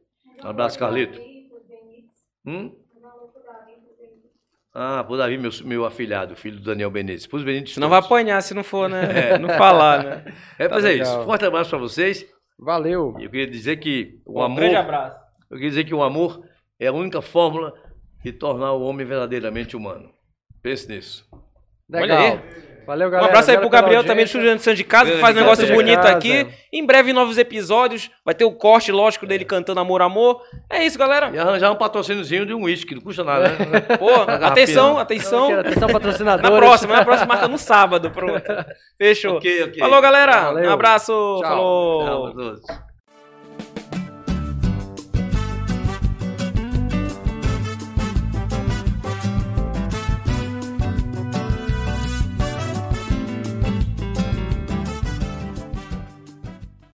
[0.45, 1.19] Um abraço, Carlito.
[2.47, 2.75] Hum?
[4.77, 7.27] Ah, pro Davi, meu, meu afilhado, filho do Daniel Benítez.
[7.29, 7.77] Pros Benítez.
[7.77, 9.39] Não vai apanhar se não for, né?
[9.39, 10.25] Não falar, né?
[10.59, 11.07] É, mas é legal.
[11.19, 11.25] isso.
[11.25, 12.27] Forte abraço para vocês.
[12.59, 13.15] Valeu.
[13.21, 14.57] E eu queria dizer que o Um amor.
[14.57, 15.17] grande abraço.
[15.49, 16.45] Eu queria dizer que o amor
[16.81, 17.73] É a única fórmula
[18.25, 20.11] de tornar o homem verdadeiramente humano.
[20.63, 21.25] Pense nisso.
[21.91, 22.19] Legal.
[22.23, 23.29] Olha Valeu, Um galera.
[23.31, 24.39] abraço aí pro Gabriel também, audiência.
[24.61, 26.17] estudante de Casa, que faz um negócio bonito Casa.
[26.19, 26.47] aqui.
[26.71, 28.11] Em breve, novos episódios.
[28.23, 30.43] Vai ter o corte, lógico, dele cantando Amor, Amor.
[30.71, 31.31] É isso, galera.
[31.33, 33.81] E arranjar um patrocíniozinho de um uísque, não custa nada, né?
[33.99, 34.11] Pô,
[34.45, 35.49] atenção, atenção.
[35.49, 36.51] quero- Atenção, patrocinadores.
[36.51, 38.43] Na próxima, na próxima marca no sábado, pronto.
[39.01, 39.37] Fechou.
[39.37, 39.79] ok, ok.
[39.79, 40.41] Falou, galera.
[40.43, 40.69] Valeu.
[40.69, 41.13] Um abraço.
[41.41, 41.49] Tchau.
[41.51, 42.05] Falou.
[42.05, 42.94] Tchau a todos.